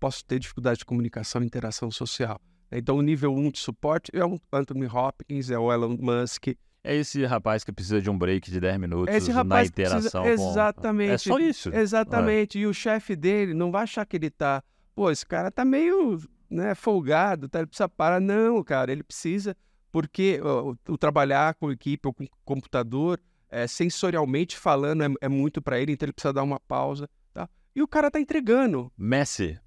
posso 0.00 0.24
ter 0.24 0.38
dificuldade 0.38 0.78
de 0.78 0.84
comunicação 0.84 1.42
e 1.42 1.46
interação 1.46 1.90
social. 1.90 2.40
Então, 2.70 2.96
o 2.96 3.02
nível 3.02 3.34
1 3.34 3.50
de 3.50 3.58
suporte 3.58 4.10
é 4.14 4.24
o 4.24 4.38
Anthony 4.52 4.86
Hopkins, 4.86 5.50
é 5.50 5.58
o 5.58 5.72
Elon 5.72 5.96
Musk. 5.98 6.48
É 6.84 6.94
esse 6.94 7.24
rapaz 7.24 7.64
que 7.64 7.72
precisa 7.72 8.00
de 8.00 8.08
um 8.08 8.16
break 8.16 8.50
de 8.50 8.60
10 8.60 8.78
minutos 8.78 9.14
Esse 9.14 9.30
na 9.30 9.36
rapaz 9.36 9.70
precisa- 9.70 9.98
interação 9.98 10.22
com... 10.22 10.28
Exatamente. 10.28 11.12
É 11.12 11.18
só 11.18 11.38
isso. 11.38 11.74
Exatamente. 11.74 12.58
E 12.58 12.66
o 12.66 12.72
chefe 12.72 13.16
dele 13.16 13.52
não 13.52 13.70
vai 13.70 13.82
achar 13.82 14.06
que 14.06 14.16
ele 14.16 14.30
tá. 14.30 14.62
Pô, 14.94 15.10
esse 15.10 15.26
cara 15.26 15.50
tá 15.50 15.64
meio 15.64 16.18
né, 16.48 16.74
folgado, 16.74 17.48
tá? 17.48 17.58
ele 17.60 17.66
precisa 17.66 17.88
parar. 17.88 18.20
Não, 18.20 18.62
cara, 18.62 18.92
ele 18.92 19.02
precisa, 19.02 19.56
porque 19.90 20.40
o, 20.42 20.76
o 20.92 20.98
trabalhar 20.98 21.54
com 21.54 21.70
equipe 21.70 22.06
ou 22.06 22.14
com 22.14 22.26
computador, 22.44 23.20
é, 23.50 23.66
sensorialmente 23.66 24.56
falando, 24.56 25.02
é, 25.02 25.08
é 25.22 25.28
muito 25.28 25.62
para 25.62 25.80
ele, 25.80 25.92
então 25.92 26.06
ele 26.06 26.12
precisa 26.12 26.32
dar 26.32 26.42
uma 26.42 26.60
pausa. 26.60 27.08
Tá? 27.32 27.48
E 27.74 27.82
o 27.82 27.88
cara 27.88 28.10
tá 28.10 28.20
entregando. 28.20 28.92
Messi. 28.96 29.58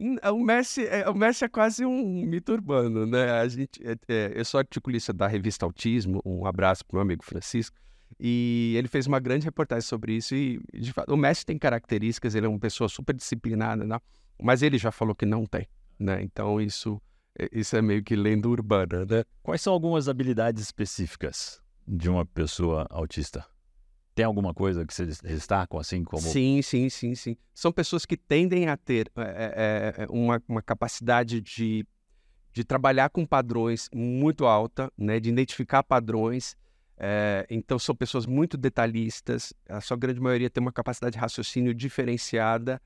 Hum, 0.00 0.16
O 0.32 0.38
Messi, 0.38 0.86
é, 0.86 1.08
o 1.08 1.14
Messi 1.14 1.44
é 1.44 1.48
quase 1.48 1.84
um 1.84 2.22
mito 2.24 2.52
urbano, 2.52 3.04
né? 3.04 3.32
A 3.32 3.48
gente, 3.48 3.80
é, 3.84 3.96
é, 4.08 4.32
eu 4.34 4.44
sou 4.44 4.58
articulista 4.58 5.12
da 5.12 5.26
revista 5.26 5.66
Autismo, 5.66 6.22
um 6.24 6.46
abraço 6.46 6.84
para 6.86 6.94
o 6.94 6.96
meu 6.98 7.02
amigo 7.02 7.24
Francisco, 7.24 7.76
e 8.18 8.74
ele 8.76 8.86
fez 8.86 9.06
uma 9.08 9.18
grande 9.18 9.44
reportagem 9.44 9.82
sobre 9.82 10.14
isso. 10.14 10.34
E, 10.34 10.60
de 10.72 10.92
fato, 10.92 11.12
o 11.12 11.16
Messi 11.16 11.44
tem 11.44 11.58
características, 11.58 12.34
ele 12.36 12.46
é 12.46 12.48
uma 12.48 12.58
pessoa 12.60 12.88
super 12.88 13.14
disciplinada, 13.14 13.84
né? 13.84 13.98
mas 14.40 14.62
ele 14.62 14.78
já 14.78 14.92
falou 14.92 15.14
que 15.16 15.26
não 15.26 15.44
tem, 15.44 15.66
né? 15.98 16.22
Então 16.22 16.60
isso, 16.60 17.00
é- 17.00 17.07
isso 17.52 17.76
é 17.76 17.82
meio 17.82 18.02
que 18.02 18.16
lenda 18.16 18.48
urbana, 18.48 19.04
né? 19.04 19.24
Quais 19.42 19.60
são 19.62 19.72
algumas 19.72 20.08
habilidades 20.08 20.62
específicas 20.62 21.60
de 21.86 22.10
uma 22.10 22.26
pessoa 22.26 22.86
autista? 22.90 23.46
Tem 24.14 24.24
alguma 24.24 24.52
coisa 24.52 24.84
que 24.84 24.92
vocês 24.92 25.20
destacam 25.20 25.78
assim 25.78 26.02
como... 26.02 26.20
Sim, 26.22 26.60
sim, 26.60 26.88
sim, 26.90 27.14
sim. 27.14 27.36
São 27.54 27.70
pessoas 27.70 28.04
que 28.04 28.16
tendem 28.16 28.68
a 28.68 28.76
ter 28.76 29.10
é, 29.16 29.94
é, 29.96 30.02
é, 30.02 30.06
uma, 30.10 30.42
uma 30.48 30.60
capacidade 30.60 31.40
de, 31.40 31.86
de 32.52 32.64
trabalhar 32.64 33.10
com 33.10 33.24
padrões 33.24 33.88
muito 33.94 34.44
alta, 34.44 34.92
né? 34.98 35.20
De 35.20 35.28
identificar 35.28 35.84
padrões. 35.84 36.56
É, 36.96 37.46
então, 37.48 37.78
são 37.78 37.94
pessoas 37.94 38.26
muito 38.26 38.56
detalhistas. 38.56 39.52
A 39.68 39.80
sua 39.80 39.96
grande 39.96 40.20
maioria 40.20 40.50
tem 40.50 40.60
uma 40.60 40.72
capacidade 40.72 41.12
de 41.12 41.20
raciocínio 41.20 41.72
diferenciada. 41.72 42.82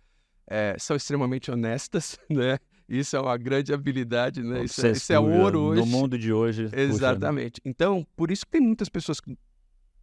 é, 0.46 0.76
são 0.78 0.94
extremamente 0.94 1.50
honestas, 1.50 2.18
né? 2.28 2.58
Isso 2.92 3.16
é 3.16 3.20
uma 3.20 3.38
grande 3.38 3.72
habilidade, 3.72 4.42
né? 4.42 4.64
Isso, 4.64 4.86
é- 4.86 4.90
isso 4.90 5.10
é 5.10 5.18
ouro 5.18 5.60
hoje. 5.60 5.80
No 5.80 5.86
mundo 5.86 6.18
de 6.18 6.30
hoje. 6.30 6.64
puxa, 6.64 6.76
né? 6.76 6.82
Exatamente. 6.82 7.58
Então, 7.64 8.06
por 8.14 8.30
isso 8.30 8.44
que 8.44 8.52
tem 8.52 8.60
muitas 8.60 8.90
pessoas 8.90 9.18
que 9.18 9.34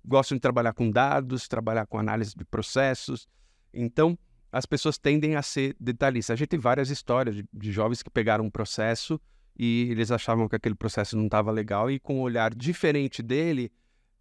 gostam 0.04 0.36
de 0.36 0.42
trabalhar 0.42 0.74
com 0.74 0.90
dados, 0.90 1.48
trabalhar 1.48 1.86
com 1.86 2.00
análise 2.00 2.34
de 2.36 2.44
processos. 2.44 3.28
Então, 3.72 4.18
as 4.52 4.66
pessoas 4.66 4.98
tendem 4.98 5.36
a 5.36 5.44
ser 5.44 5.76
detalhistas. 5.80 6.34
A 6.34 6.36
gente 6.36 6.48
tem 6.48 6.60
várias 6.60 6.90
histórias 6.90 7.36
de, 7.36 7.46
de 7.54 7.72
jovens 7.72 8.02
que 8.02 8.10
pegaram 8.10 8.44
um 8.44 8.50
processo 8.50 9.22
e 9.56 9.88
eles 9.92 10.10
achavam 10.10 10.50
que 10.50 10.56
aquele 10.56 10.74
processo 10.74 11.16
não 11.16 11.26
estava 11.26 11.52
legal 11.52 11.92
e 11.92 12.00
com 12.00 12.18
um 12.18 12.22
olhar 12.22 12.56
diferente 12.56 13.22
dele 13.22 13.72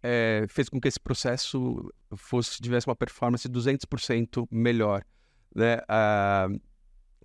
eh, 0.03 0.45
fez 0.47 0.69
com 0.69 0.79
que 0.79 0.87
esse 0.87 0.99
processo 0.99 1.91
fosse 2.15 2.61
tivesse 2.61 2.87
uma 2.87 2.95
performance 2.95 3.49
200% 3.49 4.47
melhor. 4.51 5.03
Né? 5.55 5.79
Ah, 5.87 6.47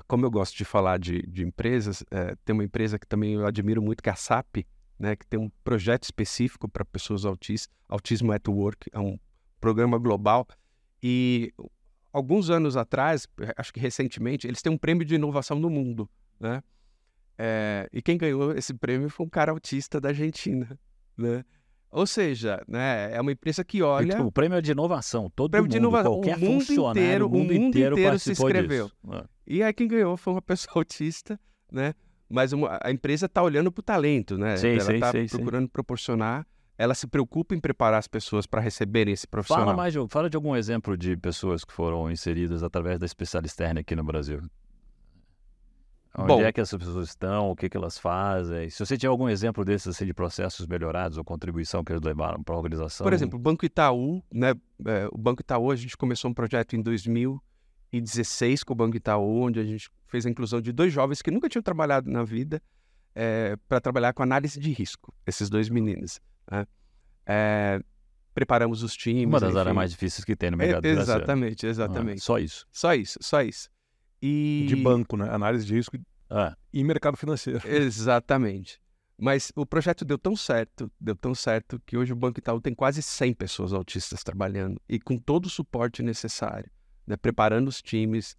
como 0.07 0.24
eu 0.26 0.30
gosto 0.30 0.57
de 0.57 0.64
falar 0.64 0.98
de, 0.98 1.22
de 1.22 1.44
empresas, 1.44 2.04
eh, 2.11 2.35
tem 2.44 2.52
uma 2.54 2.64
empresa 2.64 2.98
que 2.98 3.07
também 3.07 3.35
eu 3.35 3.46
admiro 3.46 3.80
muito, 3.83 4.02
que 4.02 4.09
é 4.09 4.12
a 4.12 4.16
SAP, 4.16 4.66
né, 4.98 5.16
que 5.16 5.26
tem 5.26 5.38
um 5.38 5.50
projeto 5.62 6.04
específico 6.04 6.68
para 6.68 6.85
pessoas 6.85 7.24
autistas, 7.24 7.72
Autismo 7.88 8.33
at 8.33 8.46
Work, 8.48 8.88
é 8.92 8.98
um 8.98 9.18
programa 9.61 9.98
global. 9.98 10.46
E 11.02 11.52
alguns 12.12 12.50
anos 12.50 12.76
atrás, 12.76 13.26
acho 13.57 13.72
que 13.72 13.80
recentemente, 13.80 14.46
eles 14.46 14.62
têm 14.62 14.72
um 14.72 14.78
prêmio 14.78 15.04
de 15.04 15.14
inovação 15.14 15.59
no 15.59 15.68
mundo, 15.70 16.09
né? 16.40 16.62
É, 17.37 17.88
e 17.92 18.00
quem 18.00 18.16
ganhou 18.16 18.52
esse 18.54 18.72
prêmio 18.72 19.09
foi 19.11 19.26
um 19.26 19.28
cara 19.28 19.50
autista 19.52 20.00
da 20.00 20.11
Argentina, 20.11 20.78
né? 21.16 21.44
Ou 21.90 22.07
seja, 22.07 22.61
né, 22.66 23.12
é 23.14 23.20
uma 23.20 23.30
empresa 23.30 23.64
que 23.64 23.80
olha... 23.83 24.20
O 24.22 24.33
prêmio 24.33 24.59
é 24.59 24.61
de 24.61 24.72
inovação. 24.72 25.30
Todo 25.35 25.52
Prêmio 25.52 25.66
mundo, 25.66 25.70
de 25.72 25.76
inovação. 25.76 26.12
O 26.12 26.14
qualquer 26.16 26.38
mundo 26.38 26.64
funcionário, 26.64 27.00
inteiro- 27.00 27.26
o 27.26 27.30
mundo, 27.30 27.50
o 27.50 27.54
mundo 27.54 27.66
inteiro, 27.68 27.94
inteiro 27.96 28.18
se 28.18 28.33
inscreveu. 28.33 28.87
disso. 28.87 29.28
E 29.46 29.62
aí 29.62 29.72
quem 29.72 29.87
ganhou 29.88 30.16
foi 30.16 30.35
uma 30.35 30.42
pessoa 30.42 30.72
autista, 30.76 31.38
né? 31.70 31.94
Mas 32.28 32.52
uma- 32.52 32.78
a 32.83 32.90
empresa 32.90 33.26
está 33.26 33.42
olhando 33.42 33.70
para 33.70 33.80
o 33.80 33.85
talento, 33.85 34.38
né? 34.38 34.57
Sim, 34.57 34.78
Ela 34.78 34.94
está 34.94 35.12
sim, 35.12 35.28
sim. 35.28 35.37
procurando 35.37 35.68
proporcionar. 35.68 36.46
Ela 36.76 36.94
se 36.94 37.07
preocupa 37.07 37.54
em 37.54 37.61
preparar 37.61 37.98
as 38.00 38.09
pessoas 38.09 38.46
para 38.46 38.61
receberem 38.61 39.14
esse 39.14 39.28
profissional. 39.28 39.66
Fala 39.66 39.76
mais 39.76 39.92
de, 39.92 40.09
fala 40.09 40.28
de 40.28 40.37
algum 40.37 40.57
exemplo 40.57 40.96
de 40.96 41.16
pessoas 41.16 41.64
que 41.64 41.72
foram 41.72 42.11
inseridas 42.11 42.64
através 42.64 42.98
da 42.98 43.07
especialista 43.07 43.64
aqui 43.70 43.94
no 43.94 44.02
Brasil. 44.02 44.40
Onde 46.16 46.28
Bom. 46.28 46.40
é 46.42 46.52
que 46.52 46.61
essas 46.61 46.78
pessoas 46.78 47.09
estão, 47.09 47.50
o 47.50 47.57
que, 47.57 47.68
que 47.68 47.76
elas 47.76 47.98
fazem? 47.98 48.70
Se 48.70 48.78
você 48.85 48.96
tiver 48.96 49.11
algum 49.11 49.28
exemplo 49.28 49.64
desses 49.64 49.88
assim, 49.88 50.07
de 50.07 50.14
processos 50.14 50.64
melhorados 50.66 51.18
ou 51.18 51.24
contribuição 51.24 51.83
que 51.83 51.92
eles 51.92 52.02
levaram 52.02 52.40
para 52.42 52.54
a 52.54 52.59
organização. 52.59 53.04
Por 53.04 53.12
exemplo, 53.12 53.37
o 53.37 53.42
Banco 53.42 53.64
Itaú, 53.64 54.22
né? 54.33 54.54
é, 54.87 55.09
o 55.11 55.18
Banco 55.18 55.42
Itaú, 55.42 55.72
a 55.72 55.76
gente 55.76 55.96
começou 55.96 56.30
um 56.30 56.35
projeto 56.35 56.76
em 56.76 56.83
2016 58.00 58.62
com 58.64 58.72
o 58.72 58.76
Banco 58.76 58.96
Itaú, 58.96 59.42
onde 59.42 59.61
a 59.61 59.64
gente 59.64 59.88
fez 60.07 60.26
a 60.26 60.30
inclusão 60.30 60.61
de 60.61 60.72
dois 60.72 60.92
jovens 60.92 61.22
que 61.22 61.30
nunca 61.30 61.48
tinham 61.48 61.62
trabalhado 61.62 62.11
na 62.11 62.24
vida 62.24 62.62
para 63.68 63.80
trabalhar 63.80 64.12
com 64.12 64.22
análise 64.22 64.59
de 64.59 64.72
risco, 64.72 65.14
esses 65.26 65.48
dois 65.48 65.68
meninos. 65.68 66.20
né? 66.50 66.66
É, 67.26 67.80
preparamos 68.35 68.83
os 68.83 68.94
times. 68.96 69.24
uma 69.26 69.38
das 69.40 69.50
enfim. 69.50 69.59
áreas 69.61 69.74
mais 69.76 69.90
difíceis 69.92 70.24
que 70.24 70.35
tem 70.37 70.50
no 70.50 70.57
É, 70.57 70.66
mercado 70.66 70.83
financeiro. 70.83 71.18
exatamente, 71.20 71.66
Ah, 71.66 71.70
exatamente. 71.70 72.20
só 72.20 72.38
isso. 72.38 72.66
Só 72.72 72.92
isso, 72.94 73.18
só 73.22 73.40
isso. 73.42 73.68
E... 74.20 74.64
De 74.68 74.76
banco, 74.76 75.16
né? 75.16 75.28
Análise 75.30 75.64
de 75.64 75.74
risco 75.74 75.96
Ah, 76.28 76.57
e 76.72 76.83
mercado 76.83 77.16
financeiro. 77.16 77.61
Exatamente. 77.68 78.80
Mas 79.16 79.53
o 79.55 79.64
projeto 79.64 80.05
deu 80.05 80.18
tão 80.18 80.34
certo, 80.34 80.90
deu 81.01 81.14
tão 81.14 81.34
certo, 81.36 81.80
que 81.86 81.97
hoje 81.97 82.12
o 82.12 82.16
Banco 82.16 82.40
Itaú 82.40 82.61
tem 82.61 82.74
quase 82.74 83.01
100 83.01 83.32
pessoas 83.34 83.72
autistas 83.72 84.24
trabalhando 84.24 84.80
e 84.88 84.99
com 84.99 85.16
todo 85.16 85.47
o 85.47 85.51
suporte 85.51 86.03
necessário, 86.03 86.68
né? 87.07 87.16
preparando 87.16 87.68
os 87.68 87.80
times, 87.82 88.36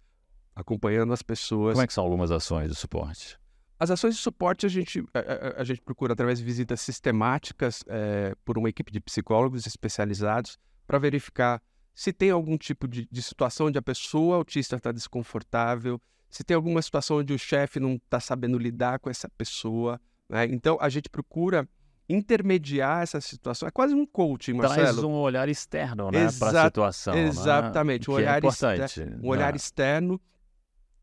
acompanhando 0.54 1.12
as 1.12 1.22
pessoas. 1.22 1.74
como 1.74 1.82
é 1.84 1.86
que 1.86 1.92
são 1.92 2.04
algumas 2.04 2.30
ações 2.30 2.68
de 2.70 2.74
suporte? 2.74 3.38
As 3.78 3.90
ações 3.90 4.14
de 4.16 4.20
suporte 4.22 4.64
a 4.64 4.68
gente, 4.70 5.04
a, 5.12 5.18
a- 5.18 5.60
a 5.60 5.64
gente 5.64 5.82
procura 5.82 6.14
através 6.14 6.38
de 6.38 6.44
visitas 6.44 6.80
sistemáticas 6.80 7.84
eh, 7.88 8.34
por 8.44 8.56
uma 8.56 8.68
equipe 8.70 8.90
de 8.90 9.00
psicólogos 9.00 9.66
especializados 9.66 10.58
para 10.86 10.98
verificar 10.98 11.62
se 11.94 12.12
tem 12.12 12.30
algum 12.30 12.56
tipo 12.56 12.86
de, 12.88 13.06
de 13.10 13.22
situação 13.22 13.66
onde 13.66 13.78
a 13.78 13.82
pessoa 13.82 14.36
autista 14.36 14.76
está 14.76 14.92
desconfortável, 14.92 16.00
se 16.30 16.42
tem 16.44 16.54
alguma 16.54 16.80
situação 16.82 17.18
onde 17.18 17.32
o 17.34 17.38
chefe 17.38 17.78
não 17.80 17.94
está 17.94 18.18
sabendo 18.20 18.58
lidar 18.58 18.98
com 18.98 19.08
essa 19.10 19.28
pessoa. 19.28 20.00
né? 20.28 20.44
Então 20.46 20.78
a 20.80 20.88
gente 20.88 21.08
procura 21.10 21.68
intermediar 22.08 23.02
essa 23.02 23.20
situação. 23.20 23.66
É 23.68 23.70
quase 23.70 23.94
um 23.94 24.06
coaching, 24.06 24.56
Traz 24.58 24.76
Marcelo. 24.76 25.08
um 25.08 25.14
olhar 25.14 25.48
externo 25.48 26.10
né, 26.10 26.28
para 26.38 26.62
a 26.62 26.64
situação. 26.66 27.14
né? 27.14 27.28
exatamente, 27.28 28.10
um 28.10 28.14
Que 28.14 28.20
é 28.20 28.24
olhar 28.24 28.38
importante. 28.38 29.00
Um 29.22 29.28
olhar 29.28 29.52
né? 29.52 29.56
externo. 29.56 30.20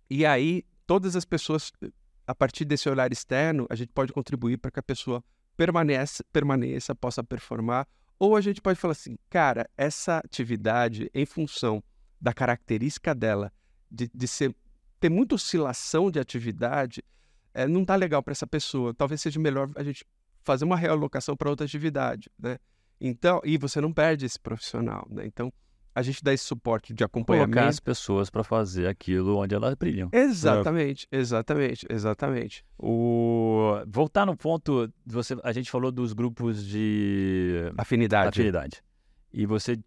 E 0.09 0.25
aí 0.25 0.63
todas 0.85 1.15
as 1.15 1.25
pessoas 1.25 1.71
a 2.25 2.33
partir 2.33 2.65
desse 2.65 2.89
olhar 2.89 3.11
externo, 3.11 3.67
a 3.69 3.75
gente 3.75 3.91
pode 3.91 4.13
contribuir 4.13 4.57
para 4.57 4.71
que 4.71 4.79
a 4.79 4.83
pessoa 4.83 5.23
permaneça, 5.57 6.23
permaneça, 6.31 6.95
possa 6.95 7.23
performar. 7.23 7.87
Ou 8.17 8.35
a 8.35 8.41
gente 8.41 8.61
pode 8.61 8.79
falar 8.79 8.93
assim, 8.93 9.17
cara, 9.29 9.69
essa 9.77 10.19
atividade, 10.19 11.09
em 11.13 11.25
função 11.25 11.83
da 12.19 12.33
característica 12.33 13.13
dela, 13.13 13.51
de, 13.91 14.09
de 14.13 14.27
ser, 14.27 14.55
ter 14.99 15.09
muita 15.09 15.35
oscilação 15.35 16.09
de 16.09 16.19
atividade, 16.19 17.03
é, 17.53 17.67
não 17.67 17.81
está 17.81 17.95
legal 17.95 18.23
para 18.23 18.31
essa 18.31 18.47
pessoa. 18.47 18.93
Talvez 18.93 19.21
seja 19.21 19.39
melhor 19.39 19.69
a 19.75 19.83
gente 19.83 20.05
fazer 20.43 20.65
uma 20.65 20.77
realocação 20.77 21.35
para 21.35 21.49
outra 21.49 21.65
atividade, 21.65 22.29
né? 22.37 22.57
Então, 22.99 23.41
e 23.43 23.57
você 23.57 23.81
não 23.81 23.91
perde 23.91 24.25
esse 24.25 24.39
profissional, 24.39 25.07
né? 25.09 25.25
Então, 25.25 25.51
a 25.95 26.01
gente 26.01 26.23
dá 26.23 26.33
esse 26.33 26.43
suporte 26.43 26.93
de 26.93 27.03
acompanhamento. 27.03 27.51
Colocar 27.51 27.69
as 27.69 27.79
pessoas 27.79 28.29
para 28.29 28.43
fazer 28.43 28.87
aquilo 28.87 29.37
onde 29.37 29.53
elas 29.53 29.75
brilham. 29.75 30.09
Exatamente, 30.11 31.07
exatamente, 31.11 31.85
exatamente. 31.89 32.65
O... 32.77 33.73
Voltar 33.87 34.25
no 34.25 34.35
ponto, 34.35 34.91
você, 35.05 35.37
a 35.43 35.51
gente 35.51 35.69
falou 35.69 35.91
dos 35.91 36.13
grupos 36.13 36.65
de 36.65 37.71
afinidade. 37.77 38.29
afinidade. 38.29 38.83
E 39.31 39.45
você 39.45 39.77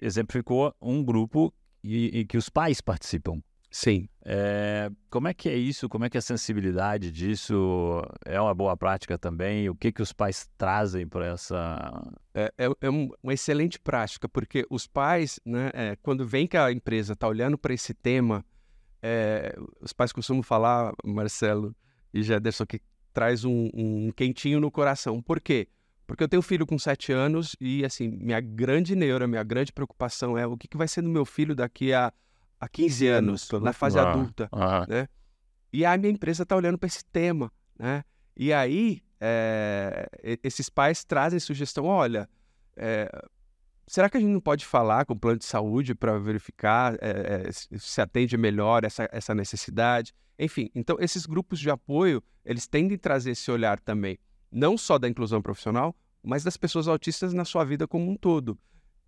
exemplificou 0.00 0.74
um 0.80 1.02
grupo 1.02 1.52
e, 1.82 2.20
e 2.20 2.24
que 2.24 2.36
os 2.36 2.48
pais 2.48 2.80
participam. 2.80 3.40
Sim. 3.70 4.08
É, 4.24 4.90
como 5.08 5.28
é 5.28 5.34
que 5.34 5.48
é 5.48 5.54
isso? 5.54 5.88
Como 5.88 6.04
é 6.04 6.10
que 6.10 6.16
é 6.16 6.20
a 6.20 6.22
sensibilidade 6.22 7.12
disso 7.12 8.02
é 8.24 8.40
uma 8.40 8.52
boa 8.52 8.76
prática 8.76 9.16
também? 9.16 9.68
O 9.68 9.76
que 9.76 9.92
que 9.92 10.02
os 10.02 10.12
pais 10.12 10.50
trazem 10.58 11.06
para 11.06 11.26
essa? 11.26 12.02
É, 12.34 12.52
é, 12.58 12.66
é, 12.80 12.88
uma 12.90 13.32
excelente 13.32 13.78
prática, 13.78 14.28
porque 14.28 14.66
os 14.68 14.88
pais, 14.88 15.38
né, 15.46 15.70
é, 15.72 15.96
quando 16.02 16.26
vem 16.26 16.48
que 16.48 16.56
a 16.56 16.72
empresa 16.72 17.12
está 17.12 17.28
olhando 17.28 17.56
para 17.56 17.72
esse 17.72 17.94
tema, 17.94 18.44
é, 19.00 19.56
os 19.80 19.92
pais 19.92 20.12
costumam 20.12 20.42
falar, 20.42 20.92
Marcelo 21.04 21.74
e 22.12 22.22
Jederson, 22.22 22.66
que 22.66 22.80
traz 23.12 23.44
um, 23.44 23.70
um 23.72 24.10
quentinho 24.10 24.58
no 24.58 24.70
coração. 24.70 25.22
Por 25.22 25.40
quê? 25.40 25.68
Porque 26.08 26.24
eu 26.24 26.28
tenho 26.28 26.40
um 26.40 26.42
filho 26.42 26.66
com 26.66 26.76
sete 26.76 27.12
anos 27.12 27.54
e, 27.60 27.84
assim, 27.84 28.08
minha 28.08 28.40
grande 28.40 28.96
neura, 28.96 29.28
minha 29.28 29.44
grande 29.44 29.72
preocupação 29.72 30.36
é 30.36 30.44
o 30.44 30.56
que, 30.56 30.66
que 30.66 30.76
vai 30.76 30.88
ser 30.88 31.02
do 31.02 31.08
meu 31.08 31.24
filho 31.24 31.54
daqui 31.54 31.92
a 31.92 32.12
há 32.60 32.68
15 32.68 33.06
anos, 33.06 33.48
na 33.62 33.72
fase 33.72 33.98
ah, 33.98 34.10
adulta, 34.10 34.48
ah. 34.52 34.86
né? 34.86 35.08
E 35.72 35.84
a 35.84 35.96
minha 35.96 36.12
empresa 36.12 36.42
está 36.42 36.54
olhando 36.54 36.76
para 36.76 36.88
esse 36.88 37.04
tema, 37.04 37.50
né? 37.78 38.04
E 38.36 38.52
aí, 38.52 39.02
é, 39.20 40.08
esses 40.42 40.68
pais 40.68 41.04
trazem 41.04 41.38
sugestão, 41.40 41.86
olha, 41.86 42.28
é, 42.76 43.10
será 43.86 44.08
que 44.10 44.16
a 44.16 44.20
gente 44.20 44.30
não 44.30 44.40
pode 44.40 44.66
falar 44.66 45.04
com 45.04 45.14
o 45.14 45.18
plano 45.18 45.38
de 45.38 45.44
saúde 45.44 45.94
para 45.94 46.18
verificar 46.18 46.96
é, 47.00 47.50
se 47.52 48.00
atende 48.00 48.36
melhor 48.36 48.84
essa, 48.84 49.08
essa 49.12 49.34
necessidade? 49.34 50.12
Enfim, 50.38 50.70
então 50.74 50.96
esses 51.00 51.26
grupos 51.26 51.58
de 51.58 51.70
apoio, 51.70 52.22
eles 52.44 52.66
tendem 52.66 52.96
a 52.96 52.98
trazer 52.98 53.32
esse 53.32 53.50
olhar 53.50 53.78
também, 53.78 54.18
não 54.50 54.76
só 54.76 54.98
da 54.98 55.08
inclusão 55.08 55.40
profissional, 55.40 55.94
mas 56.22 56.42
das 56.42 56.56
pessoas 56.56 56.88
autistas 56.88 57.32
na 57.32 57.44
sua 57.44 57.64
vida 57.64 57.86
como 57.86 58.10
um 58.10 58.16
todo. 58.16 58.58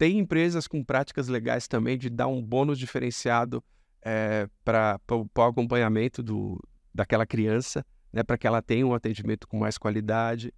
Tem 0.02 0.18
empresas 0.18 0.66
com 0.66 0.82
práticas 0.82 1.28
legais 1.28 1.68
também 1.68 1.96
de 1.96 2.10
dar 2.10 2.26
um 2.26 2.42
bônus 2.42 2.76
diferenciado 2.76 3.62
é, 4.04 4.48
para 4.64 4.98
o 5.08 5.42
acompanhamento 5.42 6.24
do, 6.24 6.60
daquela 6.92 7.24
criança, 7.24 7.86
né, 8.12 8.24
para 8.24 8.36
que 8.36 8.44
ela 8.44 8.60
tenha 8.60 8.84
um 8.84 8.94
atendimento 8.94 9.46
com 9.46 9.56
mais 9.56 9.78
qualidade. 9.78 10.52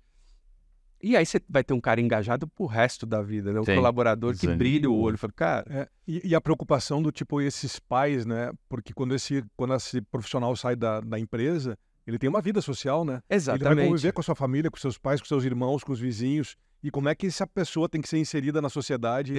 E 0.99 1.15
aí 1.15 1.27
você 1.27 1.39
vai 1.47 1.63
ter 1.63 1.75
um 1.75 1.81
cara 1.83 2.01
engajado 2.01 2.49
pro 2.49 2.65
resto 2.65 3.05
da 3.05 3.21
vida, 3.21 3.53
né? 3.53 3.61
Um 3.61 3.65
Sim, 3.65 3.75
colaborador 3.75 4.35
que 4.35 4.47
brilha 4.47 4.89
o 4.89 4.99
olho. 4.99 5.19
Fala, 5.19 5.33
cara... 5.37 5.67
É, 5.69 5.89
e, 6.09 6.31
e, 6.31 6.35
a 6.35 6.41
preocupação 6.41 7.03
do 7.03 7.13
tipo, 7.13 7.39
esses 7.43 7.79
pais, 7.79 8.25
né? 8.25 8.51
Porque 8.67 8.95
quando 8.95 9.15
esse, 9.15 9.45
quando 9.59 9.75
esse 9.75 10.01
profissional 10.01 10.57
sai 10.57 10.75
da, 10.75 11.01
da 11.01 11.19
empresa, 11.19 11.77
ele 12.07 12.19
tem 12.19 12.31
uma 12.31 12.41
vida 12.41 12.63
social, 12.63 13.05
né? 13.05 13.21
Exatamente. 13.29 13.67
Ele 13.67 13.75
vai 13.75 13.87
conviver 13.89 14.13
com 14.13 14.23
a 14.23 14.25
sua 14.25 14.35
família, 14.35 14.71
com 14.71 14.79
seus 14.79 14.97
pais, 14.97 15.21
com 15.21 15.27
seus 15.27 15.45
irmãos, 15.45 15.85
com 15.85 15.93
os 15.93 16.01
vizinhos 16.01 16.57
e 16.85 16.91
como 16.91 17.09
é 17.09 17.15
que 17.15 17.27
essa 17.27 17.47
pessoa 17.47 17.89
tem 17.89 18.03
que 18.03 18.09
ser 18.11 18.19
inserida 18.19 18.61
na 18.61 18.69
sociedade 18.69 19.33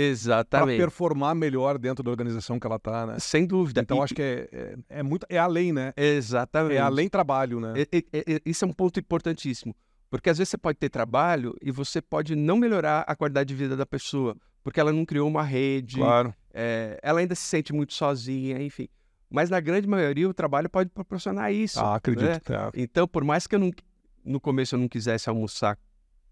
para 0.49 0.65
performar 0.65 1.35
melhor 1.35 1.77
dentro 1.77 2.03
da 2.03 2.09
organização 2.09 2.59
que 2.59 2.65
ela 2.65 2.77
está, 2.77 3.05
né? 3.05 3.19
Sem 3.19 3.45
dúvida. 3.45 3.81
Então 3.81 3.99
e... 3.99 4.01
acho 4.01 4.15
que 4.15 4.21
é, 4.23 4.49
é, 4.51 4.77
é, 4.89 5.03
muito 5.03 5.27
é 5.29 5.37
além, 5.37 5.71
né? 5.71 5.93
Exatamente. 5.95 6.77
É 6.77 6.79
além 6.79 7.07
trabalho, 7.07 7.59
né? 7.59 7.73
É, 7.91 7.97
é, 8.11 8.41
isso 8.43 8.65
é 8.65 8.67
um 8.67 8.73
ponto 8.73 8.99
importantíssimo, 8.99 9.75
porque 10.09 10.27
às 10.27 10.39
vezes 10.39 10.49
você 10.49 10.57
pode 10.57 10.79
ter 10.79 10.89
trabalho 10.89 11.55
e 11.61 11.69
você 11.69 12.01
pode 12.01 12.35
não 12.35 12.57
melhorar 12.57 13.01
a 13.07 13.15
qualidade 13.15 13.47
de 13.49 13.53
vida 13.53 13.77
da 13.77 13.85
pessoa, 13.85 14.35
porque 14.63 14.79
ela 14.79 14.91
não 14.91 15.05
criou 15.05 15.27
uma 15.27 15.43
rede, 15.43 15.97
claro. 15.97 16.33
É, 16.51 16.99
ela 17.03 17.19
ainda 17.19 17.35
se 17.35 17.43
sente 17.43 17.71
muito 17.71 17.93
sozinha, 17.93 18.59
enfim. 18.59 18.87
Mas 19.29 19.51
na 19.51 19.59
grande 19.59 19.87
maioria 19.87 20.27
o 20.27 20.33
trabalho 20.33 20.67
pode 20.67 20.89
proporcionar 20.89 21.53
isso. 21.53 21.79
Ah, 21.79 21.97
acredito. 21.97 22.51
Né? 22.51 22.57
É. 22.73 22.81
Então, 22.81 23.07
por 23.07 23.23
mais 23.23 23.45
que 23.45 23.53
eu 23.53 23.59
não, 23.59 23.69
no 24.23 24.39
começo 24.39 24.73
eu 24.73 24.79
não 24.79 24.87
quisesse 24.87 25.29
almoçar 25.29 25.77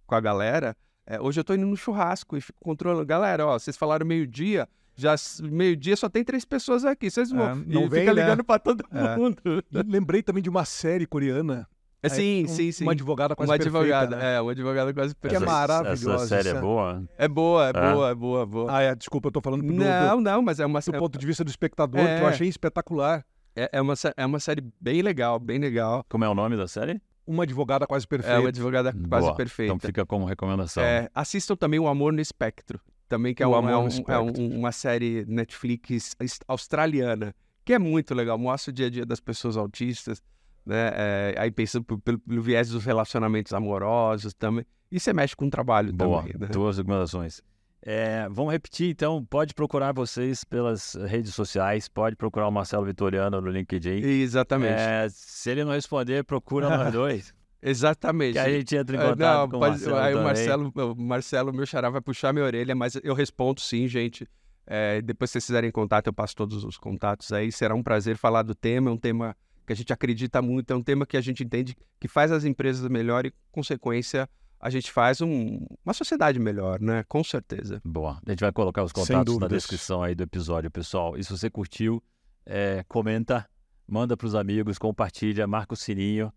com 0.08 0.16
a 0.16 0.20
galera, 0.20 0.76
é, 1.06 1.20
hoje 1.20 1.40
eu 1.40 1.44
tô 1.44 1.54
indo 1.54 1.66
no 1.66 1.76
churrasco 1.76 2.38
e 2.38 2.42
fico 2.42 2.60
controlando. 2.62 3.06
Galera, 3.06 3.46
ó, 3.46 3.60
vocês 3.60 3.76
falaram 3.76 4.06
meio-dia, 4.06 4.68
já 4.96 5.16
meio-dia 5.42 5.96
só 5.96 6.08
tem 6.08 6.24
três 6.24 6.46
pessoas 6.46 6.86
aqui. 6.86 7.10
Vocês 7.10 7.32
vão. 7.32 7.50
É, 7.50 7.56
não 7.56 7.84
e 7.84 7.90
vem, 7.90 8.00
fica 8.02 8.14
né? 8.14 8.22
ligando 8.22 8.44
pra 8.44 8.60
todo 8.60 8.84
é. 8.92 9.16
mundo. 9.18 9.38
lembrei 9.72 10.24
também 10.24 10.42
de 10.42 10.50
uma 10.50 10.66
série 10.66 11.06
coreana. 11.06 11.68
É, 12.02 12.10
sim, 12.10 12.44
um, 12.44 12.48
sim, 12.50 12.72
sim. 12.72 12.84
Uma 12.84 12.92
advogada 12.92 13.34
quase 13.34 13.50
uma 13.50 13.58
perfeita. 13.58 13.80
Advogada, 13.80 14.16
né? 14.18 14.36
É, 14.36 14.42
uma 14.42 14.52
advogada 14.52 14.94
quase 14.94 15.16
perfeita. 15.16 15.46
Que 15.46 15.50
é 15.50 15.54
maravilhosa. 15.54 16.36
Essa 16.36 16.44
série 16.44 16.58
é 16.58 16.60
boa? 16.60 17.04
É 17.18 17.28
boa, 17.30 17.66
é, 17.66 17.70
é 17.70 17.74
boa, 17.74 18.10
é 18.10 18.16
boa, 18.16 18.46
boa. 18.46 18.78
Ah, 18.78 18.82
é, 18.82 18.94
desculpa, 18.94 19.30
eu 19.30 19.32
tô 19.32 19.40
falando 19.40 19.64
do, 19.64 19.72
Não, 19.72 20.18
do, 20.18 20.22
não, 20.22 20.42
mas 20.42 20.60
é 20.60 20.66
uma 20.66 20.82
Do 20.82 20.94
ponto 20.94 21.18
de 21.18 21.26
vista 21.26 21.46
do 21.46 21.50
espectador, 21.50 22.02
que 22.02 22.22
eu 22.22 22.28
achei 22.28 22.48
espetacular. 22.48 23.26
É, 23.56 23.70
é, 23.74 23.82
uma, 23.82 23.94
é 24.18 24.26
uma 24.26 24.40
série 24.40 24.62
bem 24.82 25.02
legal, 25.02 25.40
bem 25.40 25.60
legal. 25.60 26.04
Como 26.10 26.26
é 26.26 26.30
o 26.30 26.36
nome 26.36 26.58
da 26.58 26.68
série? 26.68 27.02
Uma 27.26 27.44
advogada 27.44 27.88
quase 27.88 28.08
perfeita. 28.08 28.36
É, 28.36 28.40
uma 28.40 28.50
advogada 28.50 28.94
quase 29.10 29.26
Boa. 29.28 29.36
perfeita. 29.36 29.74
Então 29.74 29.88
fica 29.88 30.06
como 30.06 30.26
recomendação. 30.26 30.84
É, 30.84 31.10
assistam 31.14 31.56
também 31.56 31.80
O 31.80 31.88
Amor 31.88 32.12
no 32.12 32.20
Espectro, 32.20 32.80
também 33.08 33.34
que 33.34 33.42
é, 33.42 33.48
um, 33.48 33.70
é, 33.70 33.78
um, 33.78 33.88
é 34.08 34.20
um, 34.20 34.60
uma 34.60 34.72
série 34.72 35.26
Netflix 35.26 36.16
australiana, 36.48 37.34
que 37.64 37.74
é 37.74 37.80
muito 37.80 38.14
legal, 38.14 38.38
mostra 38.38 38.72
o 38.72 38.74
dia 38.74 38.88
a 38.88 38.90
dia 38.90 39.06
das 39.06 39.20
pessoas 39.20 39.56
autistas, 39.56 40.22
né? 40.66 40.92
É, 40.94 41.36
aí 41.38 41.52
pensando 41.52 41.84
pelo, 41.84 42.20
pelo, 42.20 42.42
viés 42.42 42.70
dos 42.70 42.84
relacionamentos 42.84 43.54
amorosos 43.54 44.34
também. 44.34 44.66
E 44.92 45.00
você 45.00 45.14
mexe 45.14 45.36
com 45.36 45.48
o 45.48 45.50
trabalho 45.50 45.92
Boa. 45.94 46.22
também. 46.22 46.36
Né? 46.40 46.48
Duas 46.48 46.78
recomendações. 46.78 47.42
É, 47.86 48.30
vamos 48.32 48.54
repetir 48.54 48.90
então, 48.90 49.24
pode 49.26 49.54
procurar 49.54 49.92
vocês 49.92 50.46
pelas 50.46 50.96
redes 50.96 51.36
sociais, 51.36 51.90
pode 51.90 52.16
procurar 52.16 52.48
o 52.48 52.52
Marcelo 52.52 52.86
Vitoriano 52.86 53.42
no 53.42 53.50
LinkedIn. 53.50 54.02
Exatamente. 54.02 54.80
É, 54.80 55.08
se 55.10 55.52
ele 55.52 55.66
não 55.66 55.74
responder, 55.74 56.24
procura 56.24 56.70
nós 56.70 56.92
dois. 56.94 57.34
Exatamente. 57.62 58.34
Que 58.34 58.40
a 58.40 58.50
gente 58.50 58.76
entra 58.76 58.96
em 58.96 59.00
é, 59.00 59.10
contato 59.10 59.40
não, 59.40 59.50
com 59.50 59.60
pode, 59.60 59.86
o 59.86 59.90
Marcelo. 59.90 59.98
Aí 59.98 60.16
o 60.16 60.24
Marcelo, 60.24 60.74
o 60.76 60.96
Marcelo, 60.96 61.54
meu 61.54 61.66
xará, 61.66 61.90
vai 61.90 62.00
puxar 62.02 62.32
minha 62.32 62.46
orelha, 62.46 62.74
mas 62.74 62.98
eu 63.04 63.14
respondo 63.14 63.60
sim, 63.60 63.86
gente. 63.88 64.26
É, 64.66 65.02
depois 65.02 65.30
que 65.30 65.34
vocês 65.34 65.46
fizerem 65.46 65.70
contato, 65.70 66.08
eu 66.08 66.14
passo 66.14 66.36
todos 66.38 66.64
os 66.64 66.78
contatos 66.78 67.34
aí. 67.34 67.52
Será 67.52 67.76
um 67.76 67.84
prazer 67.84 68.16
falar 68.16 68.44
do 68.44 68.56
tema, 68.56 68.90
é 68.90 68.94
um 68.94 68.98
tema 68.98 69.36
que 69.66 69.74
a 69.74 69.76
gente 69.76 69.92
acredita 69.92 70.42
muito, 70.42 70.72
é 70.72 70.76
um 70.76 70.82
tema 70.84 71.06
que 71.06 71.18
a 71.18 71.22
gente 71.22 71.44
entende 71.44 71.76
que 72.00 72.08
faz 72.08 72.32
as 72.32 72.46
empresas 72.46 72.88
melhor 72.90 73.26
e, 73.26 73.34
consequência, 73.52 74.30
a 74.64 74.70
gente 74.70 74.94
faz 74.94 75.20
um, 75.20 75.60
uma 75.84 75.94
sociedade 75.94 76.40
melhor, 76.40 76.80
né? 76.80 77.04
Com 77.10 77.22
certeza. 77.22 77.82
Boa. 77.84 78.18
A 78.26 78.32
gente 78.32 78.40
vai 78.40 78.52
colocar 78.54 78.82
os 78.82 78.94
contatos 78.94 79.38
na 79.38 79.50
descrição 79.50 80.02
aí 80.02 80.16
do 80.16 80.24
episódio, 80.24 80.72
pessoal. 80.72 81.18
E 81.18 81.24
se 81.24 81.30
você 81.30 81.50
curtiu, 81.50 82.02
é, 82.46 82.82
comenta, 82.88 83.46
manda 83.86 84.16
para 84.16 84.26
os 84.26 84.36
amigos, 84.36 84.78
compartilha, 84.78 85.46
marca 85.46 85.74
o 85.74 85.78
sininho 85.78 86.32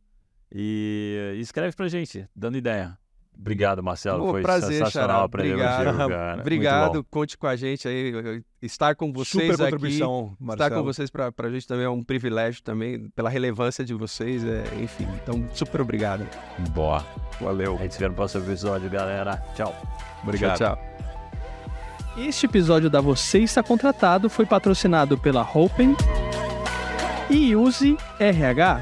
e, 0.51 1.35
e 1.37 1.41
escreve 1.41 1.77
para 1.77 1.87
gente, 1.87 2.29
dando 2.35 2.59
ideia. 2.59 2.99
Obrigado, 3.39 3.83
Marcelo. 3.83 4.25
Pô, 4.25 4.31
Foi 4.33 4.43
prazer, 4.43 4.79
sensacional 4.79 5.25
aprender 5.25 5.53
Obrigado. 5.55 5.97
contigo, 5.97 6.41
Obrigado. 6.41 7.05
Conte 7.11 7.37
com 7.37 7.47
a 7.47 7.55
gente 7.55 7.87
aí. 7.87 8.43
Estar 8.61 8.95
com 8.95 9.13
vocês 9.13 9.53
Super 9.53 9.75
aqui. 9.75 10.01
Estar 10.51 10.71
com 10.71 10.83
vocês 10.83 11.11
para 11.11 11.33
a 11.37 11.51
gente 11.51 11.67
também 11.69 11.85
é 11.85 11.89
um 11.89 12.03
privilégio 12.03 12.63
também, 12.63 13.09
pela 13.11 13.29
relevância 13.29 13.85
de 13.85 13.95
vocês. 13.95 14.45
É, 14.45 14.65
enfim, 14.83 15.07
então, 15.23 15.47
super 15.53 15.81
obrigado. 15.81 16.27
Boa. 16.71 17.05
Valeu. 17.41 17.77
A 17.77 17.83
gente 17.83 17.95
se 17.95 18.01
vê 18.01 18.09
no 18.09 18.15
próximo 18.15 18.45
episódio, 18.45 18.89
galera. 18.91 19.43
Tchau. 19.55 19.75
Obrigado. 20.23 20.57
Tchau, 20.57 20.77
tchau. 20.77 20.97
Este 22.17 22.47
episódio 22.47 22.89
da 22.89 23.01
Você 23.01 23.41
Está 23.41 23.63
Contratado 23.63 24.31
foi 24.31 24.47
patrocinado 24.47 25.19
pela 25.19 25.43
Open 25.55 25.95
e 27.29 27.55
Use 27.55 27.97
RH. 28.19 28.81